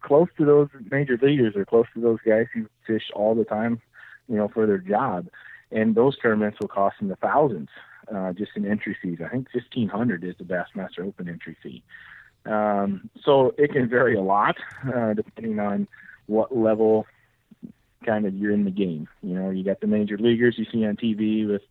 close 0.00 0.28
to 0.38 0.44
those 0.44 0.68
major 0.90 1.18
leaguers. 1.20 1.54
They're 1.54 1.64
close 1.64 1.86
to 1.94 2.00
those 2.00 2.18
guys 2.26 2.46
who 2.52 2.66
fish 2.86 3.04
all 3.14 3.34
the 3.34 3.44
time, 3.44 3.80
you 4.28 4.36
know, 4.36 4.48
for 4.48 4.66
their 4.66 4.78
job. 4.78 5.28
And 5.70 5.94
those 5.94 6.18
tournaments 6.18 6.58
will 6.60 6.68
cost 6.68 6.98
them 6.98 7.08
the 7.08 7.16
thousands, 7.16 7.68
uh, 8.14 8.32
just 8.32 8.52
in 8.56 8.66
entry 8.66 8.96
fees. 9.00 9.18
I 9.24 9.28
think 9.28 9.50
fifteen 9.50 9.88
hundred 9.88 10.24
is 10.24 10.34
the 10.38 10.44
Bassmaster 10.44 11.06
Open 11.06 11.28
entry 11.28 11.56
fee. 11.62 11.82
Um, 12.46 13.10
so 13.22 13.54
it 13.58 13.72
can 13.72 13.88
vary 13.88 14.14
a 14.14 14.22
lot 14.22 14.56
uh, 14.94 15.14
depending 15.14 15.58
on 15.60 15.86
what 16.26 16.56
level 16.56 17.06
kind 18.04 18.24
of 18.24 18.34
you're 18.34 18.52
in 18.52 18.64
the 18.64 18.70
game. 18.70 19.08
You 19.22 19.34
know, 19.34 19.50
you 19.50 19.62
got 19.62 19.80
the 19.80 19.86
major 19.86 20.16
leaguers 20.16 20.56
you 20.58 20.64
see 20.72 20.84
on 20.86 20.96
TV 20.96 21.46
with 21.46 21.62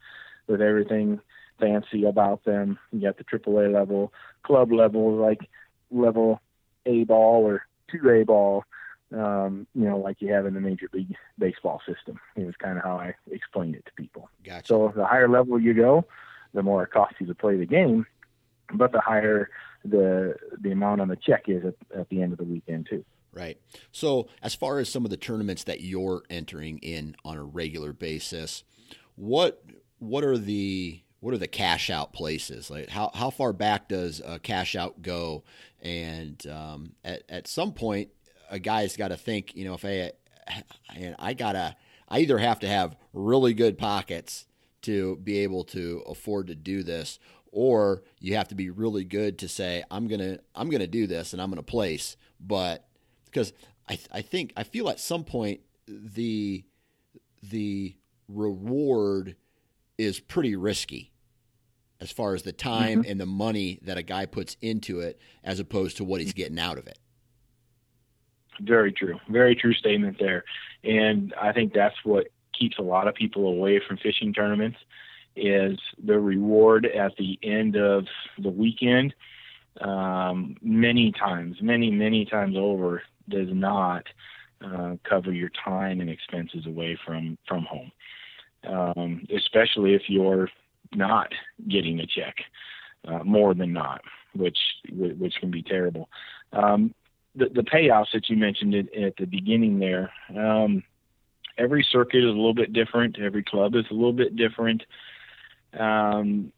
with 0.48 0.62
everything 0.62 1.20
fancy 1.60 2.06
about 2.06 2.44
them. 2.46 2.80
You 2.92 3.02
got 3.02 3.18
the 3.18 3.24
AAA 3.24 3.74
level, 3.74 4.14
club 4.44 4.72
level, 4.72 5.16
like 5.16 5.50
level 5.92 6.42
A 6.86 7.04
ball 7.04 7.46
or 7.46 7.66
two 7.92 8.10
A 8.10 8.24
ball. 8.24 8.64
Um, 9.12 9.66
you 9.74 9.86
know, 9.86 9.98
like 9.98 10.22
you 10.22 10.32
have 10.34 10.46
in 10.46 10.54
the 10.54 10.62
Major 10.62 10.88
League 10.94 11.16
Baseball 11.40 11.82
system. 11.88 12.20
It 12.36 12.46
was 12.46 12.56
kind 12.58 12.78
of 12.78 12.84
how 12.84 12.98
I 12.98 13.16
explained 13.32 13.76
it 13.76 13.86
to 13.86 13.92
people. 13.94 14.30
Gotcha. 14.44 14.68
So 14.68 14.94
the 14.96 15.06
higher 15.06 15.28
level 15.28 15.60
you 15.60 15.74
go, 15.74 16.06
the 16.54 16.64
more 16.64 16.84
it 16.84 16.92
costs 16.92 17.16
you 17.20 17.28
to 17.28 17.36
play 17.36 17.58
the 17.58 17.66
game, 17.66 18.06
but 18.74 18.92
the 18.92 19.02
higher 19.02 19.50
the 19.86 20.36
the 20.60 20.72
amount 20.72 21.02
on 21.02 21.08
the 21.08 21.16
check 21.16 21.44
is 21.48 21.64
at, 21.66 21.76
at 21.98 22.10
the 22.10 22.22
end 22.22 22.32
of 22.32 22.38
the 22.38 22.44
weekend 22.44 22.88
too. 22.90 23.04
Right. 23.32 23.60
So, 23.92 24.28
as 24.42 24.56
far 24.56 24.80
as 24.80 24.90
some 24.90 25.06
of 25.06 25.12
the 25.12 25.18
tournaments 25.18 25.64
that 25.66 25.82
you're 25.82 26.24
entering 26.30 26.80
in 26.80 27.16
on 27.24 27.38
a 27.38 27.44
regular 27.44 27.94
basis, 27.94 28.64
what 29.16 29.64
what 30.00 30.24
are 30.24 30.38
the 30.38 31.02
what 31.20 31.34
are 31.34 31.38
the 31.38 31.48
cash 31.48 31.90
out 31.90 32.14
places? 32.14 32.70
Like 32.70 32.90
how 32.90 33.12
how 33.14 33.30
far 33.30 33.54
back 33.54 33.88
does 33.88 34.22
a 34.26 34.40
cash 34.40 34.76
out 34.76 35.02
go? 35.02 35.44
And 35.82 36.46
um, 36.48 36.94
at 37.04 37.24
at 37.30 37.48
some 37.48 37.74
point, 37.74 38.10
a 38.50 38.60
guy's 38.60 38.98
got 38.98 39.10
to 39.10 39.18
think. 39.18 39.56
You 39.56 39.66
know, 39.66 39.76
if 39.76 39.86
I 39.86 40.12
and 40.96 41.16
I 41.20 41.34
gotta, 41.34 41.76
I 42.08 42.20
either 42.20 42.40
have 42.40 42.60
to 42.62 42.68
have 42.68 42.98
really 43.14 43.54
good 43.54 43.78
pockets 43.78 44.46
to 44.84 45.18
be 45.18 45.40
able 45.40 45.64
to 45.66 46.04
afford 46.08 46.48
to 46.48 46.56
do 46.56 46.84
this, 46.84 47.20
or 47.52 48.04
you 48.20 48.36
have 48.36 48.48
to 48.50 48.56
be 48.56 48.70
really 48.70 49.04
good 49.04 49.40
to 49.40 49.48
say 49.48 49.84
I'm 49.90 50.08
gonna 50.08 50.40
I'm 50.56 50.70
gonna 50.70 50.88
do 50.88 51.08
this 51.08 51.34
and 51.34 51.42
I'm 51.42 51.50
gonna 51.50 51.64
place, 51.64 52.18
but 52.40 52.88
because 53.26 53.54
I 53.88 54.00
I 54.12 54.22
think 54.22 54.54
I 54.56 54.64
feel 54.64 54.90
at 54.90 55.00
some 55.00 55.24
point 55.24 55.62
the 55.88 56.64
the 57.44 57.96
reward 58.28 59.36
is 59.98 60.20
pretty 60.20 60.56
risky 60.56 61.12
as 62.00 62.12
far 62.12 62.34
as 62.34 62.44
the 62.44 62.54
time 62.54 63.02
mm-hmm. 63.02 63.12
and 63.12 63.20
the 63.20 63.26
money 63.26 63.80
that 63.84 63.98
a 63.98 64.04
guy 64.04 64.26
puts 64.26 64.56
into 64.62 65.00
it 65.02 65.20
as 65.44 65.60
opposed 65.60 65.98
to 65.98 66.04
what 66.04 66.22
he's 66.22 66.34
getting 66.34 66.60
out 66.60 66.78
of 66.78 66.88
it. 66.88 66.98
Very 68.62 68.92
true. 68.92 69.20
Very 69.30 69.56
true 69.56 69.74
statement 69.74 70.18
there. 70.20 70.44
And 70.84 71.34
I 71.40 71.52
think 71.52 71.74
that's 71.74 71.96
what 72.04 72.28
keeps 72.60 72.78
a 72.78 72.84
lot 72.84 73.08
of 73.08 73.16
people 73.16 73.48
away 73.48 73.82
from 73.88 73.98
fishing 73.98 74.34
tournaments 74.34 74.78
is 75.36 75.80
the 76.04 76.20
reward 76.20 76.86
at 76.86 77.16
the 77.18 77.40
end 77.44 77.76
of 77.76 78.06
the 78.38 78.50
weekend 78.50 79.14
um, 79.82 80.56
many 80.62 81.12
times, 81.12 81.58
many, 81.62 81.90
many 81.90 82.26
times 82.26 82.56
over 82.58 83.02
does 83.30 83.48
not 83.52 84.04
uh, 84.64 84.96
cover 85.08 85.32
your 85.32 85.52
time 85.64 86.02
and 86.02 86.10
expenses 86.10 86.66
away 86.66 86.98
from 87.06 87.38
from 87.48 87.66
home, 87.66 87.92
um, 88.68 89.26
especially 89.34 89.94
if 89.94 90.04
you're 90.08 90.50
not 90.94 91.32
getting 91.70 92.00
a 92.00 92.06
check 92.06 92.36
uh, 93.08 93.24
more 93.24 93.54
than 93.54 93.72
not, 93.72 94.02
which 94.36 94.58
which 94.92 95.36
can 95.40 95.50
be 95.50 95.64
terrible. 95.64 96.10
Um, 96.52 96.94
the, 97.36 97.46
the 97.50 97.62
payouts 97.62 98.12
that 98.14 98.28
you 98.28 98.36
mentioned 98.36 98.76
at, 98.76 98.94
at 98.94 99.16
the 99.18 99.26
beginning 99.26 99.80
there, 99.80 100.12
um, 100.36 100.84
every 101.60 101.86
circuit 101.92 102.20
is 102.20 102.26
a 102.26 102.28
little 102.30 102.54
bit 102.54 102.74
different. 102.74 103.20
Every 103.20 103.44
club 103.44 103.76
is 103.76 103.86
a 103.92 103.94
little 103.94 104.14
bit 104.14 104.36
different. 104.36 104.84
Um, 105.78 106.52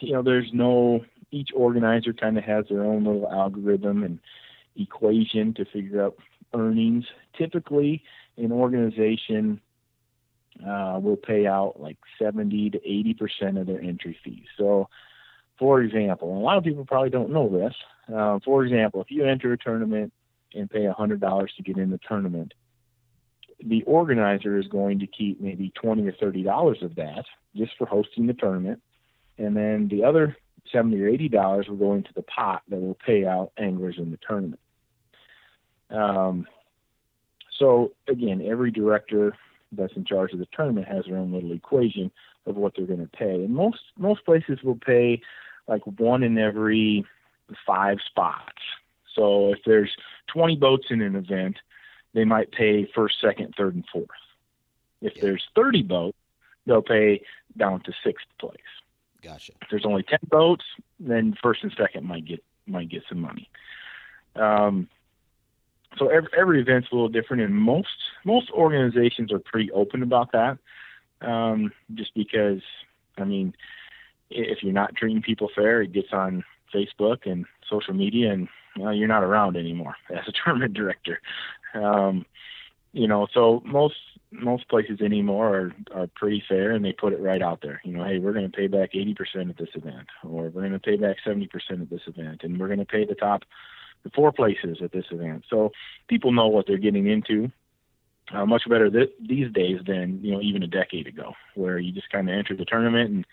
you 0.00 0.12
know, 0.12 0.22
there's 0.22 0.50
no 0.52 1.04
each 1.30 1.50
organizer 1.54 2.12
kind 2.12 2.36
of 2.36 2.44
has 2.44 2.66
their 2.68 2.84
own 2.84 3.04
little 3.04 3.30
algorithm 3.30 4.02
and 4.02 4.18
equation 4.76 5.54
to 5.54 5.64
figure 5.64 6.04
out 6.04 6.16
earnings. 6.52 7.04
Typically, 7.38 8.02
an 8.36 8.52
organization 8.52 9.60
uh, 10.66 10.98
will 11.02 11.16
pay 11.16 11.46
out 11.46 11.80
like 11.80 11.96
70 12.18 12.70
to 12.70 12.78
80 12.78 13.14
percent 13.14 13.58
of 13.58 13.66
their 13.66 13.80
entry 13.80 14.16
fees. 14.22 14.44
So, 14.58 14.88
for 15.58 15.80
example, 15.80 16.36
a 16.36 16.40
lot 16.40 16.58
of 16.58 16.64
people 16.64 16.84
probably 16.84 17.10
don't 17.10 17.30
know 17.30 17.48
this. 17.48 17.74
Uh, 18.14 18.38
for 18.44 18.64
example, 18.64 19.00
if 19.00 19.10
you 19.10 19.24
enter 19.24 19.52
a 19.52 19.58
tournament 19.58 20.12
and 20.54 20.68
pay 20.68 20.80
$100 20.80 21.46
to 21.56 21.62
get 21.62 21.78
in 21.78 21.90
the 21.90 22.00
tournament, 22.06 22.52
the 23.64 23.82
organizer 23.84 24.58
is 24.58 24.66
going 24.66 24.98
to 25.00 25.06
keep 25.06 25.40
maybe 25.40 25.72
20 25.74 26.06
or 26.06 26.12
30 26.12 26.42
dollars 26.42 26.78
of 26.82 26.94
that 26.96 27.24
just 27.56 27.72
for 27.78 27.86
hosting 27.86 28.26
the 28.26 28.34
tournament, 28.34 28.80
and 29.38 29.56
then 29.56 29.88
the 29.88 30.04
other 30.04 30.36
70 30.70 31.00
or 31.00 31.08
80 31.08 31.28
dollars 31.28 31.68
will 31.68 31.76
go 31.76 31.94
into 31.94 32.12
the 32.14 32.22
pot 32.22 32.62
that 32.68 32.80
will 32.80 32.98
pay 33.06 33.26
out 33.26 33.52
anglers 33.58 33.96
in 33.98 34.10
the 34.10 34.18
tournament. 34.26 34.60
Um, 35.90 36.46
so 37.58 37.92
again, 38.08 38.42
every 38.42 38.70
director 38.70 39.36
that's 39.72 39.92
in 39.96 40.04
charge 40.04 40.32
of 40.32 40.38
the 40.38 40.48
tournament 40.52 40.88
has 40.88 41.04
their 41.06 41.16
own 41.16 41.32
little 41.32 41.52
equation 41.52 42.10
of 42.46 42.56
what 42.56 42.74
they're 42.76 42.86
going 42.86 43.00
to 43.00 43.16
pay, 43.16 43.44
and 43.44 43.50
most 43.50 43.80
most 43.96 44.24
places 44.24 44.62
will 44.62 44.78
pay 44.78 45.20
like 45.68 45.82
one 45.98 46.22
in 46.22 46.38
every 46.38 47.04
five 47.66 47.98
spots. 48.04 48.58
So 49.14 49.52
if 49.52 49.58
there's 49.66 49.90
20 50.28 50.56
boats 50.56 50.86
in 50.90 51.02
an 51.02 51.16
event, 51.16 51.58
they 52.14 52.24
might 52.24 52.52
pay 52.52 52.90
first, 52.94 53.20
second, 53.20 53.54
third, 53.56 53.74
and 53.74 53.84
fourth. 53.92 54.08
If 55.00 55.14
there's 55.20 55.44
30 55.56 55.82
boats, 55.82 56.18
they'll 56.66 56.82
pay 56.82 57.22
down 57.56 57.80
to 57.82 57.92
sixth 58.04 58.26
place. 58.38 58.60
Gotcha. 59.22 59.52
If 59.62 59.68
there's 59.70 59.86
only 59.86 60.02
10 60.02 60.18
boats, 60.28 60.64
then 61.00 61.36
first 61.42 61.62
and 61.62 61.72
second 61.76 62.06
might 62.06 62.24
get 62.24 62.42
might 62.66 62.88
get 62.88 63.02
some 63.08 63.20
money. 63.20 63.50
Um, 64.36 64.88
so 65.98 66.08
every, 66.08 66.28
every 66.36 66.60
event's 66.60 66.88
a 66.90 66.94
little 66.94 67.08
different, 67.08 67.42
and 67.42 67.54
most 67.54 67.88
most 68.24 68.50
organizations 68.50 69.32
are 69.32 69.38
pretty 69.38 69.70
open 69.72 70.02
about 70.02 70.32
that. 70.32 70.58
Um, 71.20 71.72
just 71.94 72.14
because, 72.14 72.60
I 73.18 73.24
mean, 73.24 73.54
if 74.30 74.62
you're 74.62 74.72
not 74.72 74.96
treating 74.96 75.22
people 75.22 75.50
fair, 75.54 75.82
it 75.82 75.92
gets 75.92 76.12
on 76.12 76.44
Facebook 76.74 77.30
and 77.30 77.44
social 77.68 77.94
media, 77.94 78.32
and 78.32 78.48
well, 78.78 78.94
you're 78.94 79.08
not 79.08 79.24
around 79.24 79.56
anymore 79.56 79.94
as 80.10 80.26
a 80.28 80.32
tournament 80.32 80.74
director. 80.74 81.20
Um, 81.74 82.26
you 82.92 83.08
know, 83.08 83.26
so 83.32 83.62
most 83.64 83.96
most 84.30 84.68
places 84.68 85.00
anymore 85.00 85.48
are 85.48 85.72
are 85.94 86.06
pretty 86.14 86.42
fair, 86.48 86.72
and 86.72 86.84
they 86.84 86.92
put 86.92 87.12
it 87.12 87.20
right 87.20 87.42
out 87.42 87.60
there. 87.62 87.80
You 87.84 87.92
know, 87.92 88.04
hey, 88.04 88.18
we're 88.18 88.32
going 88.32 88.50
to 88.50 88.56
pay 88.56 88.66
back 88.66 88.92
80% 88.92 89.50
at 89.50 89.58
this 89.58 89.70
event, 89.74 90.08
or 90.24 90.44
we're 90.44 90.62
going 90.62 90.72
to 90.72 90.78
pay 90.78 90.96
back 90.96 91.16
70% 91.26 91.48
at 91.82 91.90
this 91.90 92.02
event, 92.06 92.42
and 92.42 92.58
we're 92.58 92.68
going 92.68 92.78
to 92.78 92.84
pay 92.84 93.04
the 93.04 93.14
top 93.14 93.42
the 94.02 94.10
four 94.10 94.32
places 94.32 94.78
at 94.82 94.92
this 94.92 95.04
event. 95.10 95.44
So 95.48 95.70
people 96.08 96.32
know 96.32 96.48
what 96.48 96.66
they're 96.66 96.78
getting 96.78 97.06
into. 97.06 97.50
Uh, 98.32 98.46
much 98.46 98.62
better 98.68 98.90
th- 98.90 99.12
these 99.20 99.52
days 99.52 99.80
than 99.86 100.20
you 100.22 100.32
know 100.32 100.40
even 100.40 100.62
a 100.62 100.66
decade 100.66 101.06
ago, 101.06 101.34
where 101.54 101.78
you 101.78 101.92
just 101.92 102.10
kind 102.10 102.28
of 102.28 102.36
enter 102.36 102.56
the 102.56 102.64
tournament 102.64 103.10
and 103.10 103.26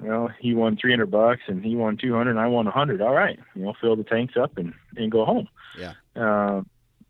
you 0.00 0.08
know 0.08 0.28
he 0.40 0.54
won 0.54 0.76
300 0.76 1.10
bucks 1.10 1.42
and 1.46 1.64
he 1.64 1.74
won 1.76 1.96
200 1.96 2.30
and 2.30 2.38
I 2.38 2.46
won 2.46 2.66
100. 2.66 3.00
All 3.00 3.14
right, 3.14 3.38
you 3.54 3.62
know 3.62 3.74
fill 3.80 3.96
the 3.96 4.04
tanks 4.04 4.34
up 4.40 4.58
and 4.58 4.74
and 4.96 5.10
go 5.10 5.24
home. 5.24 5.48
Yeah. 5.78 5.94
Uh, 6.16 6.62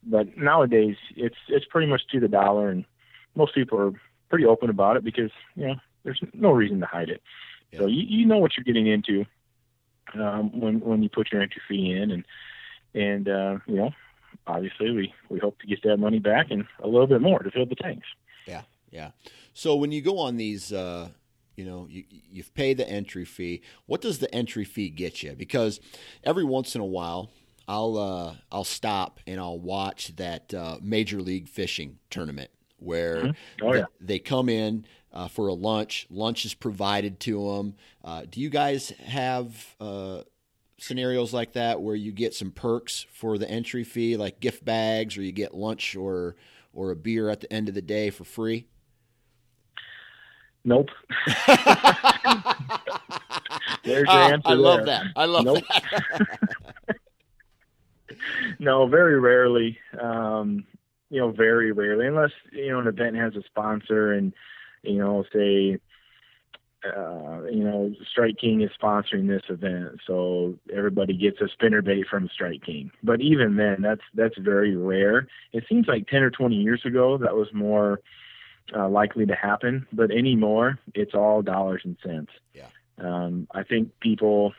but 0.04 0.36
nowadays 0.36 0.96
it's 1.16 1.36
it's 1.48 1.66
pretty 1.66 1.86
much 1.86 2.02
to 2.12 2.20
the 2.20 2.28
dollar, 2.28 2.70
and 2.70 2.84
most 3.34 3.54
people 3.54 3.78
are 3.78 3.92
pretty 4.28 4.44
open 4.44 4.70
about 4.70 4.96
it 4.96 5.04
because 5.04 5.30
you 5.54 5.66
know 5.66 5.74
there's 6.04 6.20
no 6.32 6.50
reason 6.50 6.80
to 6.80 6.86
hide 6.86 7.08
it. 7.08 7.22
Yeah. 7.72 7.80
So 7.80 7.86
you 7.86 8.02
you 8.06 8.26
know 8.26 8.38
what 8.38 8.52
you're 8.56 8.64
getting 8.64 8.86
into 8.86 9.26
um, 10.14 10.58
when 10.58 10.80
when 10.80 11.02
you 11.02 11.08
put 11.08 11.32
your 11.32 11.42
entry 11.42 11.62
fee 11.68 11.92
in, 11.92 12.10
and 12.10 12.24
and 12.94 13.28
uh, 13.28 13.58
you 13.66 13.76
know, 13.76 13.90
obviously 14.46 14.90
we 14.90 15.14
we 15.28 15.38
hope 15.38 15.58
to 15.60 15.66
get 15.66 15.82
that 15.84 15.98
money 15.98 16.18
back 16.18 16.50
and 16.50 16.64
a 16.82 16.86
little 16.86 17.06
bit 17.06 17.20
more 17.20 17.40
to 17.40 17.50
fill 17.50 17.66
the 17.66 17.74
tanks. 17.74 18.06
Yeah, 18.46 18.62
yeah. 18.90 19.10
So 19.52 19.76
when 19.76 19.92
you 19.92 20.00
go 20.00 20.18
on 20.18 20.36
these, 20.36 20.72
uh, 20.72 21.08
you 21.58 21.64
know, 21.64 21.88
you 21.90 22.04
you've 22.08 22.54
paid 22.54 22.76
the 22.76 22.88
entry 22.88 23.24
fee. 23.24 23.62
What 23.86 24.00
does 24.00 24.20
the 24.20 24.32
entry 24.32 24.64
fee 24.64 24.90
get 24.90 25.24
you? 25.24 25.34
Because 25.34 25.80
every 26.22 26.44
once 26.44 26.74
in 26.74 26.80
a 26.80 26.86
while. 26.86 27.30
I'll 27.70 27.98
uh, 27.98 28.34
I'll 28.50 28.64
stop 28.64 29.20
and 29.26 29.38
I'll 29.38 29.58
watch 29.58 30.16
that 30.16 30.54
uh, 30.54 30.78
major 30.80 31.20
league 31.20 31.50
fishing 31.50 31.98
tournament 32.08 32.50
where 32.78 33.16
mm-hmm. 33.16 33.66
oh, 33.66 33.74
yeah. 33.74 33.84
they, 34.00 34.14
they 34.14 34.18
come 34.18 34.48
in 34.48 34.86
uh, 35.12 35.28
for 35.28 35.48
a 35.48 35.52
lunch. 35.52 36.06
Lunch 36.08 36.46
is 36.46 36.54
provided 36.54 37.20
to 37.20 37.56
them. 37.56 37.74
Uh, 38.02 38.22
do 38.30 38.40
you 38.40 38.48
guys 38.48 38.88
have 39.04 39.76
uh, 39.82 40.22
scenarios 40.78 41.34
like 41.34 41.52
that 41.52 41.82
where 41.82 41.94
you 41.94 42.10
get 42.10 42.32
some 42.32 42.52
perks 42.52 43.04
for 43.12 43.36
the 43.36 43.50
entry 43.50 43.84
fee, 43.84 44.16
like 44.16 44.40
gift 44.40 44.64
bags, 44.64 45.18
or 45.18 45.22
you 45.22 45.32
get 45.32 45.54
lunch 45.54 45.94
or 45.94 46.36
or 46.72 46.90
a 46.90 46.96
beer 46.96 47.28
at 47.28 47.40
the 47.40 47.52
end 47.52 47.68
of 47.68 47.74
the 47.74 47.82
day 47.82 48.08
for 48.08 48.24
free? 48.24 48.66
Nope. 50.64 50.88
There's 53.84 54.06
your 54.06 54.08
uh, 54.08 54.30
answer. 54.30 54.48
I 54.48 54.54
love 54.54 54.84
there. 54.84 54.86
that. 54.86 55.06
I 55.16 55.24
love 55.24 55.44
nope. 55.44 55.64
that. 55.68 56.96
no, 58.58 58.86
very 58.86 59.18
rarely. 59.18 59.78
Um, 60.00 60.64
you 61.10 61.20
know, 61.20 61.30
very 61.30 61.72
rarely, 61.72 62.06
unless 62.06 62.32
you 62.52 62.70
know 62.70 62.80
an 62.80 62.86
event 62.86 63.16
has 63.16 63.34
a 63.34 63.42
sponsor 63.48 64.12
and 64.12 64.34
you 64.82 64.98
know, 64.98 65.24
say, 65.32 65.78
uh, 66.84 67.42
you 67.50 67.64
know, 67.64 67.92
Strike 68.10 68.36
King 68.38 68.62
is 68.62 68.70
sponsoring 68.80 69.26
this 69.26 69.42
event, 69.48 70.00
so 70.06 70.54
everybody 70.74 71.16
gets 71.16 71.40
a 71.40 71.48
spinner 71.48 71.82
bait 71.82 72.06
from 72.08 72.28
Strike 72.32 72.62
King. 72.64 72.90
But 73.02 73.20
even 73.20 73.56
then, 73.56 73.82
that's 73.82 74.02
that's 74.14 74.38
very 74.38 74.76
rare. 74.76 75.26
It 75.52 75.64
seems 75.68 75.86
like 75.88 76.06
10 76.06 76.22
or 76.22 76.30
20 76.30 76.54
years 76.54 76.82
ago 76.84 77.18
that 77.18 77.34
was 77.34 77.48
more 77.52 78.00
uh, 78.76 78.88
likely 78.88 79.26
to 79.26 79.34
happen, 79.34 79.86
but 79.92 80.10
anymore, 80.10 80.78
it's 80.94 81.14
all 81.14 81.42
dollars 81.42 81.82
and 81.84 81.96
cents. 82.04 82.32
Yeah. 82.54 82.66
Um, 82.98 83.46
I 83.52 83.62
think 83.62 83.98
people 84.00 84.52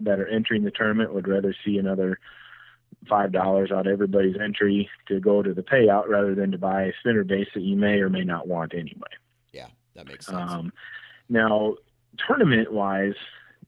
that 0.00 0.20
are 0.20 0.28
entering 0.28 0.62
the 0.62 0.70
tournament 0.70 1.14
would 1.14 1.26
rather 1.26 1.54
see 1.64 1.78
another 1.78 2.18
five 3.08 3.32
dollars 3.32 3.70
out 3.70 3.86
of 3.86 3.92
everybody's 3.92 4.36
entry 4.40 4.88
to 5.06 5.20
go 5.20 5.42
to 5.42 5.54
the 5.54 5.62
payout 5.62 6.08
rather 6.08 6.34
than 6.34 6.50
to 6.52 6.58
buy 6.58 6.84
a 6.84 6.92
spinner 7.00 7.24
baits 7.24 7.50
that 7.54 7.62
you 7.62 7.76
may 7.76 8.00
or 8.00 8.08
may 8.08 8.24
not 8.24 8.46
want 8.46 8.74
anyway. 8.74 9.08
Yeah, 9.52 9.68
that 9.94 10.06
makes 10.06 10.26
sense. 10.26 10.50
Um, 10.50 10.72
now, 11.28 11.76
tournament 12.26 12.72
wise, 12.72 13.14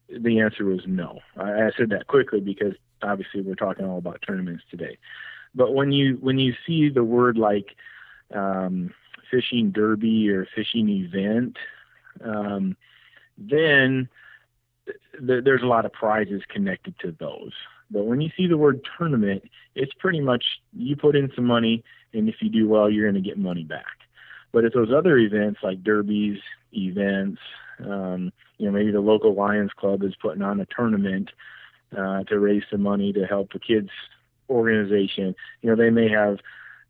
the 0.08 0.40
answer 0.40 0.64
was 0.64 0.80
no. 0.86 1.20
I, 1.36 1.66
I 1.66 1.70
said 1.76 1.90
that 1.90 2.06
quickly 2.06 2.40
because 2.40 2.74
obviously 3.02 3.40
we're 3.40 3.54
talking 3.54 3.86
all 3.86 3.98
about 3.98 4.22
tournaments 4.26 4.64
today. 4.70 4.98
But 5.54 5.74
when 5.74 5.92
you 5.92 6.18
when 6.20 6.38
you 6.38 6.54
see 6.66 6.90
the 6.90 7.04
word 7.04 7.36
like 7.36 7.76
um, 8.34 8.92
fishing 9.30 9.70
derby 9.70 10.30
or 10.30 10.46
fishing 10.54 10.88
event, 10.88 11.56
um, 12.24 12.76
then 13.38 14.08
th- 15.26 15.44
there's 15.44 15.62
a 15.62 15.66
lot 15.66 15.84
of 15.84 15.92
prizes 15.92 16.42
connected 16.48 16.94
to 17.00 17.14
those. 17.18 17.52
But 17.90 18.04
when 18.04 18.20
you 18.20 18.30
see 18.36 18.46
the 18.46 18.58
word 18.58 18.80
tournament, 18.96 19.42
it's 19.74 19.92
pretty 19.94 20.20
much 20.20 20.44
you 20.72 20.96
put 20.96 21.16
in 21.16 21.30
some 21.34 21.46
money, 21.46 21.82
and 22.12 22.28
if 22.28 22.36
you 22.40 22.48
do 22.48 22.68
well, 22.68 22.88
you're 22.88 23.10
going 23.10 23.22
to 23.22 23.28
get 23.28 23.38
money 23.38 23.64
back. 23.64 23.84
But 24.52 24.64
if 24.64 24.72
those 24.72 24.92
other 24.92 25.16
events 25.18 25.60
like 25.62 25.82
derbies, 25.82 26.38
events, 26.72 27.40
um, 27.84 28.32
you 28.58 28.66
know, 28.66 28.72
maybe 28.72 28.90
the 28.90 29.00
local 29.00 29.34
Lions 29.34 29.72
Club 29.76 30.02
is 30.02 30.14
putting 30.20 30.42
on 30.42 30.60
a 30.60 30.66
tournament 30.66 31.30
uh, 31.96 32.24
to 32.24 32.38
raise 32.38 32.62
some 32.70 32.82
money 32.82 33.12
to 33.12 33.24
help 33.26 33.52
the 33.52 33.58
kids 33.58 33.90
organization. 34.48 35.34
You 35.62 35.70
know, 35.70 35.76
they 35.76 35.90
may 35.90 36.08
have, 36.10 36.38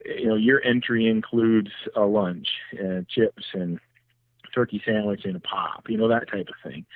you 0.05 0.29
know, 0.29 0.37
your 0.37 0.65
entry 0.65 1.09
includes 1.09 1.71
a 1.95 2.03
lunch, 2.03 2.49
and 2.73 3.09
chips, 3.09 3.45
and 3.53 3.79
turkey 4.55 4.83
sandwich, 4.85 5.25
and 5.25 5.37
a 5.37 5.41
pop. 5.41 5.85
You 5.89 5.99
know, 5.99 6.09
that 6.09 6.31
type 6.31 6.49
of 6.49 6.71
thing. 6.71 6.87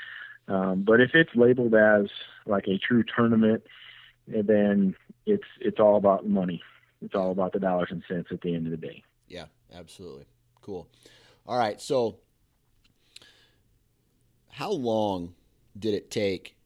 Um, 0.48 0.82
but 0.82 1.00
if 1.00 1.10
it's 1.14 1.34
labeled 1.34 1.74
as 1.74 2.06
like 2.46 2.66
a 2.68 2.78
true 2.78 3.04
tournament, 3.16 3.62
then 4.26 4.94
it's 5.26 5.44
it's 5.60 5.80
all 5.80 5.96
about 5.96 6.26
money. 6.26 6.62
It's 7.02 7.14
all 7.14 7.30
about 7.30 7.52
the 7.52 7.60
dollars 7.60 7.88
and 7.90 8.02
cents 8.08 8.28
at 8.30 8.40
the 8.40 8.54
end 8.54 8.66
of 8.66 8.70
the 8.70 8.86
day. 8.86 9.02
Yeah, 9.28 9.46
absolutely. 9.74 10.26
Cool. 10.62 10.88
All 11.46 11.58
right. 11.58 11.80
So, 11.80 12.16
how 14.52 14.70
long 14.70 15.34
did 15.78 15.94
it 15.94 16.10
take 16.10 16.56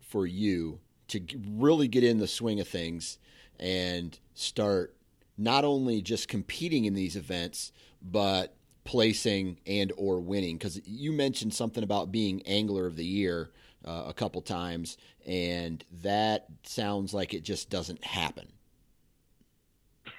for 0.00 0.26
you 0.26 0.80
to 1.08 1.20
really 1.48 1.86
get 1.86 2.02
in 2.02 2.18
the 2.18 2.26
swing 2.26 2.58
of 2.58 2.66
things 2.66 3.18
and 3.60 4.18
start 4.34 4.95
not 5.38 5.64
only 5.64 6.02
just 6.02 6.28
competing 6.28 6.84
in 6.84 6.94
these 6.94 7.16
events, 7.16 7.72
but 8.02 8.54
placing 8.84 9.58
and 9.66 9.92
or 9.96 10.20
winning? 10.20 10.56
Because 10.56 10.80
you 10.86 11.12
mentioned 11.12 11.54
something 11.54 11.84
about 11.84 12.12
being 12.12 12.42
angler 12.42 12.86
of 12.86 12.96
the 12.96 13.04
year 13.04 13.50
uh, 13.84 14.04
a 14.06 14.12
couple 14.12 14.40
times, 14.42 14.96
and 15.26 15.84
that 16.02 16.46
sounds 16.64 17.12
like 17.14 17.34
it 17.34 17.42
just 17.42 17.70
doesn't 17.70 18.04
happen. 18.04 18.48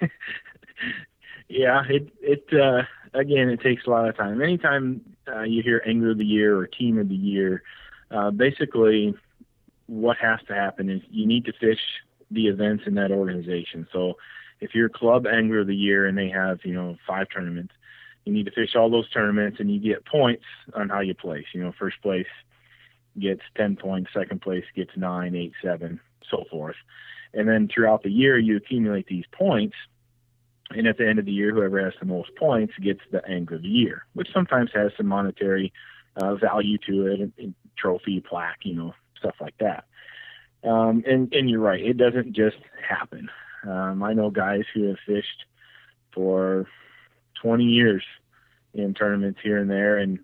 yeah, 1.48 1.82
it 1.88 2.10
it 2.20 2.44
uh, 2.52 2.82
again, 3.14 3.48
it 3.48 3.60
takes 3.60 3.86
a 3.86 3.90
lot 3.90 4.08
of 4.08 4.16
time. 4.16 4.40
Anytime 4.40 5.00
uh, 5.26 5.42
you 5.42 5.62
hear 5.62 5.82
Angler 5.86 6.10
of 6.12 6.18
the 6.18 6.24
Year 6.24 6.56
or 6.56 6.66
Team 6.66 6.98
of 6.98 7.08
the 7.08 7.14
Year, 7.14 7.62
uh, 8.10 8.30
basically 8.30 9.14
what 9.86 10.18
has 10.18 10.38
to 10.46 10.54
happen 10.54 10.90
is 10.90 11.00
you 11.10 11.26
need 11.26 11.46
to 11.46 11.52
fish 11.52 11.80
the 12.30 12.46
events 12.46 12.84
in 12.86 12.94
that 12.94 13.10
organization. 13.10 13.86
So 13.92 14.14
if 14.60 14.74
you're 14.74 14.88
Club 14.88 15.26
Angler 15.26 15.60
of 15.60 15.66
the 15.66 15.74
Year 15.74 16.06
and 16.06 16.16
they 16.16 16.28
have, 16.28 16.60
you 16.64 16.74
know, 16.74 16.96
five 17.06 17.26
tournaments, 17.32 17.72
you 18.24 18.32
need 18.32 18.46
to 18.46 18.52
fish 18.52 18.74
all 18.76 18.90
those 18.90 19.10
tournaments 19.10 19.58
and 19.60 19.72
you 19.72 19.80
get 19.80 20.04
points 20.04 20.44
on 20.74 20.88
how 20.88 21.00
you 21.00 21.14
place. 21.14 21.46
You 21.54 21.62
know, 21.62 21.72
first 21.78 22.00
place 22.02 22.26
gets 23.18 23.42
10 23.56 23.76
points, 23.76 24.10
second 24.12 24.42
place 24.42 24.64
gets 24.76 24.90
nine, 24.96 25.34
eight, 25.34 25.52
seven, 25.62 26.00
so 26.30 26.44
forth. 26.50 26.76
And 27.32 27.48
then 27.48 27.68
throughout 27.72 28.02
the 28.02 28.10
year, 28.10 28.38
you 28.38 28.56
accumulate 28.56 29.06
these 29.06 29.24
points– 29.32 29.76
and 30.70 30.86
at 30.86 30.98
the 30.98 31.08
end 31.08 31.18
of 31.18 31.24
the 31.24 31.32
year, 31.32 31.52
whoever 31.52 31.82
has 31.82 31.94
the 31.98 32.06
most 32.06 32.34
points 32.36 32.74
gets 32.82 33.00
the 33.10 33.26
Angler 33.26 33.56
of 33.56 33.62
the 33.62 33.68
Year, 33.68 34.04
which 34.14 34.28
sometimes 34.32 34.70
has 34.74 34.92
some 34.96 35.06
monetary 35.06 35.72
uh, 36.16 36.34
value 36.34 36.78
to 36.86 37.06
it, 37.06 37.20
and, 37.20 37.32
and 37.38 37.54
trophy, 37.76 38.20
plaque, 38.20 38.58
you 38.62 38.74
know, 38.74 38.94
stuff 39.18 39.34
like 39.40 39.54
that. 39.60 39.84
Um, 40.64 41.04
and 41.06 41.32
and 41.32 41.48
you're 41.48 41.60
right, 41.60 41.80
it 41.80 41.96
doesn't 41.96 42.34
just 42.34 42.56
happen. 42.86 43.30
Um, 43.66 44.02
I 44.02 44.12
know 44.12 44.30
guys 44.30 44.62
who 44.72 44.84
have 44.88 44.98
fished 45.06 45.44
for 46.14 46.66
20 47.42 47.64
years 47.64 48.02
in 48.74 48.94
tournaments 48.94 49.40
here 49.42 49.58
and 49.58 49.70
there, 49.70 49.98
and 49.98 50.18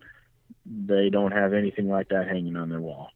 they 0.66 1.10
don't 1.10 1.32
have 1.32 1.52
anything 1.52 1.88
like 1.88 2.08
that 2.08 2.28
hanging 2.28 2.56
on 2.56 2.68
their 2.68 2.80
wall. 2.80 3.10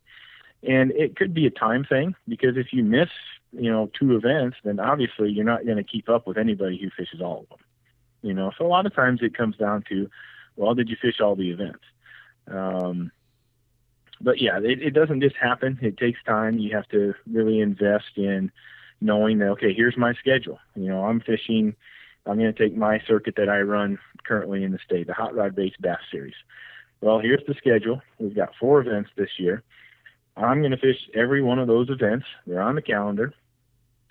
And 0.63 0.91
it 0.93 1.17
could 1.17 1.35
be 1.35 1.47
a 1.47 1.51
time 1.51 1.85
thing 1.85 2.15
because 2.27 2.57
if 2.57 2.73
you 2.73 2.83
miss 2.83 3.09
you 3.53 3.71
know, 3.71 3.91
two 3.99 4.17
events, 4.17 4.57
then 4.65 4.81
obviously 4.81 5.31
you're 5.31 5.45
not 5.45 5.65
going 5.65 5.79
to 5.79 5.85
keep 5.85 6.09
up 6.09 6.27
with 6.27 6.37
anybody 6.37 6.79
who 6.79 6.91
fishes 6.91 7.21
all 7.21 7.41
of 7.41 7.49
them. 7.49 7.59
You 8.23 8.35
know, 8.35 8.51
so 8.59 8.67
a 8.67 8.69
lot 8.69 8.87
of 8.87 8.95
times 8.95 9.21
it 9.23 9.37
comes 9.37 9.57
down 9.57 9.85
to, 9.89 10.11
well, 10.57 10.75
did 10.75 10.89
you 10.89 10.97
fish 11.01 11.21
all 11.21 11.37
the 11.37 11.51
events? 11.51 11.85
Um, 12.51 13.13
but 14.21 14.41
yeah, 14.41 14.59
it, 14.59 14.83
it 14.83 14.91
doesn't 14.91 15.21
just 15.21 15.37
happen. 15.37 15.79
It 15.81 15.97
takes 15.97 16.19
time. 16.25 16.59
You 16.59 16.75
have 16.75 16.89
to 16.89 17.15
really 17.31 17.61
invest 17.61 18.17
in 18.17 18.51
knowing 19.01 19.39
that 19.39 19.49
okay, 19.51 19.73
here's 19.75 19.97
my 19.97 20.15
schedule. 20.15 20.59
You 20.75 20.89
know, 20.89 21.05
I'm 21.05 21.21
fishing. 21.21 21.75
I'm 22.27 22.39
going 22.39 22.53
to 22.53 22.59
take 22.59 22.77
my 22.77 23.01
circuit 23.07 23.35
that 23.37 23.49
I 23.49 23.61
run 23.61 23.99
currently 24.27 24.63
in 24.63 24.73
the 24.73 24.79
state, 24.85 25.07
the 25.07 25.15
Hot 25.15 25.35
Rod 25.35 25.55
Baits 25.55 25.77
Bass 25.81 26.01
Series. 26.11 26.35
Well, 27.01 27.21
here's 27.21 27.43
the 27.47 27.55
schedule. 27.55 28.03
We've 28.19 28.35
got 28.35 28.51
four 28.61 28.81
events 28.81 29.11
this 29.17 29.31
year. 29.39 29.63
I'm 30.37 30.61
going 30.61 30.73
to 30.73 30.77
fish 30.77 30.97
every 31.15 31.43
one 31.43 31.59
of 31.59 31.67
those 31.67 31.89
events. 31.91 32.27
They're 32.47 32.61
on 32.61 32.75
the 32.75 32.83
calendar, 32.83 33.33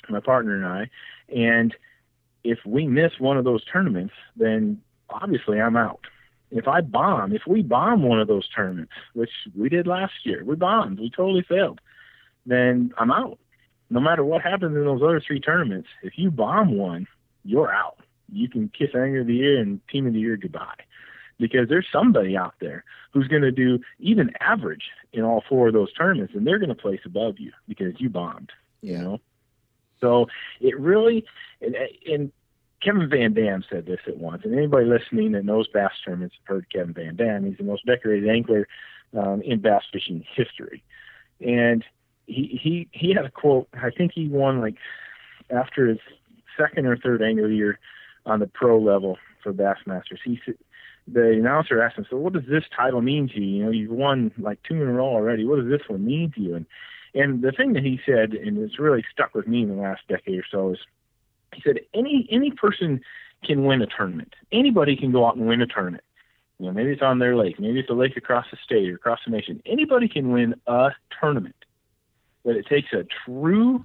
my 0.10 0.20
partner 0.20 0.56
and 0.56 0.66
I. 0.66 0.90
And 1.34 1.76
if 2.44 2.60
we 2.66 2.88
miss 2.88 3.12
one 3.20 3.38
of 3.38 3.46
those 3.46 3.64
tournaments, 3.66 4.14
then 4.36 4.82
obviously 5.10 5.62
I'm 5.62 5.78
out. 5.78 6.00
If 6.50 6.68
I 6.68 6.82
bomb, 6.82 7.34
if 7.34 7.42
we 7.46 7.62
bomb 7.62 8.04
one 8.04 8.20
of 8.20 8.28
those 8.28 8.48
tournaments, 8.50 8.94
which 9.14 9.30
we 9.56 9.68
did 9.68 9.86
last 9.86 10.14
year, 10.24 10.44
we 10.46 10.56
bombed, 10.56 11.00
we 11.00 11.10
totally 11.10 11.46
failed, 11.48 11.82
then 12.46 12.94
I'm 12.98 13.12
out. 13.12 13.38
No 13.90 14.00
matter 14.00 14.24
what 14.24 14.42
happens 14.42 14.76
in 14.76 14.84
those 14.84 15.02
other 15.02 15.22
three 15.26 15.40
tournaments, 15.40 15.88
if 16.04 16.18
you 16.18 16.30
bomb 16.30 16.78
one, 16.78 17.08
you're 17.46 17.74
out. 17.74 17.98
You 18.32 18.50
can 18.50 18.70
kiss 18.70 18.90
Angler 18.94 19.22
of 19.22 19.28
the 19.28 19.36
Year 19.36 19.62
and 19.62 19.80
Team 19.88 20.06
of 20.08 20.14
the 20.14 20.20
Year 20.20 20.36
goodbye 20.36 20.76
because 21.40 21.70
there's 21.70 21.88
somebody 21.92 22.36
out 22.36 22.56
there 22.60 22.84
who's 23.14 23.28
going 23.28 23.44
to 23.44 23.52
do 23.52 23.80
even 24.00 24.32
average 24.40 24.84
in 25.14 25.24
all 25.24 25.44
four 25.48 25.68
of 25.68 25.74
those 25.74 25.94
tournaments, 25.94 26.34
and 26.36 26.46
they're 26.46 26.60
going 26.60 26.70
to 26.70 26.76
place 26.76 27.00
above 27.06 27.40
you 27.40 27.52
because 27.68 27.94
you 28.00 28.10
bombed. 28.10 28.52
You 28.82 28.98
know, 28.98 29.22
so 30.02 30.28
it 30.60 30.80
really 30.80 31.26
and, 31.62 31.76
and 32.06 32.32
Kevin 32.82 33.10
Van 33.10 33.34
Dam 33.34 33.64
said 33.70 33.86
this 33.86 34.00
at 34.08 34.18
once, 34.18 34.44
and 34.46 34.54
anybody 34.54 34.86
listening 34.86 35.32
that 35.32 35.46
knows 35.46 35.68
bass 35.68 35.92
tournaments 36.06 36.36
have 36.40 36.56
heard 36.56 36.72
Kevin 36.72 36.94
Van 36.94 37.16
Dam. 37.16 37.46
He's 37.46 37.58
the 37.58 37.64
most 37.64 37.86
decorated 37.86 38.30
angler 38.30 38.68
um, 39.18 39.42
in 39.42 39.60
bass 39.60 39.84
fishing 39.92 40.24
history, 40.36 40.84
and 41.42 41.84
he 42.28 42.60
he 42.62 42.88
he 42.92 43.14
had 43.14 43.26
a 43.26 43.32
quote. 43.32 43.68
I 43.74 43.90
think 43.90 44.12
he 44.14 44.28
won 44.28 44.62
like 44.62 44.76
after 45.50 45.88
his 45.88 46.00
second 46.58 46.86
or 46.86 46.98
third 46.98 47.22
angler 47.22 47.50
year 47.50 47.80
on 48.26 48.40
the 48.40 48.48
pro 48.48 48.80
level 48.80 49.18
for 49.42 49.54
Bassmasters. 49.54 50.20
He 50.24 50.40
the 51.08 51.32
announcer 51.32 51.82
asked 51.82 51.98
him, 51.98 52.06
"So 52.10 52.18
what 52.18 52.34
does 52.34 52.46
this 52.48 52.66
title 52.76 53.02
mean 53.02 53.30
to 53.30 53.40
you? 53.40 53.58
You 53.58 53.66
know, 53.66 53.72
you've 53.72 53.92
won 53.92 54.32
like 54.38 54.62
two 54.64 54.76
in 54.76 54.88
a 54.88 54.92
row 54.92 55.08
already. 55.08 55.46
What 55.46 55.60
does 55.60 55.70
this 55.70 55.88
one 55.88 56.06
mean 56.06 56.32
to 56.36 56.42
you?" 56.42 56.56
And 56.56 56.66
and 57.16 57.42
the 57.42 57.52
thing 57.52 57.74
that 57.74 57.84
he 57.84 58.00
said, 58.06 58.34
and 58.34 58.58
it's 58.58 58.78
really 58.78 59.04
stuck 59.12 59.34
with 59.34 59.48
me 59.48 59.64
in 59.64 59.70
the 59.70 59.82
last 59.82 60.02
decade 60.08 60.40
or 60.40 60.46
so, 60.52 60.74
is 60.74 60.80
he 61.54 61.62
said 61.62 61.80
any 61.94 62.28
any 62.30 62.52
person 62.52 63.02
can 63.44 63.64
win 63.64 63.82
a 63.82 63.88
tournament. 63.88 64.36
Anybody 64.52 64.96
can 64.98 65.12
go 65.12 65.26
out 65.26 65.36
and 65.36 65.48
win 65.48 65.62
a 65.62 65.68
tournament. 65.68 66.04
You 66.60 66.66
know, 66.66 66.72
maybe 66.74 66.92
it's 66.92 67.04
on 67.04 67.20
their 67.20 67.36
lake, 67.36 67.60
maybe 67.60 67.80
it's 67.80 67.90
a 67.90 67.94
lake 67.94 68.18
across 68.18 68.48
the 68.50 68.58
state 68.64 68.90
or 68.90 68.96
across 68.96 69.20
the 69.26 69.32
nation. 69.32 69.62
Anybody 69.66 70.08
can 70.08 70.32
win 70.32 70.56
a 70.66 70.90
tournament, 71.20 71.56
but 72.48 72.56
it 72.56 72.66
takes 72.66 72.94
a 72.94 73.04
true 73.26 73.84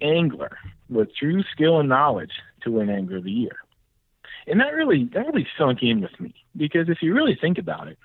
angler 0.00 0.56
with 0.88 1.08
true 1.16 1.42
skill 1.52 1.80
and 1.80 1.88
knowledge 1.88 2.30
to 2.62 2.70
win 2.70 2.88
Angler 2.88 3.16
of 3.16 3.24
the 3.24 3.32
Year. 3.32 3.56
And 4.46 4.60
that 4.60 4.74
really 4.74 5.10
that 5.12 5.26
really 5.26 5.48
sunk 5.58 5.82
in 5.82 6.00
with 6.00 6.20
me 6.20 6.32
because 6.56 6.88
if 6.88 6.98
you 7.02 7.12
really 7.12 7.36
think 7.38 7.58
about 7.58 7.88
it, 7.88 7.98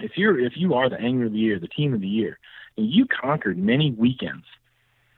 if 0.00 0.16
you're 0.16 0.36
if 0.40 0.54
you 0.56 0.74
are 0.74 0.90
the 0.90 1.00
angler 1.00 1.26
of 1.26 1.32
the 1.32 1.38
year, 1.38 1.60
the 1.60 1.68
team 1.68 1.94
of 1.94 2.00
the 2.00 2.08
year, 2.08 2.40
and 2.76 2.90
you 2.90 3.06
conquered 3.06 3.56
many 3.56 3.92
weekends, 3.92 4.46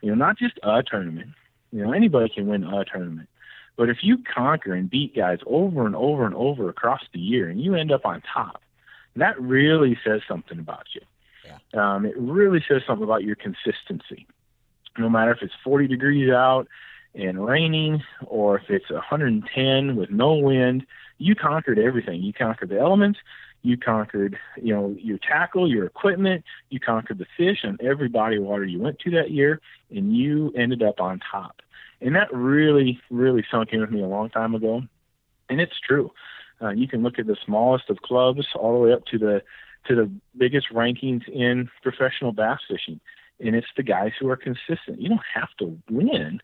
you 0.03 0.11
know, 0.11 0.15
not 0.15 0.37
just 0.37 0.61
a 0.63 0.83
tournament. 0.83 1.31
You 1.71 1.83
know, 1.83 1.93
anybody 1.93 2.31
can 2.35 2.47
win 2.47 2.65
a 2.65 2.85
tournament, 2.85 3.31
But 3.79 3.89
if 3.89 3.99
you 4.03 4.19
conquer 4.19 4.75
and 4.75 4.91
beat 4.91 5.17
guys 5.17 5.39
over 5.47 5.87
and 5.87 5.97
over 5.97 6.27
and 6.27 6.35
over 6.35 6.69
across 6.69 7.01
the 7.15 7.19
year 7.19 7.49
and 7.49 7.59
you 7.59 7.77
end 7.77 7.91
up 7.91 8.05
on 8.05 8.23
top, 8.31 8.61
that 9.17 9.41
really 9.41 9.99
says 10.05 10.21
something 10.29 10.59
about 10.59 10.85
you. 10.95 11.01
Um, 11.75 12.05
it 12.07 12.17
really 12.19 12.63
says 12.69 12.83
something 12.87 13.05
about 13.05 13.25
your 13.25 13.37
consistency. 13.37 14.27
No 14.99 15.09
matter 15.09 15.33
if 15.33 15.43
it's 15.43 15.55
40 15.65 15.87
degrees 15.87 16.31
out 16.31 16.69
and 17.15 17.45
raining 17.45 18.03
or 18.27 18.59
if 18.59 18.69
it's 18.69 18.91
110 18.91 19.97
with 19.97 20.11
no 20.11 20.35
wind, 20.35 20.87
you 21.19 21.35
conquered 21.35 21.79
everything. 21.79 22.23
You 22.23 22.33
conquered 22.33 22.69
the 22.69 22.79
elements. 22.79 23.19
You 23.63 23.77
conquered, 23.77 24.39
you 24.61 24.75
know, 24.75 24.97
your 24.99 25.19
tackle, 25.19 25.71
your 25.71 25.87
equipment. 25.87 26.45
You 26.71 26.81
conquered 26.81 27.19
the 27.19 27.27
fish 27.37 27.59
on 27.65 27.79
every 27.81 28.09
body 28.09 28.37
of 28.37 28.43
water 28.43 28.65
you 28.65 28.81
went 28.81 28.99
to 29.01 29.11
that 29.13 29.31
year, 29.31 29.61
and 29.89 30.17
you 30.17 30.53
ended 30.57 30.83
up 30.83 31.01
on 31.01 31.21
top. 31.31 31.63
And 32.01 32.17
that 32.17 32.35
really, 32.35 33.01
really 33.09 33.45
sunk 33.49 33.73
in 33.73 33.81
with 33.81 33.91
me 33.91 34.03
a 34.03 34.07
long 34.07 34.31
time 34.31 34.57
ago. 34.57 34.83
And 35.49 35.61
it's 35.61 35.79
true. 35.79 36.11
Uh, 36.61 36.71
you 36.71 36.89
can 36.89 37.03
look 37.03 37.19
at 37.19 37.27
the 37.27 37.37
smallest 37.45 37.89
of 37.89 38.03
clubs 38.03 38.47
all 38.55 38.73
the 38.73 38.79
way 38.79 38.93
up 38.93 39.05
to 39.07 39.19
the 39.19 39.43
to 39.87 39.95
the 39.95 40.11
biggest 40.37 40.69
rankings 40.73 41.29
in 41.29 41.69
professional 41.83 42.33
bass 42.33 42.61
fishing, 42.69 43.01
and 43.41 43.55
it's 43.55 43.67
the 43.77 43.83
guys 43.83 44.13
who 44.19 44.29
are 44.31 44.37
consistent. 44.37 45.01
You 45.01 45.09
don't 45.09 45.21
have 45.35 45.51
to 45.59 45.79
win, 45.91 46.41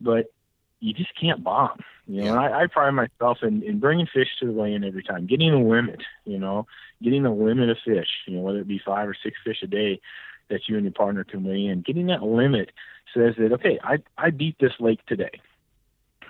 but 0.00 0.32
you 0.80 0.94
just 0.94 1.14
can't 1.20 1.44
bomb. 1.44 1.80
You 2.06 2.24
know, 2.24 2.34
yeah. 2.34 2.40
I, 2.40 2.62
I 2.62 2.66
pride 2.66 2.90
myself 2.92 3.38
in, 3.42 3.62
in 3.62 3.78
bringing 3.78 4.06
fish 4.06 4.28
to 4.40 4.46
the 4.46 4.52
weigh-in 4.52 4.82
every 4.82 5.02
time, 5.02 5.26
getting 5.26 5.50
a 5.50 5.62
limit. 5.62 6.02
You 6.24 6.38
know, 6.38 6.66
getting 7.02 7.22
the 7.22 7.30
limit 7.30 7.68
of 7.68 7.76
fish. 7.84 8.08
You 8.26 8.36
know, 8.36 8.42
whether 8.42 8.58
it 8.58 8.68
be 8.68 8.80
five 8.84 9.08
or 9.08 9.16
six 9.22 9.36
fish 9.44 9.58
a 9.62 9.66
day 9.66 10.00
that 10.48 10.68
you 10.68 10.76
and 10.76 10.84
your 10.84 10.92
partner 10.92 11.24
can 11.24 11.44
weigh 11.44 11.66
in. 11.66 11.82
Getting 11.82 12.06
that 12.06 12.22
limit 12.22 12.70
says 13.14 13.34
that 13.38 13.52
okay, 13.52 13.78
I 13.82 13.98
I 14.18 14.30
beat 14.30 14.56
this 14.58 14.72
lake 14.80 15.04
today. 15.06 15.40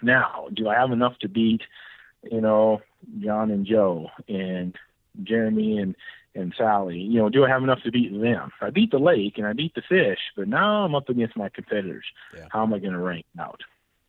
Now, 0.02 0.48
do 0.52 0.68
I 0.68 0.74
have 0.74 0.92
enough 0.92 1.18
to 1.20 1.28
beat, 1.28 1.62
you 2.30 2.40
know, 2.40 2.80
John 3.20 3.50
and 3.50 3.66
Joe 3.66 4.10
and 4.28 4.76
Jeremy 5.22 5.78
and 5.78 5.94
and 6.34 6.54
Sally? 6.56 6.98
You 6.98 7.20
know, 7.20 7.28
do 7.28 7.44
I 7.44 7.48
have 7.48 7.62
enough 7.62 7.82
to 7.84 7.90
beat 7.90 8.12
them? 8.12 8.52
I 8.60 8.70
beat 8.70 8.90
the 8.90 8.98
lake 8.98 9.34
and 9.36 9.46
I 9.46 9.52
beat 9.52 9.74
the 9.74 9.82
fish, 9.82 10.18
but 10.36 10.48
now 10.48 10.84
I'm 10.84 10.94
up 10.94 11.08
against 11.08 11.36
my 11.36 11.48
competitors. 11.48 12.04
Yeah. 12.36 12.46
How 12.50 12.62
am 12.62 12.74
I 12.74 12.78
going 12.78 12.92
to 12.92 12.98
rank 12.98 13.26
out? 13.38 13.62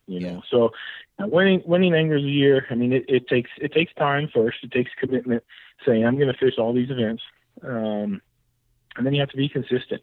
You 0.08 0.20
know, 0.20 0.42
so 0.50 0.72
winning 1.20 1.62
winning 1.66 1.94
anglers 1.94 2.24
a 2.24 2.28
year. 2.28 2.66
I 2.70 2.76
mean, 2.76 2.92
it, 2.92 3.06
it 3.08 3.28
takes 3.28 3.50
it 3.58 3.72
takes 3.72 3.94
time 3.94 4.30
first. 4.34 4.58
It 4.64 4.72
takes 4.72 4.92
commitment. 5.00 5.44
Saying 5.86 6.06
I'm 6.06 6.16
going 6.18 6.32
to 6.32 6.38
fish 6.38 6.58
all 6.58 6.74
these 6.74 6.90
events, 6.90 7.24
um, 7.64 8.22
and 8.98 9.06
then 9.06 9.14
you 9.14 9.22
have 9.22 9.30
to 9.30 9.38
be 9.38 9.48
consistent. 9.48 10.02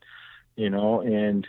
You 0.57 0.71
know, 0.71 1.03
and 1.03 1.47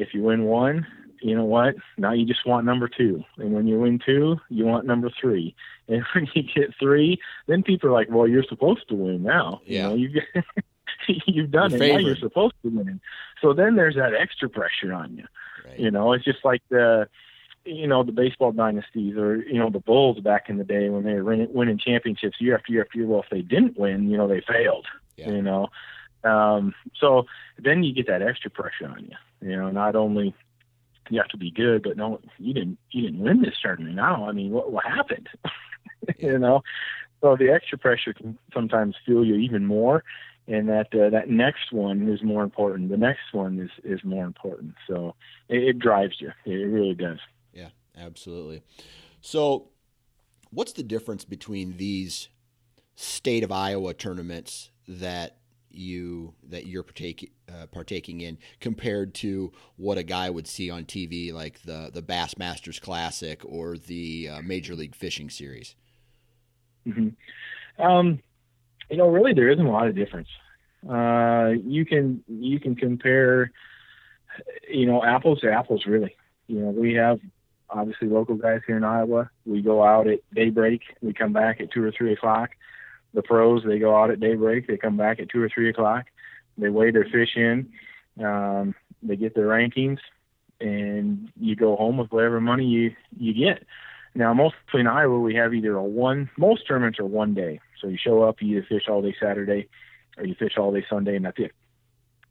if 0.00 0.14
you 0.14 0.22
win 0.22 0.44
one, 0.44 0.86
you 1.20 1.34
know 1.36 1.44
what? 1.44 1.74
Now 1.98 2.12
you 2.12 2.24
just 2.24 2.46
want 2.46 2.66
number 2.66 2.88
two. 2.88 3.22
And 3.36 3.52
when 3.52 3.66
you 3.66 3.78
win 3.78 4.00
two, 4.04 4.38
you 4.48 4.64
want 4.64 4.86
number 4.86 5.10
three. 5.20 5.54
And 5.88 6.02
when 6.14 6.28
you 6.34 6.42
get 6.42 6.74
three, 6.78 7.20
then 7.46 7.62
people 7.62 7.90
are 7.90 7.92
like, 7.92 8.08
well, 8.10 8.26
you're 8.26 8.44
supposed 8.44 8.88
to 8.88 8.94
win 8.94 9.22
now. 9.22 9.60
Yeah. 9.64 9.90
You 9.90 10.10
know, 10.10 10.20
you've, 11.06 11.24
you've 11.26 11.50
done 11.50 11.70
Your 11.70 11.76
it. 11.76 11.80
Favorite. 11.80 12.02
Now 12.02 12.06
you're 12.08 12.16
supposed 12.16 12.54
to 12.62 12.70
win. 12.70 13.00
So 13.40 13.52
then 13.52 13.76
there's 13.76 13.96
that 13.96 14.14
extra 14.14 14.48
pressure 14.48 14.92
on 14.92 15.16
you. 15.16 15.24
Right. 15.66 15.78
You 15.78 15.90
know, 15.90 16.12
it's 16.12 16.24
just 16.24 16.44
like 16.44 16.62
the, 16.70 17.08
you 17.64 17.86
know, 17.86 18.02
the 18.02 18.12
baseball 18.12 18.52
dynasties 18.52 19.16
or, 19.16 19.36
you 19.36 19.58
know, 19.58 19.70
the 19.70 19.80
Bulls 19.80 20.20
back 20.20 20.48
in 20.48 20.56
the 20.56 20.64
day 20.64 20.88
when 20.88 21.04
they 21.04 21.14
were 21.14 21.24
winning, 21.24 21.52
winning 21.52 21.78
championships 21.78 22.40
year 22.40 22.56
after 22.56 22.72
year 22.72 22.82
after 22.82 22.98
year. 22.98 23.06
Well, 23.06 23.22
if 23.22 23.30
they 23.30 23.42
didn't 23.42 23.78
win, 23.78 24.10
you 24.10 24.16
know, 24.16 24.26
they 24.26 24.40
failed, 24.40 24.86
yeah. 25.16 25.30
you 25.30 25.42
know. 25.42 25.68
Um, 26.24 26.74
so 26.98 27.24
then 27.58 27.82
you 27.82 27.94
get 27.94 28.06
that 28.06 28.22
extra 28.22 28.50
pressure 28.50 28.88
on 28.88 29.08
you. 29.08 29.48
You 29.48 29.56
know, 29.56 29.70
not 29.70 29.96
only 29.96 30.34
you 31.08 31.18
have 31.18 31.28
to 31.28 31.36
be 31.36 31.50
good, 31.50 31.82
but 31.82 31.96
no, 31.96 32.20
you 32.38 32.54
didn't 32.54 32.78
you 32.90 33.02
didn't 33.02 33.20
win 33.20 33.42
this 33.42 33.54
tournament. 33.62 33.96
Now, 33.96 34.28
I 34.28 34.32
mean, 34.32 34.50
what 34.50 34.72
what 34.72 34.84
happened? 34.84 35.28
you 36.18 36.38
know, 36.38 36.62
so 37.20 37.36
the 37.36 37.50
extra 37.50 37.78
pressure 37.78 38.12
can 38.12 38.38
sometimes 38.52 38.96
fuel 39.04 39.24
you 39.24 39.36
even 39.36 39.66
more, 39.66 40.04
and 40.46 40.68
that 40.68 40.94
uh, 40.94 41.10
that 41.10 41.28
next 41.28 41.72
one 41.72 42.08
is 42.08 42.22
more 42.22 42.42
important. 42.42 42.90
The 42.90 42.96
next 42.96 43.32
one 43.32 43.58
is 43.58 43.70
is 43.84 44.04
more 44.04 44.24
important. 44.24 44.74
So 44.86 45.14
it, 45.48 45.62
it 45.62 45.78
drives 45.78 46.20
you. 46.20 46.32
It 46.44 46.66
really 46.66 46.94
does. 46.94 47.18
Yeah, 47.52 47.68
absolutely. 47.98 48.62
So, 49.20 49.68
what's 50.50 50.72
the 50.72 50.82
difference 50.82 51.24
between 51.24 51.76
these 51.76 52.28
state 52.94 53.42
of 53.42 53.50
Iowa 53.52 53.94
tournaments 53.94 54.70
that 54.86 55.39
you 55.70 56.34
that 56.48 56.66
you're 56.66 56.82
partake, 56.82 57.32
uh, 57.48 57.66
partaking 57.66 58.20
in 58.20 58.38
compared 58.60 59.14
to 59.14 59.52
what 59.76 59.98
a 59.98 60.02
guy 60.02 60.30
would 60.30 60.46
see 60.46 60.70
on 60.70 60.84
TV, 60.84 61.32
like 61.32 61.62
the 61.62 61.90
the 61.92 62.02
Bassmasters 62.02 62.80
Classic 62.80 63.40
or 63.44 63.76
the 63.76 64.28
uh, 64.28 64.42
Major 64.42 64.74
League 64.74 64.94
Fishing 64.94 65.30
Series? 65.30 65.74
Mm-hmm. 66.86 67.82
Um, 67.82 68.20
you 68.90 68.96
know, 68.96 69.08
really, 69.08 69.32
there 69.32 69.48
isn't 69.48 69.64
a 69.64 69.70
lot 69.70 69.88
of 69.88 69.94
difference. 69.94 70.28
Uh, 70.88 71.52
you 71.64 71.84
can 71.84 72.24
you 72.26 72.58
can 72.58 72.74
compare, 72.74 73.52
you 74.68 74.86
know, 74.86 75.04
apples 75.04 75.40
to 75.40 75.52
apples. 75.52 75.86
Really, 75.86 76.16
you 76.46 76.60
know, 76.60 76.70
we 76.70 76.94
have 76.94 77.20
obviously 77.68 78.08
local 78.08 78.34
guys 78.34 78.60
here 78.66 78.76
in 78.76 78.84
Iowa. 78.84 79.30
We 79.46 79.62
go 79.62 79.82
out 79.84 80.08
at 80.08 80.20
daybreak. 80.34 80.82
We 81.00 81.12
come 81.12 81.32
back 81.32 81.60
at 81.60 81.70
two 81.70 81.84
or 81.84 81.92
three 81.92 82.12
o'clock 82.12 82.50
the 83.14 83.22
pros 83.22 83.62
they 83.66 83.78
go 83.78 83.96
out 83.96 84.10
at 84.10 84.20
daybreak 84.20 84.66
they 84.66 84.76
come 84.76 84.96
back 84.96 85.20
at 85.20 85.28
two 85.28 85.42
or 85.42 85.48
three 85.48 85.68
o'clock 85.68 86.06
they 86.58 86.68
weigh 86.68 86.90
their 86.90 87.04
fish 87.04 87.36
in 87.36 87.70
um, 88.24 88.74
they 89.02 89.16
get 89.16 89.34
their 89.34 89.46
rankings 89.46 89.98
and 90.60 91.30
you 91.40 91.56
go 91.56 91.76
home 91.76 91.96
with 91.96 92.12
whatever 92.12 92.40
money 92.40 92.66
you 92.66 92.94
you 93.18 93.32
get. 93.32 93.64
Now 94.14 94.34
mostly 94.34 94.80
in 94.80 94.86
iowa 94.86 95.18
we 95.18 95.34
have 95.34 95.54
either 95.54 95.74
a 95.76 95.82
one 95.82 96.30
most 96.36 96.66
tournaments 96.66 96.98
are 96.98 97.06
one 97.06 97.34
day. 97.34 97.60
So 97.80 97.88
you 97.88 97.98
show 98.02 98.22
up 98.22 98.36
you 98.40 98.58
either 98.58 98.66
fish 98.68 98.88
all 98.88 99.02
day 99.02 99.14
saturday 99.20 99.68
or 100.18 100.26
you 100.26 100.34
fish 100.34 100.58
all 100.58 100.72
day 100.72 100.84
sunday 100.88 101.16
and 101.16 101.24
that's 101.24 101.38
it. 101.38 101.52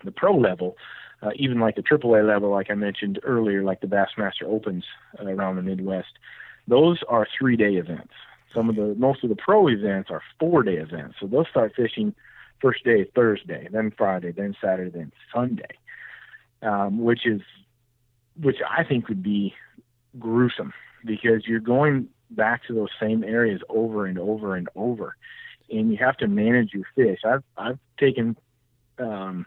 The 0.03 0.11
pro 0.11 0.37
level 0.37 0.77
uh, 1.21 1.31
even 1.35 1.59
like 1.59 1.75
the 1.75 1.83
AAA 1.83 2.25
level, 2.25 2.49
like 2.49 2.71
I 2.71 2.75
mentioned 2.75 3.19
earlier, 3.23 3.61
like 3.61 3.81
the 3.81 3.87
Bassmaster 3.87 4.45
Opens 4.45 4.85
uh, 5.19 5.25
around 5.25 5.57
the 5.57 5.61
Midwest, 5.61 6.17
those 6.65 6.99
are 7.09 7.27
three 7.37 7.57
day 7.57 7.73
events. 7.73 8.13
Some 8.53 8.69
of 8.69 8.75
the 8.75 8.95
most 8.95 9.23
of 9.23 9.29
the 9.29 9.35
pro 9.35 9.67
events 9.67 10.09
are 10.09 10.21
four 10.39 10.63
day 10.63 10.77
events, 10.77 11.17
so 11.19 11.27
they'll 11.27 11.45
start 11.45 11.73
fishing 11.75 12.13
first 12.61 12.83
day 12.83 13.09
Thursday, 13.15 13.67
then 13.71 13.91
Friday, 13.97 14.31
then 14.31 14.55
Saturday, 14.61 14.91
then 14.91 15.11
Sunday, 15.33 15.77
um, 16.61 17.03
which 17.03 17.25
is 17.25 17.41
which 18.41 18.57
I 18.67 18.83
think 18.83 19.07
would 19.07 19.23
be 19.23 19.53
gruesome 20.17 20.73
because 21.05 21.45
you're 21.45 21.59
going 21.59 22.07
back 22.31 22.65
to 22.67 22.73
those 22.73 22.89
same 22.99 23.23
areas 23.23 23.61
over 23.69 24.05
and 24.05 24.17
over 24.17 24.55
and 24.55 24.67
over, 24.75 25.15
and 25.69 25.91
you 25.91 25.97
have 25.97 26.17
to 26.17 26.27
manage 26.27 26.73
your 26.73 26.85
fish. 26.95 27.19
I've 27.25 27.43
I've 27.57 27.79
taken 27.99 28.37
um, 28.97 29.45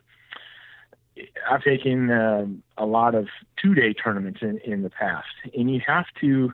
I've 1.50 1.62
taken 1.62 2.10
uh, 2.10 2.46
a 2.78 2.86
lot 2.86 3.14
of 3.14 3.28
two 3.60 3.74
day 3.74 3.92
tournaments 3.92 4.40
in 4.42 4.58
in 4.58 4.82
the 4.82 4.90
past, 4.90 5.28
and 5.56 5.72
you 5.72 5.80
have 5.86 6.06
to 6.20 6.52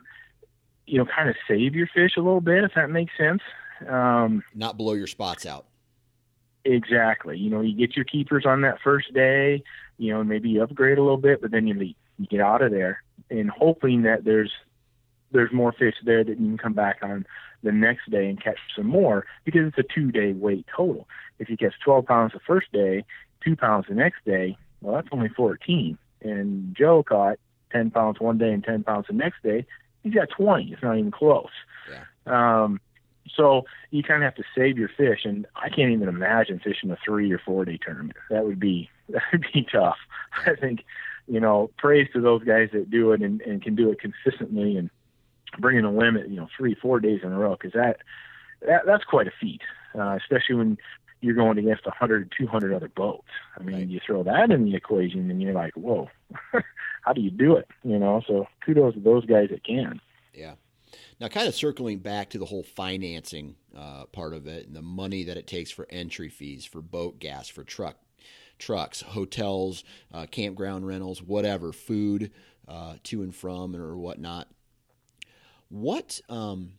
you 0.89 0.97
know, 0.97 1.05
kind 1.05 1.29
of 1.29 1.35
save 1.47 1.75
your 1.75 1.87
fish 1.87 2.13
a 2.17 2.21
little 2.21 2.41
bit, 2.41 2.63
if 2.63 2.71
that 2.75 2.89
makes 2.89 3.13
sense. 3.17 3.41
Um, 3.87 4.43
Not 4.55 4.77
blow 4.77 4.93
your 4.93 5.07
spots 5.07 5.45
out. 5.45 5.65
Exactly. 6.65 7.37
You 7.37 7.49
know, 7.49 7.61
you 7.61 7.75
get 7.75 7.95
your 7.95 8.05
keepers 8.05 8.45
on 8.45 8.61
that 8.61 8.79
first 8.83 9.13
day, 9.13 9.63
you 9.97 10.11
know, 10.11 10.23
maybe 10.23 10.49
you 10.49 10.63
upgrade 10.63 10.97
a 10.97 11.01
little 11.01 11.17
bit, 11.17 11.41
but 11.41 11.51
then 11.51 11.67
you 11.67 11.73
leave. 11.73 11.95
You 12.17 12.25
get 12.25 12.41
out 12.41 12.61
of 12.61 12.71
there 12.71 13.01
and 13.29 13.49
hoping 13.49 14.01
that 14.01 14.25
there's 14.25 14.51
there's 15.31 15.53
more 15.53 15.71
fish 15.71 15.95
there 16.03 16.23
that 16.23 16.39
you 16.39 16.47
can 16.47 16.57
come 16.57 16.73
back 16.73 16.97
on 17.01 17.25
the 17.63 17.71
next 17.71 18.09
day 18.09 18.27
and 18.27 18.41
catch 18.43 18.57
some 18.75 18.87
more 18.87 19.25
because 19.45 19.67
it's 19.67 19.77
a 19.77 19.93
two 19.93 20.11
day 20.11 20.33
weight 20.33 20.65
total. 20.75 21.07
If 21.37 21.49
you 21.49 21.55
catch 21.55 21.75
12 21.85 22.05
pounds 22.05 22.33
the 22.33 22.39
first 22.45 22.71
day, 22.73 23.05
two 23.43 23.55
pounds 23.55 23.85
the 23.87 23.95
next 23.95 24.25
day, 24.25 24.57
well, 24.81 24.95
that's 24.95 25.07
only 25.11 25.29
14. 25.29 25.97
And 26.21 26.75
Joe 26.75 27.03
caught 27.03 27.37
10 27.71 27.91
pounds 27.91 28.19
one 28.19 28.37
day 28.37 28.51
and 28.51 28.63
10 28.63 28.83
pounds 28.83 29.05
the 29.07 29.13
next 29.13 29.41
day 29.43 29.65
he's 30.09 30.19
got 30.19 30.29
20. 30.29 30.71
It's 30.71 30.83
not 30.83 30.97
even 30.97 31.11
close. 31.11 31.49
Yeah. 31.89 32.63
Um, 32.63 32.79
so 33.35 33.65
you 33.91 34.03
kind 34.03 34.23
of 34.23 34.27
have 34.27 34.35
to 34.35 34.43
save 34.55 34.77
your 34.77 34.89
fish, 34.89 35.19
and 35.23 35.45
I 35.55 35.69
can't 35.69 35.91
even 35.91 36.07
imagine 36.07 36.59
fishing 36.59 36.91
a 36.91 36.97
three 37.03 37.31
or 37.31 37.39
four 37.39 37.65
day 37.65 37.77
tournament. 37.83 38.17
That 38.29 38.45
would 38.45 38.59
be 38.59 38.89
that 39.09 39.23
would 39.31 39.45
be 39.53 39.65
tough. 39.71 39.97
I 40.45 40.55
think, 40.55 40.83
you 41.27 41.39
know, 41.39 41.69
praise 41.77 42.07
to 42.13 42.21
those 42.21 42.43
guys 42.43 42.69
that 42.73 42.89
do 42.89 43.11
it 43.11 43.21
and, 43.21 43.41
and 43.41 43.61
can 43.61 43.75
do 43.75 43.91
it 43.91 43.99
consistently 43.99 44.77
and 44.77 44.89
bringing 45.59 45.85
a 45.85 45.91
limit, 45.91 46.29
you 46.29 46.37
know, 46.37 46.47
three 46.55 46.75
four 46.75 46.99
days 46.99 47.21
in 47.23 47.31
a 47.31 47.37
row 47.37 47.55
because 47.55 47.73
that, 47.73 47.97
that 48.65 48.85
that's 48.85 49.03
quite 49.03 49.27
a 49.27 49.33
feat, 49.39 49.61
uh, 49.95 50.17
especially 50.21 50.55
when 50.55 50.77
you're 51.21 51.35
going 51.35 51.57
against 51.57 51.85
100, 51.85 52.33
200 52.37 52.73
other 52.73 52.89
boats. 52.89 53.27
I 53.57 53.63
mean, 53.63 53.75
right. 53.75 53.87
you 53.87 53.99
throw 54.05 54.23
that 54.23 54.51
in 54.51 54.65
the 54.65 54.75
equation, 54.75 55.29
and 55.29 55.41
you're 55.41 55.53
like, 55.53 55.73
whoa, 55.75 56.09
how 57.01 57.13
do 57.13 57.21
you 57.21 57.31
do 57.31 57.55
it? 57.55 57.67
You 57.83 57.99
know, 57.99 58.21
so 58.27 58.47
kudos 58.65 58.93
to 58.95 58.99
those 58.99 59.25
guys 59.25 59.49
that 59.49 59.63
can. 59.63 59.99
Yeah. 60.33 60.53
Now, 61.19 61.27
kind 61.27 61.47
of 61.47 61.55
circling 61.55 61.99
back 61.99 62.29
to 62.31 62.37
the 62.37 62.45
whole 62.45 62.63
financing 62.63 63.55
uh, 63.77 64.05
part 64.05 64.33
of 64.33 64.47
it 64.47 64.67
and 64.67 64.75
the 64.75 64.81
money 64.81 65.23
that 65.25 65.37
it 65.37 65.47
takes 65.47 65.69
for 65.69 65.85
entry 65.89 66.29
fees, 66.29 66.65
for 66.65 66.81
boat 66.81 67.19
gas, 67.19 67.47
for 67.47 67.63
truck 67.63 67.97
trucks, 68.59 69.01
hotels, 69.01 69.83
uh, 70.13 70.25
campground 70.29 70.85
rentals, 70.85 71.21
whatever, 71.21 71.71
food 71.71 72.31
uh, 72.67 72.95
to 73.03 73.23
and 73.23 73.33
from 73.33 73.75
or 73.75 73.97
whatnot. 73.97 74.47
What 75.69 76.19
um, 76.29 76.73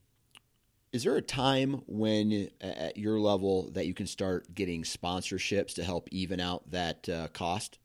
is 0.92 1.04
there 1.04 1.16
a 1.16 1.22
time 1.22 1.82
when 1.86 2.50
at 2.60 2.96
your 2.96 3.20
level 3.20 3.70
that 3.72 3.86
you 3.86 3.94
can 3.94 4.06
start 4.06 4.52
getting 4.54 4.82
sponsorships 4.82 5.74
to 5.74 5.84
help 5.84 6.08
even 6.10 6.40
out 6.40 6.68
that 6.70 7.08
uh, 7.08 7.28
cost? 7.28 7.78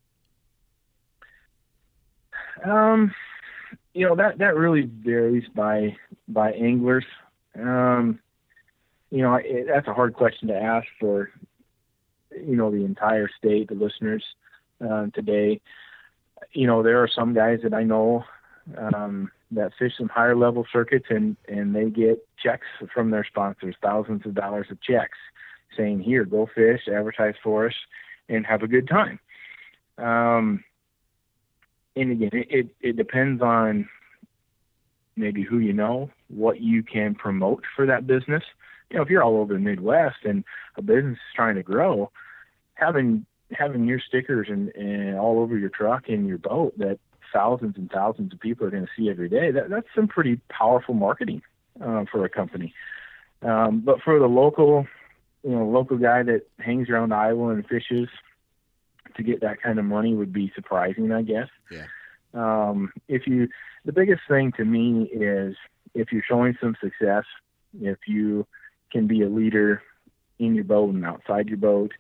Um, 2.64 3.14
you 3.94 4.08
know 4.08 4.16
that 4.16 4.40
that 4.40 4.56
really 4.56 4.82
varies 4.82 5.48
by 5.54 5.96
by 6.28 6.52
anglers. 6.54 7.06
Um, 7.58 8.20
you 9.12 9.22
know, 9.22 9.36
it, 9.36 9.68
that's 9.68 9.88
a 9.88 9.94
hard 9.94 10.14
question 10.14 10.48
to 10.48 10.56
ask 10.56 10.88
for 11.00 11.32
you 12.32 12.56
know 12.56 12.72
the 12.72 12.84
entire 12.84 13.30
state, 13.38 13.68
the 13.68 13.76
listeners 13.76 14.24
uh, 14.84 15.08
today. 15.14 15.62
You 16.54 16.68
know, 16.68 16.82
there 16.82 17.04
are 17.04 17.08
some 17.08 17.34
guys 17.34 17.60
that 17.64 17.74
I 17.74 17.84
know 17.84 18.26
um, 18.78 19.32
that 19.52 19.72
fish 19.78 19.94
some 19.98 20.10
higher 20.10 20.36
level 20.36 20.66
circuits, 20.72 21.08
and 21.10 21.36
and 21.48 21.76
they 21.76 21.90
get 21.90 22.26
checks 22.42 22.68
from 22.94 23.12
their 23.12 23.26
sponsors, 23.26 23.76
thousands 23.82 24.26
of 24.26 24.34
dollars 24.34 24.68
of 24.70 24.82
checks, 24.82 25.18
saying, 25.78 26.02
"Here, 26.02 26.26
go 26.26 26.48
fish, 26.54 26.88
advertise 26.88 27.36
for 27.44 27.68
us, 27.68 27.76
and 28.30 28.46
have 28.46 28.64
a 28.64 28.68
good 28.68 28.88
time." 28.88 29.20
Um, 29.98 30.64
and 31.96 32.12
again, 32.12 32.30
it, 32.34 32.48
it, 32.50 32.68
it 32.82 32.96
depends 32.98 33.42
on 33.42 33.88
maybe 35.16 35.44
who 35.44 35.60
you 35.60 35.74
know, 35.74 36.10
what 36.28 36.60
you 36.62 36.84
can 36.84 37.16
promote 37.16 37.64
for 37.76 37.86
that 37.86 38.06
business. 38.06 38.44
You 38.90 38.98
know, 38.98 39.04
if 39.04 39.10
you're 39.10 39.24
all 39.24 39.38
over 39.38 39.54
the 39.54 39.60
Midwest 39.60 40.26
and 40.26 40.44
a 40.78 40.82
business 40.82 41.14
is 41.14 41.36
trying 41.36 41.56
to 41.56 41.64
grow, 41.64 42.12
having 42.74 43.26
having 43.52 43.86
your 43.86 44.00
stickers 44.00 44.48
and, 44.50 44.70
and 44.76 45.18
all 45.18 45.40
over 45.40 45.58
your 45.58 45.70
truck 45.70 46.10
and 46.10 46.28
your 46.28 46.40
boat 46.40 46.78
that 46.78 47.00
thousands 47.34 47.78
and 47.78 47.90
thousands 47.92 48.34
of 48.34 48.40
people 48.40 48.66
are 48.66 48.72
going 48.72 48.86
to 48.86 48.92
see 48.98 49.10
every 49.10 49.30
day, 49.30 49.52
that, 49.52 49.70
that's 49.70 49.88
some 49.96 50.08
pretty 50.08 50.40
powerful 50.50 50.94
marketing 50.94 51.42
uh, 51.82 52.06
for 52.12 52.26
a 52.26 52.30
company. 52.30 52.74
Um, 53.42 53.82
but 53.82 54.02
for 54.02 54.20
the 54.20 54.28
local, 54.28 54.88
you 55.44 55.52
know, 55.52 55.66
local 55.66 55.98
guy 55.98 56.24
that 56.24 56.48
hangs 56.60 56.90
around 56.90 57.14
Iowa 57.14 57.50
and 57.50 57.66
fishes, 57.68 58.10
to 59.16 59.24
get 59.24 59.42
that 59.42 59.62
kind 59.62 59.80
of 59.80 59.86
money 59.86 60.14
would 60.14 60.34
be 60.34 60.52
surprising, 60.56 61.12
I 61.12 61.22
guess. 61.22 61.48
Yeah. 61.72 61.86
Um, 62.34 62.92
if 63.08 63.28
you, 63.28 63.48
the 63.86 63.94
biggest 63.94 64.22
thing 64.28 64.52
to 64.58 64.66
me 64.66 65.04
is 65.04 65.56
if 65.94 66.12
you're 66.12 66.24
showing 66.28 66.58
some 66.60 66.76
success, 66.82 67.24
if 67.80 67.98
you 68.08 68.46
can 68.92 69.08
be 69.08 69.22
a 69.22 69.30
leader 69.30 69.82
in 70.40 70.54
your 70.54 70.66
boat 70.66 70.94
and 70.94 71.06
outside 71.06 71.48
your 71.48 71.58
boat, 71.58 71.94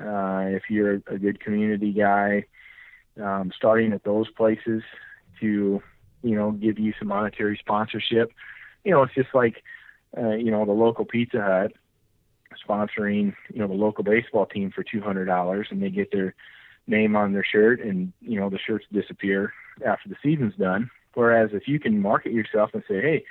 uh, 0.00 0.44
if 0.48 0.64
you're 0.70 1.02
a 1.06 1.18
good 1.18 1.40
community 1.40 1.92
guy, 1.92 2.44
um, 3.22 3.52
starting 3.54 3.92
at 3.92 4.04
those 4.04 4.28
places 4.30 4.82
to, 5.40 5.82
you 6.22 6.34
know, 6.36 6.52
give 6.52 6.78
you 6.78 6.92
some 6.98 7.08
monetary 7.08 7.56
sponsorship. 7.58 8.32
You 8.84 8.92
know, 8.92 9.02
it's 9.02 9.14
just 9.14 9.34
like, 9.34 9.62
uh, 10.16 10.30
you 10.30 10.50
know, 10.50 10.64
the 10.64 10.72
local 10.72 11.04
Pizza 11.04 11.40
Hut 11.40 11.72
sponsoring, 12.66 13.34
you 13.52 13.60
know, 13.60 13.68
the 13.68 13.74
local 13.74 14.04
baseball 14.04 14.46
team 14.46 14.70
for 14.70 14.82
two 14.82 15.00
hundred 15.00 15.26
dollars, 15.26 15.68
and 15.70 15.82
they 15.82 15.90
get 15.90 16.10
their 16.12 16.34
name 16.86 17.16
on 17.16 17.32
their 17.32 17.44
shirt, 17.44 17.80
and 17.80 18.12
you 18.20 18.38
know, 18.38 18.48
the 18.48 18.58
shirts 18.58 18.86
disappear 18.92 19.52
after 19.84 20.08
the 20.08 20.16
season's 20.22 20.54
done. 20.56 20.90
Whereas 21.14 21.50
if 21.52 21.66
you 21.66 21.80
can 21.80 22.00
market 22.00 22.32
yourself 22.32 22.70
and 22.74 22.82
say, 22.88 23.00
hey, 23.00 23.24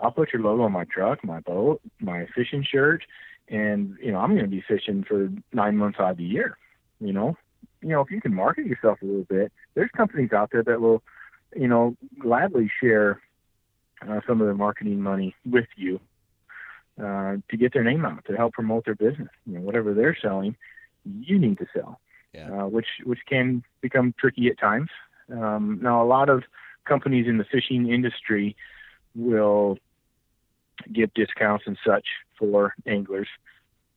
I'll 0.00 0.10
put 0.10 0.32
your 0.32 0.42
logo 0.42 0.62
on 0.62 0.72
my 0.72 0.84
truck, 0.84 1.24
my 1.24 1.40
boat, 1.40 1.80
my 2.00 2.26
fishing 2.34 2.64
shirt, 2.64 3.04
and 3.48 3.96
you 4.02 4.12
know 4.12 4.18
I'm 4.18 4.30
going 4.30 4.44
to 4.44 4.48
be 4.48 4.64
fishing 4.66 5.04
for 5.06 5.28
nine 5.52 5.76
months 5.76 5.98
out 6.00 6.12
of 6.12 6.16
the 6.16 6.24
year. 6.24 6.56
You 7.00 7.12
know, 7.12 7.36
you 7.82 7.88
know 7.88 8.00
if 8.00 8.10
you 8.10 8.20
can 8.20 8.34
market 8.34 8.66
yourself 8.66 9.02
a 9.02 9.04
little 9.04 9.24
bit, 9.24 9.52
there's 9.74 9.90
companies 9.90 10.32
out 10.32 10.50
there 10.52 10.62
that 10.62 10.80
will, 10.80 11.02
you 11.54 11.68
know, 11.68 11.96
gladly 12.18 12.70
share 12.80 13.20
uh, 14.08 14.20
some 14.26 14.40
of 14.40 14.46
their 14.46 14.54
marketing 14.54 15.00
money 15.00 15.34
with 15.44 15.66
you 15.76 16.00
uh, 17.02 17.36
to 17.50 17.56
get 17.56 17.72
their 17.72 17.84
name 17.84 18.04
out 18.04 18.24
to 18.26 18.36
help 18.36 18.54
promote 18.54 18.84
their 18.84 18.94
business. 18.94 19.28
You 19.46 19.54
know, 19.54 19.60
whatever 19.60 19.94
they're 19.94 20.16
selling, 20.20 20.56
you 21.04 21.38
need 21.38 21.58
to 21.58 21.66
sell, 21.74 22.00
yeah. 22.32 22.50
uh, 22.50 22.66
which 22.66 22.88
which 23.04 23.20
can 23.28 23.62
become 23.80 24.14
tricky 24.18 24.48
at 24.48 24.58
times. 24.58 24.90
Um, 25.30 25.80
now, 25.82 26.02
a 26.02 26.06
lot 26.06 26.28
of 26.28 26.44
companies 26.84 27.26
in 27.26 27.38
the 27.38 27.44
fishing 27.44 27.90
industry 27.90 28.56
will 29.14 29.78
give 30.92 31.12
discounts 31.14 31.64
and 31.66 31.78
such 31.86 32.06
for 32.38 32.74
anglers. 32.86 33.28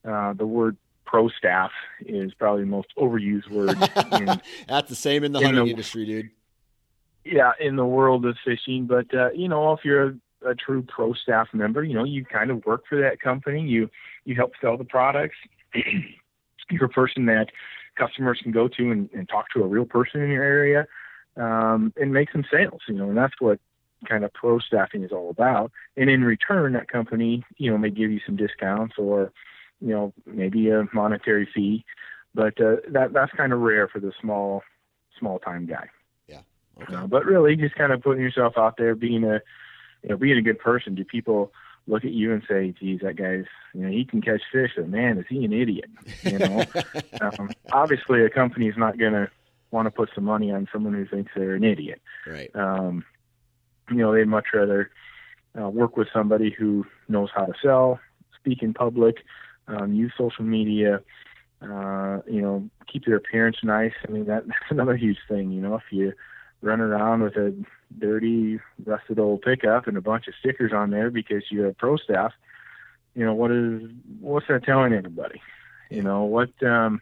Uh, 0.04 0.34
the 0.34 0.46
word 0.46 0.78
pro 1.06 1.30
staff 1.30 1.72
is 2.06 2.34
probably 2.34 2.64
the 2.64 2.70
most 2.70 2.88
overused 2.98 3.50
word. 3.50 3.70
In, 4.22 4.42
That's 4.68 4.90
the 4.90 4.96
same 4.96 5.24
in 5.24 5.32
the 5.32 5.40
in 5.40 5.46
hunting 5.46 5.66
the, 5.66 5.72
industry, 5.72 6.06
dude. 6.06 6.30
Yeah, 7.24 7.52
in 7.60 7.76
the 7.76 7.86
world 7.86 8.26
of 8.26 8.36
fishing, 8.44 8.86
but 8.86 9.14
uh, 9.14 9.32
you 9.32 9.48
know, 9.48 9.74
if 9.74 9.80
you're 9.84 10.04
a, 10.44 10.50
a, 10.52 10.56
true 10.56 10.84
pro 10.88 11.14
staff 11.14 11.48
member, 11.54 11.84
you 11.84 11.94
know, 11.94 12.04
you 12.04 12.24
kind 12.24 12.52
of 12.52 12.64
work 12.66 12.84
for 12.88 13.00
that 13.02 13.20
company. 13.20 13.62
You 13.62 13.90
you 14.26 14.36
help 14.36 14.52
sell 14.62 14.78
the 14.78 14.84
products. 14.84 15.36
you're 16.70 16.86
a 16.86 16.90
person 16.90 17.26
that 17.26 17.48
customers 17.98 18.40
can 18.44 18.52
go 18.52 18.68
to 18.68 18.92
and, 18.92 19.10
and 19.14 19.28
talk 19.28 19.46
to 19.56 19.64
a 19.64 19.68
real 19.68 19.86
person 19.86 20.22
in 20.22 20.30
your 20.30 20.44
area 20.44 20.86
um, 21.38 21.94
and 21.96 22.14
make 22.14 22.32
some 22.32 22.46
sales. 22.52 22.82
You 22.88 22.96
know, 22.96 23.10
and 23.10 23.18
that's 23.18 23.36
what 23.40 23.60
kind 24.08 24.24
of 24.24 24.34
pro 24.34 24.60
staffing 24.60 25.04
is 25.04 25.12
all 25.12 25.30
about. 25.30 25.72
And 25.98 26.10
in 26.10 26.24
return, 26.24 26.74
that 26.74 26.88
company, 26.88 27.44
you 27.58 27.72
know, 27.72 27.78
may 27.78 27.90
give 27.90 28.12
you 28.12 28.20
some 28.26 28.36
discounts 28.36 28.96
or, 28.98 29.32
you 29.82 29.90
know, 29.90 30.14
maybe 30.26 30.70
a 30.70 30.86
monetary 30.94 31.48
fee, 31.54 31.86
but 32.34 32.60
uh, 32.60 32.78
that 32.90 33.14
that's 33.14 33.32
kind 33.34 33.54
of 33.54 33.60
rare 33.60 33.88
for 33.88 34.00
the 34.00 34.12
small, 34.22 34.64
small 35.20 35.40
time 35.40 35.66
guy. 35.66 35.90
Yeah. 36.28 36.42
Okay. 36.82 36.96
Uh, 36.96 37.08
but 37.08 37.26
really, 37.26 37.56
just 37.56 37.76
kind 37.76 37.92
of 37.92 38.02
putting 38.02 38.24
yourself 38.24 38.58
out 38.58 38.78
there, 38.78 38.96
being 38.96 39.24
a, 39.24 39.42
you 40.04 40.10
know, 40.10 40.18
being 40.18 40.38
a 40.38 40.42
good 40.42 40.60
person. 40.60 40.96
Do 40.96 41.04
people 41.04 41.52
look 41.88 42.04
at 42.04 42.12
you 42.12 42.34
and 42.34 42.44
say, 42.48 42.74
"Geez, 42.80 43.02
that 43.02 43.16
guy's, 43.16 43.46
you 43.74 43.82
know, 43.82 43.90
he 43.90 44.06
can 44.06 44.22
catch 44.22 44.42
fish, 44.52 44.72
but 44.76 44.90
man, 44.90 45.18
is 45.18 45.26
he 45.30 45.46
an 45.46 45.54
idiot?" 45.54 45.90
You 46.24 46.40
know. 46.40 46.64
um, 47.22 47.52
obviously, 47.72 48.24
a 48.24 48.30
company 48.30 48.68
is 48.68 48.78
not 48.78 48.98
going 48.98 49.14
to 49.14 49.30
want 49.72 49.88
to 49.88 49.92
put 49.92 50.10
some 50.16 50.24
money 50.24 50.52
on 50.52 50.68
someone 50.72 50.94
who 50.94 51.06
thinks 51.06 51.32
they're 51.36 51.56
an 51.56 51.64
idiot. 51.64 52.02
Right. 52.26 52.50
Um, 52.56 53.04
you 53.90 53.98
know, 53.98 54.14
they'd 54.14 54.28
much 54.28 54.46
rather 54.54 54.90
uh, 55.60 55.70
work 55.70 55.98
with 55.98 56.08
somebody 56.14 56.50
who 56.50 56.86
knows 57.08 57.30
how 57.36 57.46
to 57.46 57.54
sell, 57.62 58.00
speak 58.40 58.64
in 58.64 58.74
public, 58.74 59.18
um, 59.68 59.94
use 59.94 60.14
social 60.18 60.46
media, 60.46 61.02
uh, 61.62 62.20
you 62.28 62.42
know, 62.42 62.70
keep 62.92 63.06
their 63.06 63.16
appearance 63.16 63.58
nice. 63.64 63.94
I 64.08 64.12
mean, 64.12 64.26
that, 64.26 64.48
that's 64.48 64.72
another 64.72 64.96
huge 64.96 65.18
thing. 65.28 65.52
You 65.52 65.62
know, 65.62 65.76
if 65.76 65.84
you 65.92 66.14
run 66.62 66.82
around 66.82 67.24
with 67.24 67.36
a 67.36 67.56
dirty, 67.98 68.60
rusted 68.86 69.20
old 69.20 69.42
pickup 69.42 69.88
and 69.88 69.98
a 69.98 70.02
bunch 70.02 70.28
of 70.28 70.34
stickers 70.40 70.74
on 70.74 70.92
there 70.92 71.10
because 71.10 71.44
you 71.50 71.62
have 71.64 71.78
pro 71.78 71.98
staff, 71.98 72.34
you 73.14 73.26
know, 73.26 73.34
what 73.34 73.52
is 73.52 73.82
what's 74.20 74.48
that 74.48 74.64
telling 74.64 74.94
anybody? 74.94 75.42
You 75.90 76.02
know, 76.02 76.24
what 76.24 76.52
um, 76.64 77.02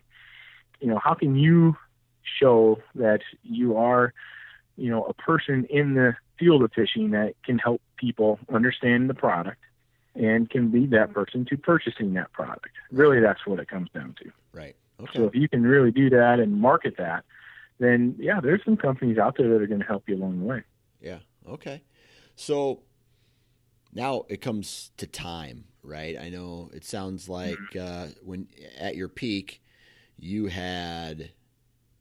you 0.79 0.87
know, 0.87 0.99
how 0.99 1.13
can 1.13 1.35
you 1.35 1.75
show 2.39 2.79
that 2.95 3.21
you 3.43 3.77
are, 3.77 4.13
you 4.77 4.89
know, 4.89 5.03
a 5.05 5.13
person 5.13 5.65
in 5.69 5.95
the 5.95 6.15
field 6.37 6.63
of 6.63 6.71
fishing 6.73 7.11
that 7.11 7.33
can 7.43 7.57
help 7.57 7.81
people 7.97 8.39
understand 8.53 9.09
the 9.09 9.13
product 9.13 9.61
and 10.15 10.49
can 10.49 10.71
lead 10.71 10.91
that 10.91 11.13
person 11.13 11.45
to 11.45 11.57
purchasing 11.57 12.13
that 12.13 12.31
product. 12.33 12.69
Really, 12.91 13.19
that's 13.19 13.45
what 13.45 13.59
it 13.59 13.67
comes 13.67 13.89
down 13.93 14.15
to. 14.21 14.31
Right. 14.51 14.75
Okay. 14.99 15.11
So 15.15 15.25
if 15.25 15.35
you 15.35 15.49
can 15.49 15.63
really 15.63 15.91
do 15.91 16.09
that 16.11 16.39
and 16.39 16.59
market 16.59 16.95
that, 16.97 17.23
then 17.79 18.15
yeah, 18.19 18.39
there's 18.39 18.63
some 18.63 18.77
companies 18.77 19.17
out 19.17 19.35
there 19.37 19.49
that 19.49 19.61
are 19.61 19.67
going 19.67 19.81
to 19.81 19.85
help 19.85 20.07
you 20.07 20.15
along 20.15 20.39
the 20.39 20.45
way. 20.45 20.63
Yeah. 21.01 21.19
Okay. 21.47 21.81
So 22.35 22.83
now 23.91 24.25
it 24.29 24.41
comes 24.41 24.91
to 24.97 25.07
time, 25.07 25.65
right? 25.81 26.17
I 26.17 26.29
know 26.29 26.69
it 26.73 26.85
sounds 26.85 27.27
like 27.27 27.57
mm-hmm. 27.73 28.09
uh, 28.09 28.13
when 28.23 28.47
at 28.77 28.95
your 28.95 29.09
peak, 29.09 29.61
you 30.19 30.47
had 30.47 31.31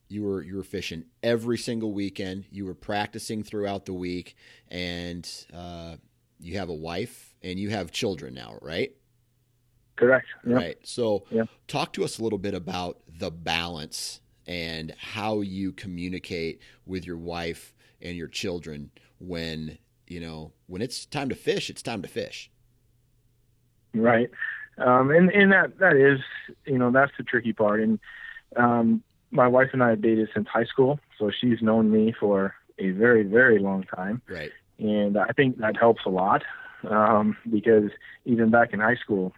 you 0.09 0.23
were 0.23 0.43
you 0.43 0.57
were 0.57 0.63
fishing 0.63 1.05
every 1.23 1.59
single 1.59 1.93
weekend. 1.93 2.45
You 2.51 2.67
were 2.67 2.75
practicing 2.75 3.43
throughout 3.43 3.87
the 3.87 3.95
week, 3.95 4.37
and 4.69 5.29
uh, 5.53 5.97
you 6.39 6.59
have 6.59 6.69
a 6.69 6.75
wife 6.75 7.32
and 7.43 7.59
you 7.59 7.71
have 7.71 7.91
children 7.91 8.35
now, 8.35 8.57
right? 8.61 8.93
Correct. 9.97 10.27
Yep. 10.47 10.57
Right. 10.57 10.79
So, 10.83 11.25
yep. 11.31 11.49
talk 11.69 11.93
to 11.95 12.05
us 12.05 12.19
a 12.19 12.23
little 12.23 12.39
bit 12.39 12.55
about 12.55 13.01
the 13.19 13.31
balance 13.31 14.21
and 14.47 14.95
how 14.99 15.41
you 15.41 15.73
communicate 15.73 16.61
with 16.87 17.07
your 17.07 17.19
wife 17.19 17.75
and 18.01 18.17
your 18.17 18.29
children 18.29 18.91
when 19.19 19.79
you 20.09 20.19
know 20.19 20.53
when 20.67 20.83
it's 20.83 21.07
time 21.07 21.29
to 21.29 21.35
fish. 21.35 21.71
It's 21.71 21.83
time 21.83 22.03
to 22.03 22.09
fish. 22.09 22.51
Right. 23.95 24.31
Um, 24.79 25.11
and 25.11 25.31
and 25.31 25.53
that 25.53 25.79
that 25.79 25.97
is 25.97 26.21
you 26.67 26.79
know 26.79 26.91
that's 26.91 27.13
the 27.19 27.25
tricky 27.25 27.53
part 27.53 27.81
and 27.81 27.99
um, 28.57 29.03
my 29.31 29.49
wife 29.49 29.71
and 29.73 29.83
I 29.83 29.91
have 29.91 30.03
dated 30.03 30.29
since 30.35 30.47
high 30.47 30.65
school, 30.65 31.01
so 31.19 31.31
she's 31.31 31.63
known 31.63 31.91
me 31.91 32.15
for 32.19 32.55
a 32.79 32.91
very, 32.91 33.23
very 33.23 33.59
long 33.59 33.83
time. 33.85 34.21
Right. 34.29 34.53
And 34.79 35.17
I 35.17 35.29
think 35.29 35.59
that 35.59 35.77
helps 35.77 36.05
a 36.05 36.11
lot 36.11 36.43
um, 36.89 37.37
because 37.51 37.91
even 38.25 38.51
back 38.51 38.73
in 38.73 38.81
high 38.81 38.97
school, 38.97 39.33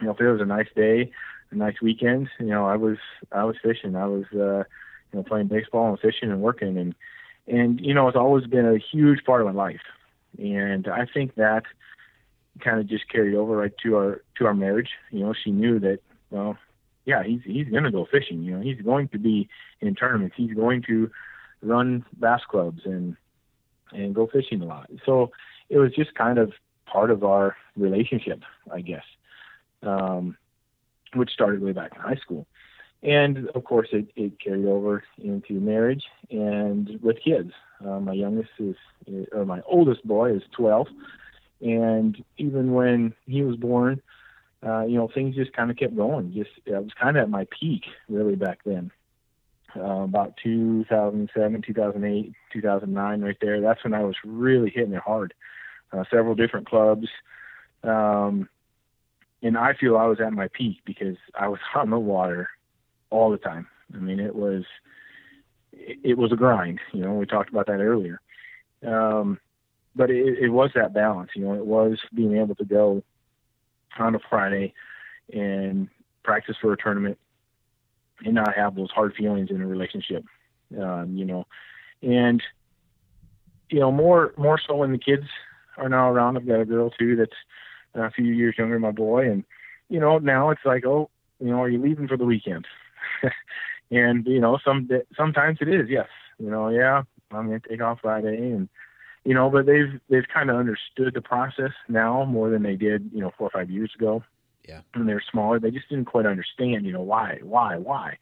you 0.00 0.06
know, 0.06 0.12
if 0.12 0.20
it 0.20 0.30
was 0.30 0.40
a 0.40 0.46
nice 0.46 0.68
day, 0.74 1.10
a 1.50 1.54
nice 1.54 1.80
weekend, 1.80 2.28
you 2.38 2.46
know, 2.46 2.66
I 2.66 2.76
was 2.76 2.98
I 3.32 3.44
was 3.44 3.56
fishing, 3.62 3.96
I 3.96 4.06
was 4.06 4.24
uh, 4.34 4.64
you 5.12 5.14
know 5.14 5.22
playing 5.22 5.48
baseball 5.48 5.90
and 5.90 6.00
fishing 6.00 6.30
and 6.30 6.40
working, 6.40 6.78
and 6.78 6.94
and 7.46 7.80
you 7.80 7.94
know, 7.94 8.08
it's 8.08 8.16
always 8.16 8.46
been 8.46 8.66
a 8.66 8.78
huge 8.78 9.24
part 9.24 9.40
of 9.40 9.46
my 9.46 9.52
life. 9.52 9.82
and 10.38 10.88
I 10.88 11.06
think 11.06 11.34
that 11.36 11.64
kind 12.60 12.78
of 12.78 12.86
just 12.86 13.08
carried 13.08 13.34
over 13.34 13.56
right 13.56 13.72
to 13.82 13.96
our 13.96 14.22
to 14.38 14.46
our 14.46 14.54
marriage. 14.54 14.90
You 15.10 15.20
know, 15.20 15.34
she 15.34 15.50
knew 15.50 15.78
that 15.80 16.00
well, 16.30 16.56
yeah, 17.04 17.22
he's 17.22 17.40
he's 17.44 17.68
going 17.68 17.84
to 17.84 17.90
go 17.90 18.06
fishing. 18.10 18.42
You 18.42 18.56
know, 18.56 18.60
he's 18.62 18.80
going 18.80 19.08
to 19.08 19.18
be 19.18 19.48
in 19.80 19.94
tournaments. 19.94 20.36
He's 20.36 20.54
going 20.54 20.82
to 20.82 21.10
run 21.62 22.04
bass 22.18 22.42
clubs 22.48 22.82
and 22.84 23.16
and 23.92 24.14
go 24.14 24.26
fishing 24.26 24.60
a 24.62 24.66
lot. 24.66 24.90
So 25.04 25.30
it 25.68 25.78
was 25.78 25.92
just 25.92 26.14
kind 26.14 26.38
of 26.38 26.52
part 26.94 27.10
of 27.10 27.24
our 27.24 27.56
relationship, 27.76 28.40
I 28.72 28.80
guess, 28.80 29.02
um, 29.82 30.36
which 31.14 31.30
started 31.30 31.60
way 31.60 31.72
back 31.72 31.90
in 31.96 32.00
high 32.00 32.20
school. 32.22 32.46
And 33.02 33.48
of 33.48 33.64
course, 33.64 33.88
it, 33.90 34.06
it 34.14 34.40
carried 34.40 34.66
over 34.66 35.02
into 35.18 35.54
marriage 35.54 36.04
and 36.30 37.00
with 37.02 37.16
kids. 37.22 37.50
Uh, 37.84 37.98
my 37.98 38.12
youngest 38.12 38.50
is, 38.60 38.76
or 39.32 39.44
my 39.44 39.60
oldest 39.66 40.06
boy 40.06 40.34
is 40.36 40.42
12. 40.56 40.86
And 41.60 42.24
even 42.38 42.72
when 42.72 43.12
he 43.26 43.42
was 43.42 43.56
born, 43.56 44.00
uh, 44.64 44.84
you 44.84 44.96
know, 44.96 45.10
things 45.12 45.34
just 45.34 45.52
kind 45.52 45.70
of 45.72 45.76
kept 45.76 45.96
going. 45.96 46.32
Just 46.32 46.50
I 46.68 46.78
was 46.78 46.92
kind 46.98 47.16
of 47.16 47.24
at 47.24 47.30
my 47.30 47.46
peak 47.60 47.82
really 48.08 48.36
back 48.36 48.60
then. 48.64 48.90
Uh, 49.76 50.04
about 50.04 50.34
2007, 50.42 51.62
2008, 51.62 52.32
2009, 52.52 53.20
right 53.20 53.36
there. 53.40 53.60
That's 53.60 53.82
when 53.82 53.92
I 53.92 54.04
was 54.04 54.14
really 54.24 54.70
hitting 54.70 54.92
it 54.92 55.02
hard. 55.02 55.34
Uh, 55.94 56.02
several 56.10 56.34
different 56.34 56.68
clubs, 56.68 57.06
um, 57.84 58.48
and 59.42 59.56
I 59.56 59.74
feel 59.74 59.96
I 59.96 60.06
was 60.06 60.18
at 60.20 60.32
my 60.32 60.48
peak 60.48 60.78
because 60.84 61.16
I 61.38 61.46
was 61.46 61.60
on 61.74 61.90
the 61.90 61.98
water 61.98 62.48
all 63.10 63.30
the 63.30 63.36
time. 63.38 63.68
I 63.94 63.98
mean, 63.98 64.18
it 64.18 64.34
was 64.34 64.64
it, 65.72 66.18
was 66.18 66.32
a 66.32 66.36
grind. 66.36 66.80
You 66.92 67.02
know, 67.02 67.14
we 67.14 67.26
talked 67.26 67.50
about 67.50 67.66
that 67.66 67.80
earlier. 67.80 68.20
Um, 68.84 69.38
but 69.94 70.10
it, 70.10 70.38
it 70.38 70.48
was 70.48 70.70
that 70.74 70.94
balance. 70.94 71.30
You 71.36 71.44
know, 71.44 71.54
it 71.54 71.66
was 71.66 71.98
being 72.12 72.36
able 72.36 72.54
to 72.56 72.64
go 72.64 73.02
on 73.98 74.14
a 74.14 74.20
Friday 74.28 74.74
and 75.32 75.88
practice 76.22 76.56
for 76.60 76.72
a 76.72 76.76
tournament 76.76 77.18
and 78.24 78.34
not 78.34 78.54
have 78.56 78.74
those 78.74 78.90
hard 78.90 79.14
feelings 79.14 79.50
in 79.50 79.60
a 79.60 79.66
relationship. 79.66 80.24
Um, 80.80 81.16
you 81.16 81.24
know, 81.24 81.46
and 82.02 82.42
you 83.70 83.80
know 83.80 83.92
more 83.92 84.34
more 84.36 84.58
so 84.58 84.76
when 84.76 84.92
the 84.92 84.98
kids 84.98 85.26
are 85.76 85.88
now 85.88 86.10
around. 86.10 86.36
I've 86.36 86.46
got 86.46 86.60
a 86.60 86.64
girl 86.64 86.90
too 86.90 87.16
that's 87.16 87.32
a 87.94 88.10
few 88.10 88.32
years 88.32 88.56
younger 88.58 88.74
than 88.74 88.82
my 88.82 88.90
boy, 88.90 89.30
and 89.30 89.44
you 89.88 90.00
know 90.00 90.18
now 90.18 90.50
it's 90.50 90.64
like, 90.64 90.84
oh, 90.86 91.10
you 91.40 91.50
know, 91.50 91.62
are 91.62 91.68
you 91.68 91.80
leaving 91.80 92.08
for 92.08 92.16
the 92.16 92.24
weekend? 92.24 92.66
and 93.90 94.26
you 94.26 94.40
know, 94.40 94.58
some 94.64 94.88
sometimes 95.16 95.58
it 95.60 95.68
is, 95.68 95.88
yes. 95.88 96.08
You 96.38 96.50
know, 96.50 96.68
yeah, 96.68 97.02
I'm 97.30 97.46
gonna 97.46 97.60
take 97.60 97.80
off 97.80 98.00
Friday, 98.02 98.36
and 98.36 98.68
you 99.24 99.34
know, 99.34 99.50
but 99.50 99.66
they've 99.66 100.00
they've 100.08 100.28
kind 100.32 100.50
of 100.50 100.56
understood 100.56 101.14
the 101.14 101.22
process 101.22 101.72
now 101.88 102.24
more 102.24 102.50
than 102.50 102.62
they 102.62 102.76
did, 102.76 103.10
you 103.12 103.20
know, 103.20 103.32
four 103.36 103.48
or 103.48 103.50
five 103.50 103.70
years 103.70 103.92
ago. 103.94 104.22
Yeah. 104.66 104.80
When 104.94 105.06
they 105.06 105.14
were 105.14 105.22
smaller, 105.30 105.60
they 105.60 105.70
just 105.70 105.90
didn't 105.90 106.06
quite 106.06 106.24
understand, 106.24 106.86
you 106.86 106.92
know, 106.92 107.02
why, 107.02 107.38
why, 107.42 107.76
why. 107.76 108.16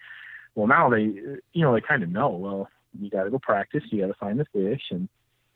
Well, 0.57 0.66
now 0.66 0.90
they, 0.90 1.03
you 1.03 1.62
know, 1.62 1.72
they 1.72 1.80
kind 1.80 2.03
of 2.03 2.09
know. 2.09 2.30
Well, 2.30 2.68
you 3.00 3.11
got 3.11 3.24
to 3.24 3.30
go 3.30 3.38
practice, 3.38 3.84
you 3.90 4.00
got 4.00 4.09
to 4.09 4.14
find 4.14 4.40
the 4.40 4.44
fish, 4.53 4.82
and 4.90 5.09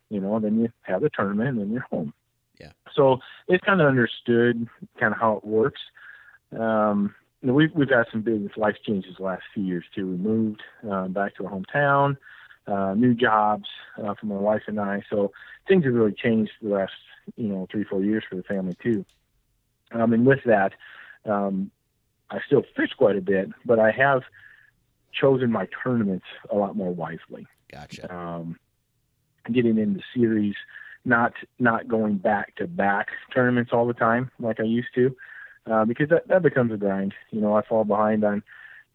you 0.08 0.20
know, 0.20 0.38
then 0.40 0.60
you 0.60 0.68
have 0.82 1.02
the 1.02 1.10
tournament, 1.10 1.50
and 1.50 1.60
then 1.60 1.70
you're 1.70 1.86
home. 1.90 2.12
Yeah. 2.58 2.72
So 2.94 3.18
they've 3.48 3.60
kind 3.60 3.80
of 3.80 3.88
understood 3.88 4.66
kind 4.98 5.12
of 5.12 5.20
how 5.20 5.36
it 5.36 5.44
works. 5.44 5.80
Um, 6.58 7.14
you 7.42 7.48
know, 7.48 7.54
we've 7.54 7.74
we've 7.74 7.90
had 7.90 8.06
some 8.10 8.22
big 8.22 8.56
life 8.56 8.76
changes 8.84 9.16
the 9.18 9.24
last 9.24 9.42
few 9.52 9.64
years 9.64 9.84
too. 9.94 10.06
We 10.06 10.16
moved 10.16 10.62
uh, 10.90 11.08
back 11.08 11.36
to 11.36 11.46
our 11.46 11.52
hometown 11.52 12.16
uh, 12.66 12.94
new 12.94 13.14
jobs 13.14 13.68
uh, 14.02 14.14
for 14.14 14.26
my 14.26 14.36
wife 14.36 14.62
and 14.66 14.80
I. 14.80 15.02
So 15.08 15.32
things 15.68 15.84
have 15.84 15.94
really 15.94 16.12
changed 16.12 16.52
the 16.62 16.70
last, 16.70 16.92
you 17.36 17.48
know, 17.48 17.66
three, 17.70 17.84
four 17.84 18.02
years 18.02 18.24
for 18.28 18.36
the 18.36 18.42
family 18.42 18.76
too. 18.82 19.04
Um, 19.92 20.12
and 20.12 20.26
with 20.26 20.40
that, 20.46 20.72
um, 21.24 21.70
I 22.30 22.40
still 22.44 22.64
fish 22.76 22.90
quite 22.96 23.16
a 23.16 23.20
bit, 23.20 23.50
but 23.64 23.78
I 23.78 23.92
have 23.92 24.22
chosen 25.12 25.50
my 25.50 25.68
tournaments 25.82 26.26
a 26.50 26.56
lot 26.56 26.76
more 26.76 26.92
wisely. 26.92 27.46
Gotcha. 27.70 28.12
Um, 28.14 28.58
getting 29.52 29.78
into 29.78 30.00
series, 30.14 30.54
not 31.04 31.32
not 31.58 31.88
going 31.88 32.16
back 32.16 32.54
to 32.56 32.66
back 32.66 33.08
tournaments 33.34 33.72
all 33.72 33.86
the 33.86 33.94
time 33.94 34.30
like 34.40 34.60
I 34.60 34.64
used 34.64 34.94
to, 34.94 35.16
uh, 35.70 35.84
because 35.84 36.08
that 36.08 36.28
that 36.28 36.42
becomes 36.42 36.72
a 36.72 36.76
grind. 36.76 37.14
You 37.30 37.40
know, 37.40 37.54
I 37.54 37.62
fall 37.62 37.84
behind 37.84 38.24
on 38.24 38.42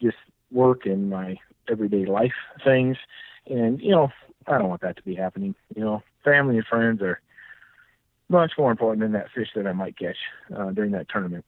just 0.01 0.17
work 0.51 0.85
and 0.85 1.09
my 1.09 1.37
everyday 1.69 2.05
life 2.05 2.33
things, 2.63 2.97
and, 3.47 3.79
you 3.81 3.91
know, 3.91 4.11
I 4.47 4.57
don't 4.57 4.69
want 4.69 4.81
that 4.81 4.97
to 4.97 5.03
be 5.03 5.15
happening. 5.15 5.55
You 5.75 5.83
know, 5.83 6.03
family 6.23 6.57
and 6.57 6.65
friends 6.65 7.01
are 7.01 7.21
much 8.27 8.53
more 8.57 8.71
important 8.71 9.01
than 9.01 9.11
that 9.13 9.31
fish 9.33 9.49
that 9.55 9.67
I 9.67 9.73
might 9.73 9.97
catch 9.97 10.17
uh, 10.55 10.71
during 10.71 10.91
that 10.91 11.07
tournament. 11.09 11.45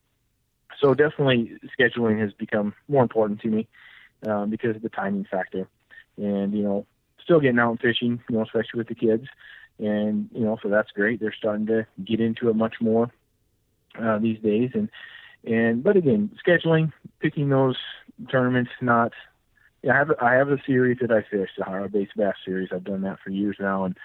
So 0.80 0.94
definitely 0.94 1.58
scheduling 1.80 2.20
has 2.22 2.34
become 2.34 2.74
more 2.88 3.04
important 3.04 3.42
to 3.42 3.48
me 3.48 3.68
um, 4.28 4.50
because 4.50 4.76
of 4.76 4.82
the 4.82 4.90
timing 4.90 5.26
factor. 5.26 5.68
And, 6.18 6.54
you 6.54 6.64
know, 6.64 6.86
still 7.24 7.40
getting 7.40 7.60
out 7.60 7.72
and 7.72 7.80
fishing, 7.80 8.22
you 8.30 8.38
know, 8.38 8.44
especially 8.44 8.78
with 8.78 8.88
the 8.88 8.96
kids. 8.96 9.26
And, 9.80 10.30
you 10.34 10.42
know, 10.42 10.58
so 10.62 10.70
that's 10.70 10.92
great. 10.92 11.20
They're 11.20 11.34
starting 11.38 11.66
to 11.68 11.86
get 12.04 12.20
into 12.20 12.50
it 12.50 12.56
much 12.56 12.76
more 12.80 13.12
uh, 14.00 14.20
these 14.20 14.40
days. 14.40 14.72
And, 14.74 14.90
and, 15.46 15.84
but 15.84 15.98
again, 15.98 16.30
scheduling, 16.46 16.94
picking 17.20 17.50
those 17.50 17.78
tournaments, 18.30 18.72
not 18.82 19.14
yeah, 19.84 19.94
I 19.94 19.98
have 19.98 20.12
I 20.22 20.34
have 20.36 20.50
a 20.50 20.58
series 20.66 20.98
that 21.02 21.12
I 21.12 21.22
fish, 21.30 21.50
the 21.58 21.66
Hot 21.66 21.74
Rod 21.74 21.92
Baits 21.92 22.14
Bass 22.16 22.36
Series. 22.46 22.70
I've 22.72 22.86
done 22.86 23.02
that 23.02 23.20
for 23.20 23.30
years 23.30 23.58
now, 23.60 23.84
and 23.84 23.98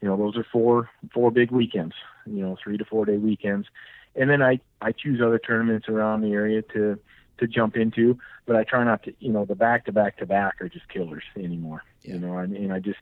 you 0.00 0.08
know 0.08 0.16
those 0.16 0.36
are 0.36 0.46
four 0.50 0.88
four 1.12 1.30
big 1.30 1.50
weekends. 1.50 1.94
You 2.24 2.42
know, 2.42 2.56
three 2.62 2.78
to 2.78 2.84
four 2.86 3.04
day 3.04 3.18
weekends, 3.18 3.66
and 4.14 4.30
then 4.30 4.42
I 4.42 4.60
I 4.80 4.92
choose 4.92 5.20
other 5.20 5.38
tournaments 5.38 5.88
around 5.88 6.22
the 6.22 6.32
area 6.32 6.62
to 6.72 6.98
to 7.38 7.46
jump 7.46 7.76
into, 7.76 8.18
but 8.46 8.56
I 8.56 8.64
try 8.64 8.84
not 8.84 9.02
to. 9.04 9.14
You 9.18 9.32
know, 9.32 9.44
the 9.44 9.54
back 9.54 9.84
to 9.86 9.92
back 9.92 10.18
to 10.18 10.26
back 10.26 10.60
are 10.60 10.68
just 10.68 10.88
killers 10.88 11.24
anymore. 11.36 11.82
Yeah. 12.02 12.14
You 12.14 12.20
know, 12.20 12.38
and, 12.38 12.72
I 12.72 12.80
just 12.80 12.98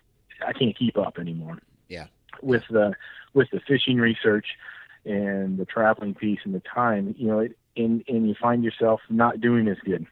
I 0.46 0.52
can't 0.52 0.76
keep 0.76 0.96
up 0.96 1.18
anymore. 1.18 1.58
Yeah. 1.88 2.06
With 2.42 2.64
the 2.70 2.94
with 3.32 3.48
the 3.52 3.60
fishing 3.66 3.98
research 3.98 4.46
and 5.04 5.58
the 5.58 5.64
traveling 5.64 6.14
piece 6.14 6.40
and 6.44 6.54
the 6.54 6.62
time, 6.62 7.14
you 7.18 7.28
know, 7.28 7.40
it, 7.40 7.56
and 7.76 8.02
and 8.08 8.28
you 8.28 8.34
find 8.40 8.64
yourself 8.64 9.00
not 9.08 9.40
doing 9.40 9.68
as 9.68 9.78
good. 9.84 10.06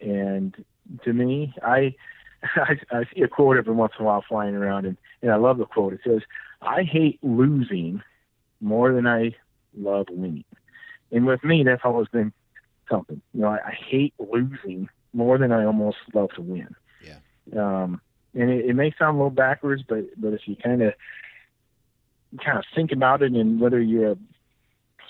And 0.00 0.56
to 1.04 1.12
me. 1.12 1.54
I, 1.62 1.94
I 2.42 2.78
I 2.90 3.04
see 3.14 3.22
a 3.22 3.28
quote 3.28 3.56
every 3.56 3.74
once 3.74 3.92
in 3.98 4.04
a 4.04 4.06
while 4.06 4.24
flying 4.26 4.54
around, 4.54 4.86
and 4.86 4.96
and 5.22 5.30
I 5.30 5.36
love 5.36 5.58
the 5.58 5.66
quote. 5.66 5.92
It 5.92 6.00
says, 6.04 6.22
"I 6.62 6.82
hate 6.82 7.18
losing 7.22 8.02
more 8.60 8.92
than 8.92 9.06
I 9.06 9.34
love 9.76 10.06
winning." 10.10 10.44
And 11.12 11.26
with 11.26 11.42
me, 11.44 11.64
that's 11.64 11.82
always 11.84 12.08
been 12.08 12.32
something. 12.90 13.20
You 13.32 13.42
know, 13.42 13.48
I, 13.48 13.58
I 13.68 13.78
hate 13.88 14.14
losing 14.18 14.88
more 15.12 15.38
than 15.38 15.52
I 15.52 15.64
almost 15.64 15.98
love 16.14 16.30
to 16.36 16.42
win. 16.42 16.74
Yeah. 17.04 17.18
Um, 17.56 18.00
and 18.34 18.50
it, 18.50 18.66
it 18.66 18.74
may 18.74 18.92
sound 18.98 19.16
a 19.16 19.18
little 19.18 19.30
backwards, 19.30 19.82
but 19.88 20.04
but 20.16 20.32
if 20.32 20.42
you 20.46 20.56
kind 20.56 20.82
of 20.82 20.94
kind 22.44 22.58
of 22.58 22.64
think 22.74 22.92
about 22.92 23.22
it, 23.22 23.32
and 23.32 23.60
whether 23.60 23.80
you're 23.80 24.12
a 24.12 24.18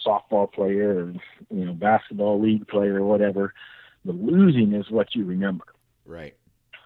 softball 0.07 0.51
player 0.51 1.05
or 1.05 1.13
you 1.51 1.65
know 1.65 1.73
basketball 1.73 2.41
league 2.41 2.67
player 2.69 3.03
or 3.03 3.07
whatever, 3.07 3.53
the 4.05 4.13
losing 4.13 4.73
is 4.73 4.91
what 4.91 5.15
you 5.15 5.25
remember. 5.25 5.65
Right. 6.07 6.35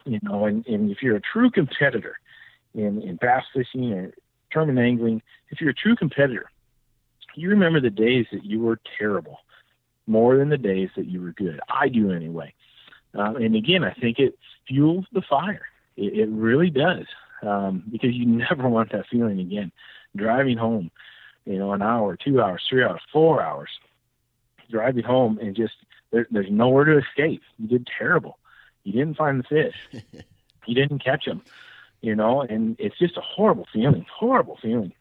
You 0.04 0.20
know, 0.22 0.44
and, 0.44 0.66
and 0.66 0.90
if 0.90 0.98
you're 1.02 1.16
a 1.16 1.20
true 1.20 1.50
competitor 1.50 2.18
in, 2.74 3.00
in 3.00 3.16
bass 3.16 3.44
fishing 3.54 3.92
or 3.92 4.12
tournament 4.50 4.86
angling, 4.86 5.22
if 5.48 5.60
you're 5.60 5.70
a 5.70 5.74
true 5.74 5.96
competitor, 5.96 6.50
you 7.34 7.48
remember 7.48 7.80
the 7.80 7.90
days 7.90 8.26
that 8.32 8.44
you 8.44 8.60
were 8.60 8.78
terrible 8.98 9.38
more 10.06 10.36
than 10.36 10.48
the 10.48 10.58
days 10.58 10.90
that 10.96 11.06
you 11.06 11.20
were 11.20 11.32
good. 11.32 11.60
I 11.68 11.88
do 11.88 12.10
anyway. 12.10 12.54
Um, 13.14 13.36
and 13.36 13.54
again, 13.54 13.84
I 13.84 13.92
think 13.94 14.18
it 14.18 14.38
fuels 14.66 15.06
the 15.12 15.22
fire. 15.22 15.66
It, 15.96 16.18
it 16.18 16.28
really 16.30 16.70
does 16.70 17.06
um, 17.42 17.84
because 17.90 18.12
you 18.12 18.26
never 18.50 18.68
want 18.68 18.92
that 18.92 19.06
feeling 19.10 19.40
again. 19.40 19.72
Driving 20.16 20.56
home, 20.56 20.90
you 21.44 21.58
know, 21.58 21.72
an 21.72 21.82
hour, 21.82 22.16
two 22.16 22.40
hours, 22.40 22.62
three 22.68 22.84
hours, 22.84 23.00
four 23.12 23.42
hours, 23.42 23.70
driving 24.70 25.04
home 25.04 25.38
and 25.38 25.56
just 25.56 25.74
there, 26.12 26.26
there's 26.30 26.50
nowhere 26.50 26.84
to 26.84 26.98
escape. 26.98 27.42
You 27.58 27.68
did 27.68 27.88
terrible. 27.98 28.38
You 28.84 28.92
didn't 28.92 29.16
find 29.16 29.40
the 29.40 29.44
fish. 29.44 30.02
you 30.66 30.74
didn't 30.74 31.04
catch 31.04 31.24
them. 31.24 31.42
You 32.00 32.14
know, 32.14 32.42
and 32.42 32.76
it's 32.78 32.98
just 32.98 33.16
a 33.16 33.22
horrible 33.22 33.66
feeling. 33.72 34.06
Horrible 34.14 34.58
feeling. 34.60 34.92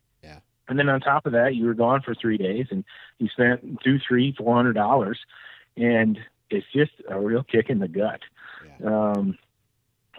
And 0.67 0.79
then 0.79 0.89
on 0.89 1.01
top 1.01 1.25
of 1.25 1.33
that, 1.33 1.55
you 1.55 1.65
were 1.65 1.73
gone 1.73 2.01
for 2.01 2.15
three 2.15 2.37
days, 2.37 2.67
and 2.71 2.83
you 3.19 3.27
spent 3.27 3.81
two, 3.83 3.99
three, 4.07 4.33
four 4.37 4.55
hundred 4.55 4.73
dollars, 4.73 5.19
and 5.75 6.17
it's 6.49 6.65
just 6.73 6.91
a 7.09 7.19
real 7.19 7.43
kick 7.43 7.69
in 7.69 7.79
the 7.79 7.87
gut. 7.87 8.21
Yeah. 8.79 9.11
Um, 9.11 9.37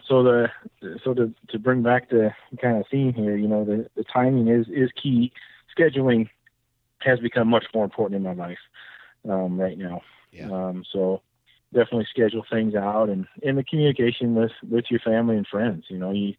so 0.07 0.23
the 0.23 0.49
so 1.03 1.15
to 1.15 1.33
to 1.49 1.59
bring 1.59 1.83
back 1.83 2.11
the 2.11 2.31
kind 2.61 2.77
of 2.77 2.85
theme 2.91 3.15
here, 3.15 3.37
you 3.37 3.49
know, 3.49 3.65
the 3.65 3.89
the 3.97 4.05
timing 4.05 4.49
is 4.49 4.67
is 4.69 4.91
key. 5.01 5.33
Scheduling 5.77 6.29
has 7.01 7.21
become 7.21 7.49
much 7.49 7.65
more 7.75 7.85
important 7.85 8.17
in 8.17 8.23
my 8.23 8.35
life 8.35 8.59
um, 9.29 9.61
right 9.61 9.79
now. 9.79 10.03
Yeah. 10.31 10.51
Um, 10.51 10.85
so 10.93 11.23
definitely 11.73 12.07
schedule 12.11 12.45
things 12.51 12.75
out 12.75 13.09
and 13.09 13.27
in 13.43 13.57
the 13.57 13.65
communication 13.65 14.35
with 14.35 14.53
with 14.69 14.85
your 14.91 15.01
family 15.01 15.37
and 15.37 15.47
friends. 15.47 15.85
You 15.89 15.99
know, 15.99 16.13
you 16.13 16.35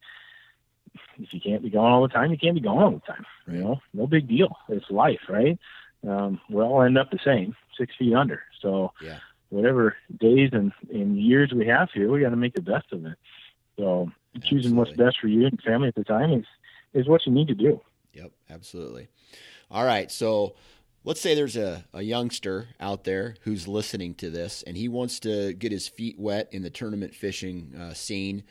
if 1.18 1.34
you 1.34 1.40
can't 1.40 1.64
be 1.64 1.70
gone 1.70 1.92
all 1.92 2.02
the 2.02 2.14
time, 2.14 2.32
you 2.32 2.38
can't 2.38 2.56
be 2.56 2.62
gone 2.62 2.84
all 2.84 2.92
the 2.92 3.00
time. 3.00 3.26
You 3.48 3.60
know, 3.60 3.82
no 3.94 4.08
big 4.08 4.28
deal. 4.28 4.58
It's 4.70 4.90
life, 4.90 5.22
right? 5.30 5.58
Um, 6.08 6.40
we 6.50 6.62
all 6.62 6.82
end 6.82 6.98
up 6.98 7.12
the 7.12 7.20
same, 7.24 7.56
six 7.78 7.94
feet 7.98 8.14
under. 8.14 8.42
So 8.62 8.92
yeah. 9.02 9.18
whatever 9.50 9.96
days 10.20 10.50
and, 10.54 10.72
and 10.92 11.20
years 11.20 11.52
we 11.54 11.68
have 11.68 11.90
here, 11.94 12.12
we 12.12 12.22
got 12.22 12.30
to 12.30 12.36
make 12.36 12.54
the 12.54 12.62
best 12.62 12.92
of 12.92 13.06
it. 13.06 13.18
So 13.78 14.12
absolutely. 14.36 14.50
choosing 14.50 14.76
what's 14.76 14.94
best 14.94 15.18
for 15.20 15.28
you 15.28 15.46
and 15.48 15.62
family 15.62 15.88
at 15.88 15.96
the 15.96 16.04
time 16.04 16.34
is 16.34 16.46
is 16.94 17.08
what 17.08 17.26
you 17.26 17.32
need 17.32 17.50
to 17.50 17.56
do. 17.56 17.82
Yep, 18.14 18.32
absolutely. 18.50 19.10
All 19.70 19.84
right, 19.84 20.10
so 20.10 20.56
let's 21.04 21.20
say 21.20 21.36
there's 21.36 21.58
a, 21.58 21.84
a 21.94 22.02
youngster 22.02 22.70
out 22.80 23.04
there 23.04 23.36
who's 23.42 23.68
listening 23.68 24.16
to 24.16 24.30
this 24.30 24.64
and 24.64 24.78
he 24.78 24.88
wants 24.88 25.20
to 25.22 25.54
get 25.54 25.72
his 25.72 25.88
feet 25.88 26.18
wet 26.18 26.48
in 26.52 26.62
the 26.62 26.70
tournament 26.70 27.14
fishing 27.14 27.74
uh, 27.78 27.94
scene 27.94 28.44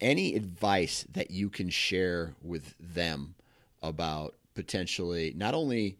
any 0.00 0.34
advice 0.34 1.04
that 1.12 1.30
you 1.30 1.48
can 1.48 1.70
share 1.70 2.34
with 2.42 2.74
them 2.78 3.34
about 3.82 4.34
potentially 4.54 5.32
not 5.36 5.54
only 5.54 5.98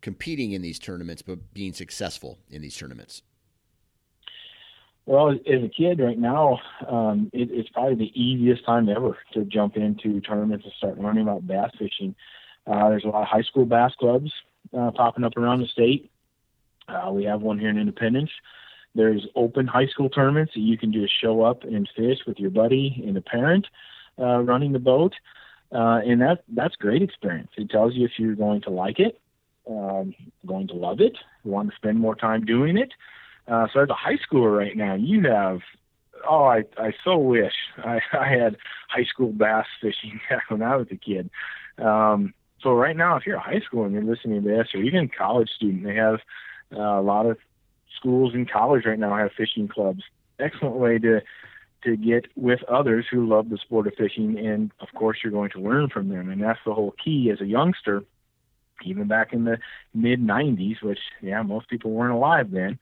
competing 0.00 0.52
in 0.52 0.62
these 0.62 0.78
tournaments 0.78 1.22
but 1.22 1.52
being 1.54 1.72
successful 1.72 2.38
in 2.50 2.62
these 2.62 2.76
tournaments? 2.76 3.22
Well, 5.06 5.30
as 5.30 5.62
a 5.62 5.68
kid 5.68 6.00
right 6.00 6.18
now, 6.18 6.58
um, 6.86 7.30
it, 7.32 7.48
it's 7.50 7.70
probably 7.70 7.94
the 7.94 8.20
easiest 8.20 8.66
time 8.66 8.90
ever 8.90 9.16
to 9.32 9.44
jump 9.44 9.76
into 9.76 10.20
tournaments 10.20 10.66
and 10.66 10.74
start 10.74 11.00
learning 11.00 11.22
about 11.22 11.46
bass 11.46 11.70
fishing. 11.78 12.14
Uh, 12.66 12.90
there's 12.90 13.04
a 13.04 13.08
lot 13.08 13.22
of 13.22 13.28
high 13.28 13.42
school 13.42 13.64
bass 13.64 13.92
clubs 13.98 14.30
uh, 14.76 14.90
popping 14.90 15.24
up 15.24 15.36
around 15.38 15.60
the 15.60 15.66
state. 15.66 16.10
Uh, 16.88 17.10
we 17.10 17.24
have 17.24 17.40
one 17.40 17.58
here 17.58 17.70
in 17.70 17.78
Independence. 17.78 18.30
There's 18.94 19.26
open 19.34 19.66
high 19.66 19.86
school 19.86 20.08
tournaments 20.08 20.52
that 20.54 20.60
you 20.60 20.76
can 20.78 20.92
just 20.92 21.12
show 21.20 21.42
up 21.42 21.64
and 21.64 21.88
fish 21.96 22.18
with 22.26 22.38
your 22.38 22.50
buddy 22.50 23.02
and 23.06 23.16
a 23.16 23.20
parent 23.20 23.66
uh, 24.18 24.40
running 24.40 24.72
the 24.72 24.78
boat, 24.78 25.14
uh, 25.72 26.00
and 26.04 26.20
that 26.20 26.44
that's 26.48 26.76
great 26.76 27.02
experience. 27.02 27.50
It 27.56 27.70
tells 27.70 27.94
you 27.94 28.04
if 28.04 28.12
you're 28.18 28.34
going 28.34 28.62
to 28.62 28.70
like 28.70 28.98
it, 28.98 29.20
um, 29.68 30.14
going 30.46 30.68
to 30.68 30.74
love 30.74 31.00
it, 31.00 31.16
want 31.44 31.70
to 31.70 31.76
spend 31.76 31.98
more 31.98 32.14
time 32.14 32.44
doing 32.44 32.76
it. 32.76 32.92
Uh, 33.46 33.66
so 33.72 33.80
as 33.80 33.88
a 33.88 33.94
high 33.94 34.18
schooler 34.18 34.56
right 34.56 34.76
now, 34.76 34.94
you 34.94 35.22
have 35.28 35.60
oh, 36.28 36.44
I 36.44 36.64
I 36.76 36.92
so 37.04 37.16
wish 37.16 37.52
I, 37.78 38.00
I 38.12 38.28
had 38.28 38.56
high 38.88 39.04
school 39.04 39.32
bass 39.32 39.66
fishing 39.80 40.20
back 40.28 40.44
when 40.50 40.62
I 40.62 40.76
was 40.76 40.88
a 40.90 40.96
kid. 40.96 41.30
Um, 41.78 42.34
so 42.60 42.72
right 42.72 42.96
now, 42.96 43.16
if 43.16 43.26
you're 43.26 43.36
a 43.36 43.40
high 43.40 43.60
school 43.60 43.84
and 43.84 43.92
you're 43.92 44.02
listening 44.02 44.42
to 44.42 44.48
this, 44.48 44.68
or 44.74 44.80
even 44.80 45.04
a 45.04 45.08
college 45.08 45.50
student, 45.50 45.84
they 45.84 45.94
have 45.94 46.18
uh, 46.74 46.98
a 46.98 47.02
lot 47.02 47.26
of 47.26 47.38
schools 47.98 48.34
and 48.34 48.50
college 48.50 48.84
right 48.84 48.98
now 48.98 49.16
have 49.16 49.32
fishing 49.36 49.68
clubs. 49.68 50.02
Excellent 50.38 50.76
way 50.76 50.98
to 50.98 51.20
to 51.84 51.96
get 51.96 52.26
with 52.36 52.62
others 52.64 53.06
who 53.10 53.26
love 53.26 53.50
the 53.50 53.58
sport 53.58 53.86
of 53.86 53.94
fishing, 53.94 54.38
and 54.38 54.72
of 54.80 54.88
course, 54.94 55.18
you're 55.22 55.32
going 55.32 55.50
to 55.50 55.60
learn 55.60 55.88
from 55.88 56.08
them, 56.08 56.28
and 56.28 56.42
that's 56.42 56.58
the 56.66 56.74
whole 56.74 56.94
key 57.02 57.30
as 57.30 57.40
a 57.40 57.46
youngster. 57.46 58.04
Even 58.84 59.08
back 59.08 59.32
in 59.32 59.44
the 59.44 59.58
mid 59.92 60.20
'90s, 60.20 60.82
which 60.82 61.00
yeah, 61.20 61.42
most 61.42 61.68
people 61.68 61.90
weren't 61.90 62.14
alive 62.14 62.50
then. 62.50 62.78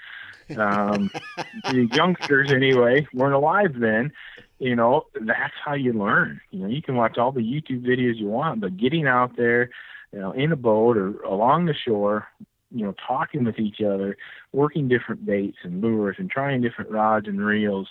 Um, 0.58 1.10
the 1.64 1.88
youngsters, 1.92 2.52
anyway, 2.52 3.06
weren't 3.14 3.34
alive 3.34 3.78
then. 3.78 4.12
You 4.58 4.76
know, 4.76 5.06
that's 5.14 5.54
how 5.64 5.74
you 5.74 5.92
learn. 5.92 6.40
You 6.50 6.60
know, 6.60 6.68
you 6.68 6.82
can 6.82 6.96
watch 6.96 7.16
all 7.16 7.32
the 7.32 7.40
YouTube 7.40 7.86
videos 7.86 8.16
you 8.16 8.26
want, 8.26 8.60
but 8.60 8.76
getting 8.76 9.06
out 9.06 9.36
there, 9.36 9.70
you 10.12 10.18
know, 10.18 10.32
in 10.32 10.52
a 10.52 10.56
boat 10.56 10.98
or 10.98 11.20
along 11.22 11.66
the 11.66 11.74
shore, 11.74 12.28
you 12.76 12.84
know, 12.84 12.94
talking 13.06 13.44
with 13.44 13.58
each 13.58 13.80
other, 13.80 14.16
working 14.52 14.86
different 14.86 15.24
baits 15.24 15.56
and 15.62 15.80
lures, 15.80 16.16
and 16.18 16.30
trying 16.30 16.60
different 16.60 16.90
rods 16.90 17.26
and 17.26 17.44
reels. 17.44 17.88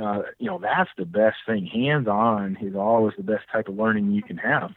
Uh, 0.00 0.22
you 0.38 0.46
know, 0.46 0.58
that's 0.58 0.90
the 0.98 1.06
best 1.06 1.38
thing. 1.46 1.66
Hands 1.66 2.06
on 2.06 2.58
is 2.60 2.76
always 2.76 3.14
the 3.16 3.22
best 3.22 3.44
type 3.50 3.68
of 3.68 3.76
learning 3.76 4.12
you 4.12 4.22
can 4.22 4.36
have. 4.36 4.72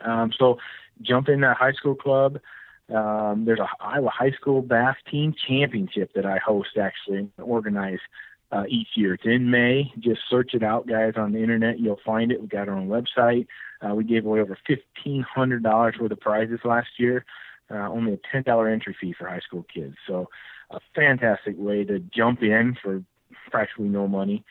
Um, 0.00 0.32
so, 0.38 0.58
jump 1.02 1.28
in 1.28 1.40
that 1.40 1.56
high 1.56 1.72
school 1.72 1.96
club. 1.96 2.38
Um, 2.94 3.44
there's 3.44 3.58
a 3.58 3.68
Iowa 3.80 4.10
High 4.10 4.32
School 4.32 4.62
Bass 4.62 4.96
Team 5.10 5.34
Championship 5.48 6.12
that 6.14 6.26
I 6.26 6.38
host 6.38 6.76
actually 6.80 7.18
and 7.18 7.30
organize 7.38 7.98
uh, 8.52 8.64
each 8.68 8.88
year. 8.94 9.14
It's 9.14 9.24
in 9.24 9.50
May. 9.50 9.92
Just 9.98 10.20
search 10.30 10.54
it 10.54 10.62
out, 10.62 10.86
guys, 10.86 11.14
on 11.16 11.32
the 11.32 11.42
internet. 11.42 11.80
You'll 11.80 12.00
find 12.04 12.30
it. 12.30 12.40
We 12.40 12.46
got 12.46 12.68
our 12.68 12.76
own 12.76 12.88
website. 12.88 13.46
Uh, 13.80 13.94
we 13.94 14.04
gave 14.04 14.24
away 14.24 14.40
over 14.40 14.56
fifteen 14.66 15.22
hundred 15.22 15.62
dollars 15.62 15.96
worth 16.00 16.12
of 16.12 16.20
prizes 16.20 16.60
last 16.64 16.88
year 16.98 17.24
uh, 17.70 17.88
only 17.88 18.14
a 18.14 18.36
$10 18.36 18.72
entry 18.72 18.96
fee 19.00 19.14
for 19.16 19.28
high 19.28 19.40
school 19.40 19.64
kids. 19.72 19.96
So 20.06 20.28
a 20.70 20.80
fantastic 20.94 21.54
way 21.58 21.84
to 21.84 21.98
jump 21.98 22.42
in 22.42 22.76
for 22.82 23.02
practically 23.50 23.88
no 23.88 24.08
money. 24.08 24.44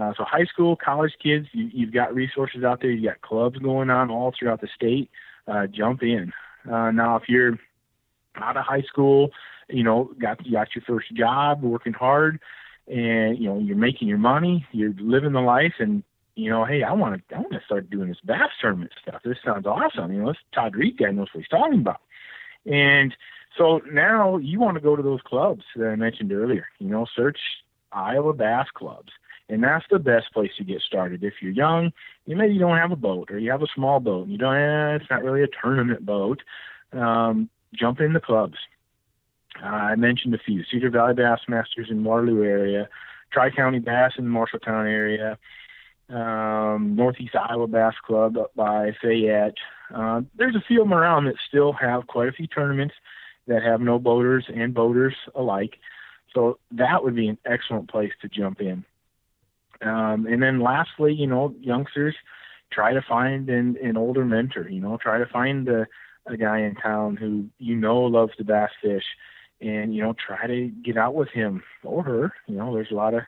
Uh, 0.00 0.12
so 0.16 0.24
high 0.24 0.44
school, 0.44 0.76
college 0.76 1.12
kids, 1.22 1.46
you, 1.52 1.70
you've 1.72 1.92
got 1.92 2.14
resources 2.14 2.62
out 2.64 2.80
there. 2.80 2.90
You've 2.90 3.10
got 3.10 3.20
clubs 3.20 3.58
going 3.58 3.90
on 3.90 4.10
all 4.10 4.32
throughout 4.38 4.60
the 4.60 4.68
state. 4.74 5.10
Uh, 5.46 5.66
jump 5.66 6.02
in. 6.02 6.32
Uh, 6.70 6.90
now, 6.90 7.16
if 7.16 7.24
you're 7.28 7.58
out 8.36 8.56
of 8.56 8.64
high 8.64 8.82
school, 8.82 9.30
you 9.68 9.82
know, 9.82 10.10
got 10.20 10.38
got 10.50 10.68
your 10.74 10.84
first 10.86 11.14
job, 11.14 11.62
working 11.62 11.92
hard, 11.92 12.40
and 12.86 13.38
you 13.38 13.48
know 13.48 13.58
you're 13.58 13.76
making 13.76 14.08
your 14.08 14.18
money, 14.18 14.66
you're 14.72 14.94
living 14.98 15.32
the 15.32 15.40
life, 15.40 15.74
and 15.78 16.02
you 16.34 16.50
know, 16.50 16.64
hey, 16.64 16.82
I 16.82 16.92
want 16.92 17.22
to 17.28 17.34
I 17.34 17.40
want 17.40 17.52
to 17.52 17.60
start 17.64 17.90
doing 17.90 18.08
this 18.08 18.18
bass 18.24 18.50
tournament 18.60 18.92
stuff. 19.02 19.22
This 19.24 19.38
sounds 19.44 19.66
awesome. 19.66 20.12
You 20.12 20.22
know, 20.22 20.28
this 20.28 20.36
Todd 20.54 20.76
Reed 20.76 20.98
guy 20.98 21.10
knows 21.10 21.28
what 21.32 21.40
he's 21.40 21.48
talking 21.48 21.80
about. 21.80 22.00
And 22.70 23.14
so 23.56 23.80
now 23.90 24.36
you 24.36 24.60
want 24.60 24.76
to 24.76 24.80
go 24.80 24.94
to 24.94 25.02
those 25.02 25.20
clubs 25.24 25.64
that 25.76 25.88
I 25.88 25.96
mentioned 25.96 26.32
earlier. 26.32 26.66
You 26.78 26.88
know, 26.88 27.06
search 27.16 27.38
Iowa 27.92 28.32
Bass 28.32 28.68
Clubs. 28.74 29.12
And 29.50 29.64
that's 29.64 29.86
the 29.90 29.98
best 29.98 30.32
place 30.32 30.50
to 30.58 30.64
get 30.64 30.82
started. 30.82 31.24
If 31.24 31.34
you're 31.40 31.52
young, 31.52 31.92
you 32.26 32.36
maybe 32.36 32.52
you 32.52 32.60
don't 32.60 32.76
have 32.76 32.92
a 32.92 32.96
boat 32.96 33.30
or 33.30 33.38
you 33.38 33.50
have 33.50 33.62
a 33.62 33.68
small 33.74 33.98
boat 33.98 34.24
and 34.24 34.32
you 34.32 34.38
don't, 34.38 34.54
eh, 34.54 34.96
it's 34.96 35.10
not 35.10 35.24
really 35.24 35.42
a 35.42 35.48
tournament 35.62 36.04
boat. 36.04 36.42
Um, 36.92 37.48
jump 37.72 38.00
in 38.00 38.12
the 38.12 38.20
clubs. 38.20 38.58
Uh, 39.62 39.66
I 39.66 39.96
mentioned 39.96 40.34
a 40.34 40.38
few 40.38 40.64
Cedar 40.70 40.90
Valley 40.90 41.14
Bass 41.14 41.40
Masters 41.48 41.88
in 41.90 42.04
Waterloo 42.04 42.44
area, 42.44 42.88
Tri 43.32 43.50
County 43.50 43.78
Bass 43.78 44.12
in 44.18 44.24
the 44.24 44.30
Marshalltown 44.30 44.86
area, 44.86 45.38
um, 46.10 46.94
Northeast 46.96 47.34
Iowa 47.36 47.66
Bass 47.66 47.94
Club 48.04 48.36
up 48.38 48.54
by 48.54 48.92
Fayette. 49.00 49.56
Uh, 49.94 50.22
there's 50.36 50.56
a 50.56 50.64
few 50.66 50.82
of 50.82 50.88
them 50.88 50.98
around 50.98 51.26
that 51.26 51.36
still 51.48 51.72
have 51.74 52.06
quite 52.06 52.28
a 52.28 52.32
few 52.32 52.46
tournaments 52.46 52.94
that 53.46 53.62
have 53.62 53.80
no 53.80 53.98
boaters 53.98 54.46
and 54.54 54.74
boaters 54.74 55.14
alike. 55.34 55.78
So 56.34 56.58
that 56.72 57.02
would 57.02 57.14
be 57.14 57.28
an 57.28 57.38
excellent 57.44 57.90
place 57.90 58.12
to 58.22 58.28
jump 58.28 58.60
in. 58.60 58.84
Um, 59.80 60.26
and 60.26 60.42
then 60.42 60.60
lastly, 60.60 61.14
you 61.14 61.26
know, 61.26 61.54
youngsters 61.60 62.14
try 62.70 62.92
to 62.92 63.02
find 63.02 63.48
an, 63.48 63.76
an 63.82 63.96
older 63.96 64.24
mentor, 64.24 64.68
you 64.68 64.80
know, 64.80 64.98
try 65.00 65.18
to 65.18 65.26
find 65.26 65.68
a, 65.68 65.86
a 66.26 66.36
guy 66.36 66.60
in 66.60 66.74
town 66.74 67.16
who 67.16 67.46
you 67.58 67.76
know 67.76 68.00
loves 68.00 68.34
to 68.36 68.44
bass 68.44 68.70
fish 68.82 69.04
and, 69.60 69.94
you 69.94 70.02
know, 70.02 70.14
try 70.14 70.46
to 70.46 70.68
get 70.84 70.96
out 70.96 71.14
with 71.14 71.28
him 71.30 71.62
or 71.82 72.02
her. 72.02 72.32
You 72.46 72.56
know, 72.56 72.74
there's 72.74 72.90
a 72.90 72.94
lot 72.94 73.14
of 73.14 73.22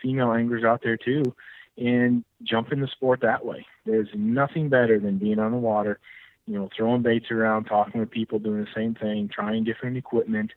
female 0.00 0.32
anglers 0.32 0.64
out 0.64 0.80
there 0.82 0.96
too 0.96 1.34
and 1.76 2.24
jump 2.42 2.72
in 2.72 2.80
the 2.80 2.88
sport 2.88 3.20
that 3.22 3.44
way. 3.44 3.66
There's 3.84 4.08
nothing 4.14 4.68
better 4.68 4.98
than 4.98 5.18
being 5.18 5.38
on 5.38 5.52
the 5.52 5.58
water, 5.58 5.98
you 6.46 6.54
know, 6.54 6.68
throwing 6.76 7.02
baits 7.02 7.30
around, 7.30 7.64
talking 7.64 8.00
with 8.00 8.10
people, 8.10 8.38
doing 8.38 8.64
the 8.64 8.70
same 8.74 8.94
thing, 8.94 9.28
trying 9.28 9.64
different 9.64 9.96
equipment. 9.96 10.52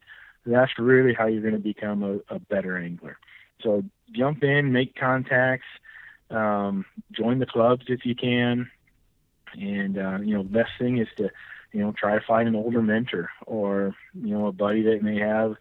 That's 0.45 0.77
really 0.77 1.13
how 1.13 1.25
you're 1.27 1.41
going 1.41 1.53
to 1.53 1.59
become 1.59 2.03
a, 2.03 2.35
a 2.35 2.39
better 2.39 2.77
angler. 2.77 3.17
So 3.61 3.83
jump 4.11 4.43
in, 4.43 4.71
make 4.71 4.95
contacts, 4.95 5.65
um, 6.29 6.85
join 7.11 7.39
the 7.39 7.45
clubs 7.45 7.85
if 7.87 8.05
you 8.05 8.15
can, 8.15 8.69
and 9.59 9.97
uh, 9.97 10.19
you 10.21 10.35
know, 10.35 10.43
best 10.43 10.71
thing 10.77 10.99
is 10.99 11.07
to, 11.17 11.29
you 11.71 11.79
know, 11.79 11.93
try 11.97 12.17
to 12.17 12.25
find 12.25 12.47
an 12.47 12.55
older 12.55 12.81
mentor 12.81 13.29
or 13.45 13.95
you 14.13 14.29
know 14.29 14.47
a 14.47 14.51
buddy 14.51 14.83
that 14.83 15.01
may 15.01 15.17
have, 15.17 15.55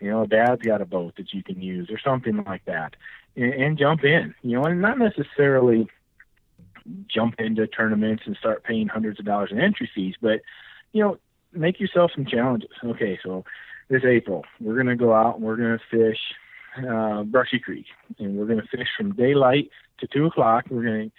you 0.00 0.10
know, 0.10 0.22
a 0.22 0.26
dad's 0.26 0.62
got 0.62 0.80
a 0.80 0.86
boat 0.86 1.14
that 1.16 1.34
you 1.34 1.42
can 1.42 1.60
use 1.60 1.90
or 1.90 1.98
something 1.98 2.42
like 2.44 2.64
that 2.64 2.94
and, 3.36 3.52
and 3.54 3.78
jump 3.78 4.04
in, 4.04 4.34
you 4.42 4.58
know, 4.58 4.64
and 4.64 4.80
not 4.80 4.98
necessarily 4.98 5.88
jump 7.08 7.36
into 7.38 7.66
tournaments 7.66 8.24
and 8.26 8.36
start 8.36 8.64
paying 8.64 8.88
hundreds 8.88 9.18
of 9.18 9.26
dollars 9.26 9.50
in 9.52 9.60
entry 9.60 9.90
fees, 9.94 10.14
but 10.20 10.40
you 10.92 11.02
know, 11.02 11.18
make 11.52 11.80
yourself 11.80 12.10
some 12.14 12.26
challenges. 12.26 12.70
Okay, 12.84 13.18
so 13.22 13.44
this 13.88 14.04
April 14.04 14.44
we're 14.60 14.76
gonna 14.76 14.96
go 14.96 15.12
out 15.12 15.36
and 15.36 15.44
we're 15.44 15.56
gonna 15.56 15.80
fish 15.90 16.18
uh, 16.78 17.22
Brushy 17.22 17.58
Creek, 17.58 17.86
and 18.18 18.36
we're 18.36 18.46
gonna 18.46 18.66
fish 18.70 18.88
from 18.96 19.14
daylight 19.14 19.70
to 19.98 20.06
two 20.06 20.26
o'clock. 20.26 20.66
We're 20.70 20.84
gonna 20.84 21.10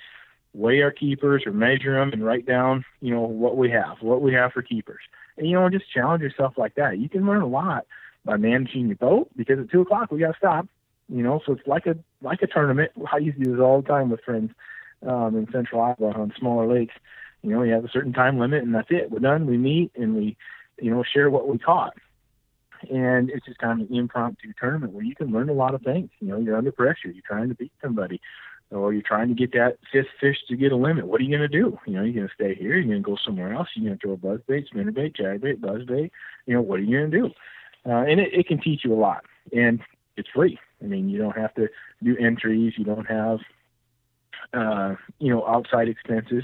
weigh 0.53 0.81
our 0.81 0.91
keepers 0.91 1.43
or 1.45 1.51
measure 1.51 1.97
them 1.99 2.13
and 2.13 2.23
write 2.23 2.45
down, 2.45 2.85
you 3.01 3.11
know, 3.13 3.21
what 3.21 3.57
we 3.57 3.71
have, 3.71 3.97
what 4.01 4.21
we 4.21 4.33
have 4.33 4.51
for 4.51 4.61
keepers, 4.61 5.01
and 5.37 5.47
you 5.47 5.53
know, 5.53 5.69
just 5.69 5.91
challenge 5.91 6.21
yourself 6.21 6.53
like 6.57 6.75
that. 6.75 6.99
You 6.99 7.09
can 7.09 7.25
learn 7.25 7.41
a 7.41 7.47
lot 7.47 7.85
by 8.25 8.37
managing 8.37 8.87
your 8.87 8.95
boat 8.95 9.29
because 9.35 9.59
at 9.59 9.69
two 9.69 9.81
o'clock 9.81 10.11
we 10.11 10.19
got 10.19 10.31
to 10.31 10.37
stop 10.37 10.67
you 11.09 11.23
know, 11.23 11.41
so 11.45 11.53
it's 11.53 11.67
like 11.67 11.85
a 11.85 11.95
like 12.21 12.41
a 12.41 12.47
tournament. 12.47 12.91
I 13.11 13.17
used 13.17 13.37
to 13.37 13.43
do 13.43 13.51
this 13.51 13.61
all 13.61 13.81
the 13.81 13.87
time 13.87 14.09
with 14.09 14.21
friends 14.21 14.51
um, 15.07 15.35
in 15.35 15.51
Central 15.51 15.81
Iowa 15.81 16.11
on 16.13 16.33
smaller 16.37 16.67
lakes. 16.67 16.95
You 17.41 17.51
know, 17.51 17.63
you 17.63 17.73
have 17.73 17.85
a 17.85 17.89
certain 17.89 18.13
time 18.13 18.39
limit, 18.39 18.63
and 18.63 18.73
that's 18.73 18.87
it. 18.89 19.11
We're 19.11 19.19
done. 19.19 19.45
We 19.45 19.57
meet 19.57 19.91
and 19.95 20.15
we, 20.15 20.37
you 20.79 20.91
know, 20.91 21.03
share 21.03 21.29
what 21.29 21.47
we 21.47 21.57
caught. 21.57 21.93
And 22.89 23.29
it's 23.29 23.45
just 23.45 23.59
kind 23.59 23.81
of 23.81 23.89
an 23.89 23.95
impromptu 23.95 24.53
tournament 24.59 24.93
where 24.93 25.03
you 25.03 25.15
can 25.15 25.31
learn 25.31 25.49
a 25.49 25.53
lot 25.53 25.73
of 25.73 25.81
things. 25.81 26.09
You 26.19 26.29
know, 26.29 26.37
you're 26.37 26.57
under 26.57 26.71
pressure. 26.71 27.09
You're 27.11 27.23
trying 27.25 27.49
to 27.49 27.55
beat 27.55 27.71
somebody. 27.81 28.21
or 28.71 28.93
you're 28.93 29.01
trying 29.01 29.29
to 29.29 29.35
get 29.35 29.51
that 29.53 29.77
fifth 29.91 30.07
fish 30.19 30.37
to 30.47 30.55
get 30.55 30.71
a 30.71 30.75
limit. 30.75 31.07
What 31.07 31.21
are 31.21 31.23
you 31.23 31.35
going 31.35 31.49
to 31.49 31.59
do? 31.61 31.77
You 31.85 31.93
know, 31.93 32.03
you're 32.03 32.13
going 32.13 32.27
to 32.27 32.33
stay 32.33 32.55
here. 32.55 32.75
You're 32.75 32.83
going 32.83 33.03
to 33.03 33.09
go 33.09 33.17
somewhere 33.23 33.53
else. 33.53 33.69
You're 33.75 33.89
going 33.89 33.99
to 33.99 34.01
throw 34.01 34.13
a 34.13 34.17
buzz 34.17 34.41
bait, 34.47 34.67
spinner 34.67 34.91
bait, 34.91 35.15
chatterbait, 35.15 35.61
buzz 35.61 35.85
bait. 35.85 36.11
You 36.45 36.55
know, 36.55 36.61
what 36.61 36.79
are 36.79 36.83
you 36.83 36.97
going 36.97 37.11
to 37.11 37.17
do? 37.17 37.25
Uh, 37.85 38.03
and 38.03 38.19
it, 38.19 38.33
it 38.33 38.47
can 38.47 38.59
teach 38.61 38.83
you 38.83 38.93
a 38.93 38.95
lot, 38.95 39.25
and 39.55 39.81
it's 40.15 40.29
free. 40.29 40.57
I 40.83 40.87
mean, 40.87 41.09
you 41.09 41.17
don't 41.17 41.37
have 41.37 41.53
to 41.55 41.69
do 42.03 42.17
entries. 42.17 42.73
You 42.77 42.85
don't 42.85 43.05
have, 43.05 43.39
uh, 44.53 44.95
you 45.19 45.33
know, 45.33 45.47
outside 45.47 45.87
expenses, 45.87 46.43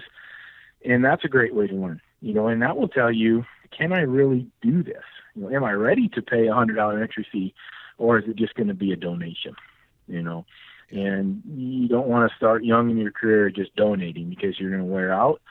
and 0.86 1.04
that's 1.04 1.26
a 1.26 1.30
great 1.30 1.54
way 1.54 1.68
to 1.68 1.76
learn. 1.76 2.02
You 2.22 2.34
know, 2.34 2.48
and 2.48 2.62
that 2.62 2.78
will 2.78 2.88
tell 2.88 3.12
you, 3.12 3.46
can 3.78 3.94
I 3.94 4.02
really 4.02 4.48
do 4.62 4.84
this? 4.84 5.04
You 5.36 5.44
know, 5.44 5.56
am 5.56 5.64
I 5.64 5.74
ready 5.74 6.10
to 6.10 6.22
pay 6.22 6.48
a 6.48 6.54
hundred 6.54 6.76
dollar 6.76 7.02
entry 7.02 7.28
fee, 7.32 7.54
or 7.98 8.20
is 8.20 8.26
it 8.28 8.36
just 8.36 8.56
going 8.56 8.68
to 8.68 8.74
be 8.74 8.92
a 8.92 8.98
donation? 8.98 9.56
You 10.08 10.22
know, 10.22 10.46
and 10.92 11.42
you 11.46 11.88
don't 11.88 12.08
want 12.08 12.30
to 12.30 12.36
start 12.36 12.64
young 12.64 12.90
in 12.90 12.98
your 12.98 13.12
career 13.12 13.50
just 13.50 13.76
donating 13.76 14.30
because 14.30 14.60
you're 14.60 14.72
going 14.72 14.82
to 14.82 14.92
wear 14.92 15.14
out, 15.14 15.42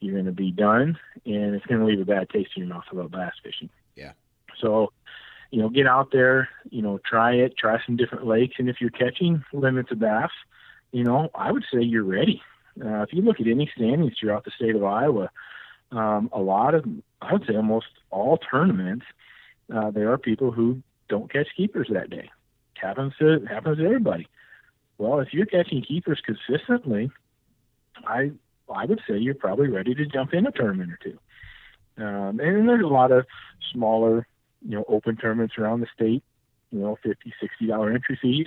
you're 0.00 0.14
going 0.14 0.26
to 0.26 0.32
be 0.32 0.50
done, 0.50 0.98
and 1.24 1.54
it's 1.54 1.66
going 1.66 1.80
to 1.80 1.86
leave 1.86 2.00
a 2.00 2.04
bad 2.04 2.30
taste 2.30 2.50
in 2.56 2.64
your 2.64 2.74
mouth 2.74 2.84
about 2.90 3.10
bass 3.10 3.32
fishing. 3.42 3.70
Yeah. 3.96 4.12
So, 4.60 4.92
you 5.54 5.60
know, 5.62 5.68
get 5.68 5.86
out 5.86 6.10
there, 6.10 6.48
you 6.70 6.82
know, 6.82 6.98
try 7.08 7.32
it, 7.34 7.56
try 7.56 7.78
some 7.86 7.96
different 7.96 8.26
lakes, 8.26 8.56
and 8.58 8.68
if 8.68 8.80
you're 8.80 8.90
catching 8.90 9.44
limits 9.52 9.92
of 9.92 10.00
bass, 10.00 10.32
you 10.90 11.04
know, 11.04 11.30
I 11.32 11.52
would 11.52 11.64
say 11.72 11.80
you're 11.80 12.02
ready. 12.02 12.42
Uh, 12.84 13.02
if 13.02 13.12
you 13.12 13.22
look 13.22 13.40
at 13.40 13.46
any 13.46 13.70
standings 13.76 14.14
throughout 14.18 14.44
the 14.44 14.50
state 14.50 14.74
of 14.74 14.82
Iowa, 14.82 15.30
um, 15.92 16.28
a 16.32 16.40
lot 16.40 16.74
of, 16.74 16.84
I 17.22 17.32
would 17.32 17.46
say 17.46 17.54
almost 17.54 17.86
all 18.10 18.36
tournaments, 18.38 19.06
uh, 19.72 19.92
there 19.92 20.10
are 20.10 20.18
people 20.18 20.50
who 20.50 20.82
don't 21.08 21.32
catch 21.32 21.46
keepers 21.56 21.88
that 21.92 22.10
day. 22.10 22.28
It 22.74 22.80
Happens 22.80 23.12
to 23.20 23.46
happens 23.48 23.78
to 23.78 23.84
everybody. 23.84 24.26
Well, 24.98 25.20
if 25.20 25.28
you're 25.32 25.46
catching 25.46 25.82
keepers 25.82 26.20
consistently, 26.26 27.12
I 28.04 28.32
I 28.68 28.86
would 28.86 29.02
say 29.06 29.18
you're 29.18 29.34
probably 29.34 29.68
ready 29.68 29.94
to 29.94 30.04
jump 30.04 30.34
in 30.34 30.48
a 30.48 30.50
tournament 30.50 30.90
or 30.90 30.98
two. 31.00 31.18
Um, 31.96 32.40
and 32.40 32.68
there's 32.68 32.84
a 32.84 32.88
lot 32.88 33.12
of 33.12 33.24
smaller, 33.72 34.26
you 34.66 34.76
know, 34.76 34.84
open 34.88 35.16
tournaments 35.16 35.54
around 35.58 35.80
the 35.80 35.86
state. 35.94 36.22
You 36.70 36.80
know, 36.80 36.98
fifty, 37.02 37.32
sixty 37.40 37.66
dollar 37.66 37.92
entry 37.92 38.18
fees. 38.20 38.46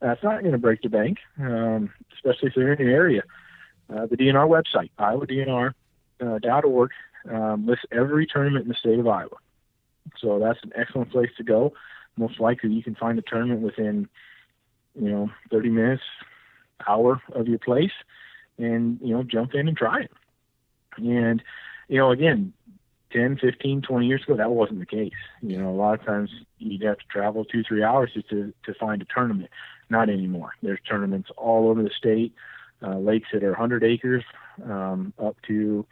That's 0.00 0.22
not 0.22 0.40
going 0.40 0.52
to 0.52 0.58
break 0.58 0.82
the 0.82 0.88
bank, 0.88 1.18
um, 1.38 1.92
especially 2.14 2.48
if 2.48 2.54
they're 2.54 2.72
in 2.72 2.86
the 2.86 2.92
area. 2.92 3.22
Uh, 3.94 4.06
the 4.06 4.16
DNR 4.16 4.48
website, 4.48 4.90
IowaDNR.org, 4.98 6.90
uh, 7.30 7.34
um, 7.34 7.66
lists 7.66 7.84
every 7.92 8.26
tournament 8.26 8.64
in 8.64 8.68
the 8.68 8.74
state 8.74 8.98
of 8.98 9.06
Iowa. 9.06 9.36
So 10.18 10.38
that's 10.38 10.58
an 10.62 10.72
excellent 10.74 11.10
place 11.10 11.30
to 11.36 11.44
go. 11.44 11.74
Most 12.16 12.40
likely, 12.40 12.72
you 12.72 12.82
can 12.82 12.94
find 12.94 13.18
a 13.18 13.22
tournament 13.22 13.60
within 13.60 14.08
you 14.94 15.10
know, 15.10 15.30
30 15.50 15.70
minutes, 15.70 16.02
hour 16.86 17.20
of 17.32 17.48
your 17.48 17.58
place 17.58 17.92
and, 18.58 18.98
you 19.02 19.14
know, 19.14 19.22
jump 19.22 19.54
in 19.54 19.68
and 19.68 19.76
try 19.76 20.00
it. 20.00 20.12
And, 20.96 21.42
you 21.88 21.98
know, 21.98 22.10
again, 22.10 22.52
10, 23.12 23.38
15, 23.38 23.82
20 23.82 24.06
years 24.06 24.22
ago, 24.22 24.36
that 24.36 24.50
wasn't 24.50 24.80
the 24.80 24.86
case. 24.86 25.12
You 25.42 25.58
know, 25.58 25.70
a 25.70 25.74
lot 25.74 25.98
of 25.98 26.04
times 26.04 26.30
you'd 26.58 26.82
have 26.82 26.98
to 26.98 27.04
travel 27.10 27.44
two, 27.44 27.62
three 27.62 27.82
hours 27.82 28.10
to, 28.14 28.52
to 28.64 28.74
find 28.74 29.02
a 29.02 29.06
tournament. 29.12 29.50
Not 29.88 30.08
anymore. 30.08 30.52
There's 30.62 30.78
tournaments 30.88 31.30
all 31.36 31.68
over 31.68 31.82
the 31.82 31.90
state, 31.96 32.32
uh, 32.82 32.98
lakes 32.98 33.28
that 33.32 33.42
are 33.42 33.50
100 33.50 33.82
acres 33.82 34.24
um, 34.64 35.12
up 35.18 35.36
to, 35.48 35.84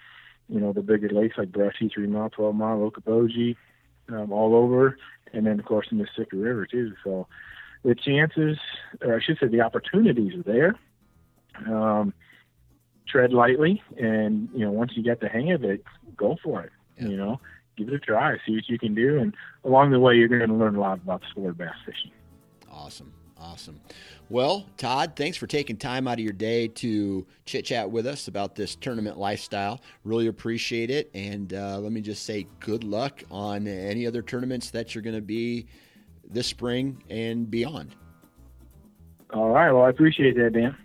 you 0.48 0.60
know, 0.60 0.72
the 0.72 0.82
bigger 0.82 1.08
lakes 1.08 1.36
like 1.36 1.52
Brushy, 1.52 1.90
Three 1.92 2.06
Mile, 2.06 2.30
12 2.30 2.54
Mile, 2.54 2.90
Okoboji, 2.90 3.56
um, 4.08 4.32
all 4.32 4.54
over. 4.54 4.96
And 5.32 5.46
then, 5.46 5.58
of 5.58 5.66
course, 5.66 5.88
the 5.90 5.96
Mississippi 5.96 6.36
River, 6.36 6.66
too. 6.66 6.94
So, 7.04 7.26
the 7.84 7.94
chances, 7.94 8.58
or 9.02 9.16
I 9.16 9.20
should 9.22 9.38
say, 9.38 9.46
the 9.46 9.60
opportunities 9.60 10.34
are 10.34 10.42
there. 10.42 10.74
Um, 11.66 12.12
tread 13.08 13.32
lightly, 13.32 13.82
and 13.96 14.48
you 14.52 14.64
know, 14.64 14.70
once 14.70 14.92
you 14.94 15.02
get 15.02 15.20
the 15.20 15.28
hang 15.28 15.50
of 15.52 15.64
it, 15.64 15.84
go 16.16 16.36
for 16.42 16.62
it. 16.62 16.72
Yeah. 17.00 17.08
You 17.08 17.16
know, 17.16 17.40
give 17.76 17.88
it 17.88 17.94
a 17.94 17.98
try, 17.98 18.36
see 18.46 18.54
what 18.54 18.68
you 18.68 18.78
can 18.78 18.94
do, 18.94 19.18
and 19.18 19.34
along 19.64 19.90
the 19.90 20.00
way, 20.00 20.16
you're 20.16 20.28
going 20.28 20.48
to 20.48 20.54
learn 20.54 20.76
a 20.76 20.80
lot 20.80 20.98
about 20.98 21.22
sport 21.30 21.56
bass 21.56 21.74
fishing. 21.84 22.10
Awesome. 22.70 23.12
Awesome. 23.40 23.80
Well, 24.30 24.66
Todd, 24.76 25.12
thanks 25.14 25.36
for 25.36 25.46
taking 25.46 25.76
time 25.76 26.08
out 26.08 26.14
of 26.14 26.24
your 26.24 26.32
day 26.32 26.68
to 26.68 27.24
chit 27.46 27.64
chat 27.64 27.88
with 27.88 28.06
us 28.06 28.26
about 28.26 28.56
this 28.56 28.74
tournament 28.74 29.16
lifestyle. 29.16 29.80
Really 30.04 30.26
appreciate 30.26 30.90
it. 30.90 31.08
And 31.14 31.54
uh, 31.54 31.78
let 31.78 31.92
me 31.92 32.00
just 32.00 32.24
say 32.24 32.46
good 32.58 32.82
luck 32.82 33.22
on 33.30 33.68
any 33.68 34.06
other 34.06 34.22
tournaments 34.22 34.70
that 34.70 34.94
you're 34.94 35.02
going 35.02 35.16
to 35.16 35.22
be 35.22 35.66
this 36.28 36.48
spring 36.48 37.02
and 37.10 37.48
beyond. 37.48 37.94
All 39.32 39.50
right. 39.50 39.70
Well, 39.70 39.84
I 39.84 39.90
appreciate 39.90 40.36
that, 40.36 40.52
Dan. 40.52 40.76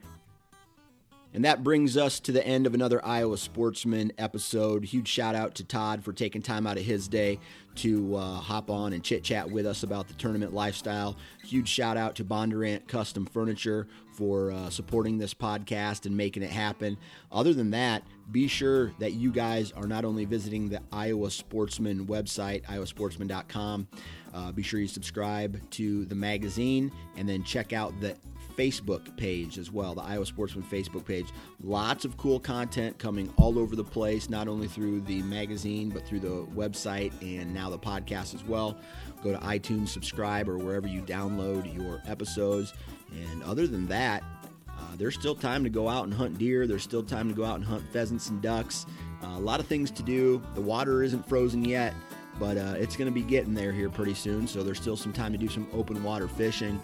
And 1.33 1.45
that 1.45 1.63
brings 1.63 1.97
us 1.97 2.19
to 2.21 2.31
the 2.31 2.45
end 2.45 2.67
of 2.67 2.75
another 2.75 3.03
Iowa 3.03 3.37
Sportsman 3.37 4.11
episode. 4.19 4.85
Huge 4.85 5.07
shout 5.07 5.33
out 5.33 5.55
to 5.55 5.63
Todd 5.63 6.03
for 6.03 6.13
taking 6.13 6.43
time 6.43 6.67
out 6.67 6.77
of 6.77 6.83
his 6.83 7.07
day 7.07 7.39
to 7.75 8.15
uh, 8.15 8.35
hop 8.35 8.69
on 8.69 8.93
and 8.93 9.03
chit 9.03 9.23
chat 9.23 9.49
with 9.49 9.65
us 9.65 9.81
about 9.81 10.07
the 10.07 10.13
tournament 10.13 10.53
lifestyle. 10.53 11.17
Huge 11.43 11.67
shout 11.67 11.97
out 11.97 12.15
to 12.15 12.23
Bondurant 12.23 12.87
Custom 12.87 13.25
Furniture 13.25 13.87
for 14.11 14.51
uh, 14.51 14.69
supporting 14.69 15.17
this 15.17 15.33
podcast 15.33 16.05
and 16.05 16.15
making 16.15 16.43
it 16.43 16.51
happen. 16.51 16.97
Other 17.31 17.51
than 17.53 17.71
that, 17.71 18.03
be 18.31 18.47
sure 18.47 18.93
that 18.99 19.13
you 19.13 19.31
guys 19.31 19.71
are 19.71 19.87
not 19.87 20.05
only 20.05 20.25
visiting 20.25 20.69
the 20.69 20.81
Iowa 20.91 21.31
Sportsman 21.31 22.05
website, 22.05 22.63
iowasportsman.com, 22.65 23.87
uh, 24.35 24.51
be 24.51 24.61
sure 24.61 24.79
you 24.79 24.87
subscribe 24.87 25.59
to 25.71 26.05
the 26.05 26.15
magazine 26.15 26.91
and 27.17 27.27
then 27.27 27.43
check 27.43 27.73
out 27.73 27.99
the 28.01 28.15
Facebook 28.57 29.15
page 29.17 29.57
as 29.57 29.71
well, 29.71 29.95
the 29.95 30.01
Iowa 30.01 30.25
Sportsman 30.25 30.65
Facebook 30.65 31.05
page. 31.05 31.27
Lots 31.61 32.05
of 32.05 32.17
cool 32.17 32.39
content 32.39 32.97
coming 32.97 33.31
all 33.37 33.57
over 33.59 33.75
the 33.75 33.83
place, 33.83 34.29
not 34.29 34.47
only 34.47 34.67
through 34.67 35.01
the 35.01 35.21
magazine, 35.23 35.89
but 35.89 36.05
through 36.05 36.19
the 36.19 36.45
website 36.55 37.11
and 37.21 37.53
now 37.53 37.69
the 37.69 37.79
podcast 37.79 38.33
as 38.33 38.43
well. 38.43 38.77
Go 39.23 39.31
to 39.31 39.37
iTunes, 39.39 39.89
subscribe, 39.89 40.49
or 40.49 40.57
wherever 40.57 40.87
you 40.87 41.01
download 41.01 41.73
your 41.73 42.01
episodes. 42.05 42.73
And 43.11 43.43
other 43.43 43.67
than 43.67 43.87
that, 43.87 44.23
uh, 44.67 44.95
there's 44.97 45.15
still 45.15 45.35
time 45.35 45.63
to 45.63 45.69
go 45.69 45.87
out 45.87 46.05
and 46.05 46.13
hunt 46.13 46.37
deer. 46.37 46.67
There's 46.67 46.83
still 46.83 47.03
time 47.03 47.29
to 47.29 47.35
go 47.35 47.45
out 47.45 47.55
and 47.55 47.65
hunt 47.65 47.83
pheasants 47.91 48.29
and 48.29 48.41
ducks. 48.41 48.85
Uh, 49.23 49.37
a 49.37 49.39
lot 49.39 49.59
of 49.59 49.67
things 49.67 49.91
to 49.91 50.03
do. 50.03 50.41
The 50.55 50.61
water 50.61 51.03
isn't 51.03 51.27
frozen 51.27 51.63
yet, 51.63 51.93
but 52.39 52.57
uh, 52.57 52.75
it's 52.77 52.95
going 52.95 53.07
to 53.07 53.13
be 53.13 53.21
getting 53.21 53.53
there 53.53 53.71
here 53.71 53.89
pretty 53.89 54.13
soon. 54.13 54.47
So 54.47 54.63
there's 54.63 54.79
still 54.79 54.97
some 54.97 55.13
time 55.13 55.31
to 55.31 55.37
do 55.37 55.47
some 55.47 55.67
open 55.73 56.03
water 56.03 56.27
fishing. 56.27 56.81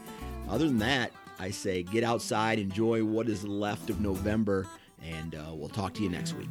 Other 0.48 0.68
than 0.68 0.80
that, 0.80 1.12
I 1.40 1.52
say 1.52 1.84
get 1.84 2.04
outside, 2.04 2.60
enjoy 2.60 3.04
what 3.04 3.30
is 3.30 3.46
left 3.46 3.90
of 3.90 4.02
November, 4.02 4.68
and 5.02 5.36
uh, 5.36 5.54
we'll 5.54 5.70
talk 5.70 5.94
to 5.96 6.04
you 6.04 6.10
next 6.10 6.34
week. 6.34 6.50